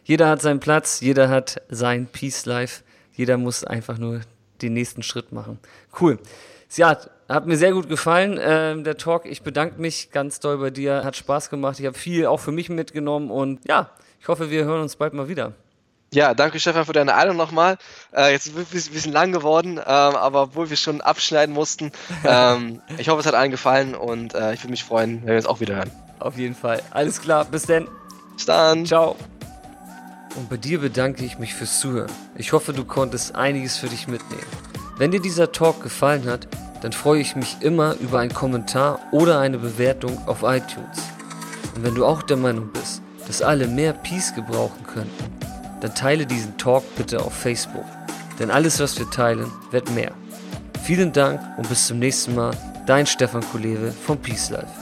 Jeder 0.04 0.30
hat 0.30 0.44
seinen 0.44 0.60
Platz, 0.60 1.02
jeder 1.02 1.28
hat 1.28 1.60
sein 1.70 2.06
Peace 2.06 2.46
Life. 2.46 2.84
Jeder 3.14 3.38
muss 3.38 3.64
einfach 3.64 3.98
nur 3.98 4.22
den 4.62 4.74
nächsten 4.74 5.02
Schritt 5.02 5.32
machen. 5.32 5.58
Cool. 6.00 6.20
Ja, 6.76 7.00
hat 7.28 7.48
mir 7.48 7.58
sehr 7.58 7.72
gut 7.72 7.90
gefallen, 7.90 8.38
äh, 8.38 8.80
der 8.84 8.96
Talk. 8.96 9.26
Ich 9.26 9.42
bedanke 9.42 9.82
mich 9.82 10.12
ganz 10.12 10.40
doll 10.40 10.60
bei 10.60 10.70
dir. 10.70 11.04
Hat 11.04 11.16
Spaß 11.16 11.50
gemacht. 11.50 11.80
Ich 11.80 11.88
habe 11.88 11.98
viel 11.98 12.28
auch 12.28 12.40
für 12.40 12.52
mich 12.52 12.70
mitgenommen 12.70 13.32
und 13.32 13.68
ja, 13.68 13.90
ich 14.20 14.28
hoffe, 14.28 14.52
wir 14.52 14.66
hören 14.66 14.84
uns 14.84 14.98
bald 14.98 15.16
mal 15.16 15.28
wieder. 15.28 15.54
Ja, 16.14 16.34
danke 16.34 16.60
Stefan 16.60 16.84
für 16.86 16.92
deine 16.92 17.14
Einladung 17.14 17.38
nochmal. 17.38 17.78
Äh, 18.14 18.34
jetzt 18.34 18.48
ist 18.48 18.74
es 18.74 18.88
ein 18.90 18.94
bisschen 18.94 19.14
lang 19.14 19.32
geworden, 19.32 19.78
ähm, 19.78 19.82
aber 19.86 20.42
obwohl 20.42 20.70
wir 20.70 20.76
schon 20.76 21.00
abschneiden 21.00 21.56
mussten. 21.56 21.94
Ähm, 22.26 22.82
ich 22.98 23.08
hoffe, 23.08 23.22
es 23.22 23.26
hat 23.26 23.34
allen 23.34 23.50
gefallen 23.50 23.96
und 23.96 24.34
äh, 24.34 24.54
ich 24.54 24.62
würde 24.62 24.72
mich 24.72 24.84
freuen, 24.84 25.22
wenn 25.22 25.30
wir 25.30 25.38
es 25.38 25.46
auch 25.46 25.62
wieder 25.62 25.76
hören. 25.78 25.92
Auf 26.20 26.38
jeden 26.38 26.54
Fall. 26.54 26.82
Alles 26.92 27.22
klar, 27.22 27.46
bis 27.46 27.64
dann. 27.64 27.88
Bis 28.36 28.46
dann. 28.46 28.86
Ciao. 28.86 29.16
Und 30.36 30.50
bei 30.50 30.58
dir 30.58 30.82
bedanke 30.82 31.24
ich 31.24 31.40
mich 31.40 31.54
fürs 31.54 31.80
Zuhören. 31.80 32.12
Ich 32.36 32.52
hoffe, 32.52 32.74
du 32.74 32.84
konntest 32.84 33.36
einiges 33.36 33.78
für 33.78 33.88
dich 33.88 34.10
mitnehmen. 34.10 34.44
Wenn 34.98 35.12
dir 35.12 35.22
dieser 35.22 35.54
Talk 35.54 35.82
gefallen 35.82 36.30
hat, 36.30 36.46
dann 36.82 36.92
freue 36.92 37.22
ich 37.22 37.38
mich 37.38 37.62
immer 37.62 37.96
über 38.02 38.20
einen 38.20 38.34
Kommentar 38.34 39.00
oder 39.14 39.40
eine 39.40 39.60
Bewertung 39.60 40.28
auf 40.28 40.44
iTunes. 40.44 41.00
Und 41.74 41.84
wenn 41.84 41.96
du 41.96 42.06
auch 42.06 42.22
der 42.22 42.36
Meinung 42.36 42.70
bist, 42.74 43.02
dass 43.28 43.42
alle 43.42 43.68
mehr 43.68 43.94
Peace 43.94 44.36
gebrauchen 44.36 44.86
könnten, 44.86 45.51
dann 45.82 45.94
teile 45.94 46.26
diesen 46.26 46.58
Talk 46.58 46.84
bitte 46.96 47.20
auf 47.20 47.34
Facebook. 47.34 47.86
Denn 48.40 48.50
alles, 48.50 48.80
was 48.80 48.98
wir 48.98 49.10
teilen, 49.10 49.52
wird 49.72 49.90
mehr. 49.92 50.12
Vielen 50.84 51.12
Dank 51.12 51.40
und 51.58 51.70
bis 51.70 51.88
zum 51.88 52.00
nächsten 52.00 52.34
Mal. 52.34 52.52
Dein 52.88 53.06
Stefan 53.06 53.44
Kulewe 53.52 53.92
vom 53.92 54.18
Peace 54.18 54.50
Life. 54.50 54.81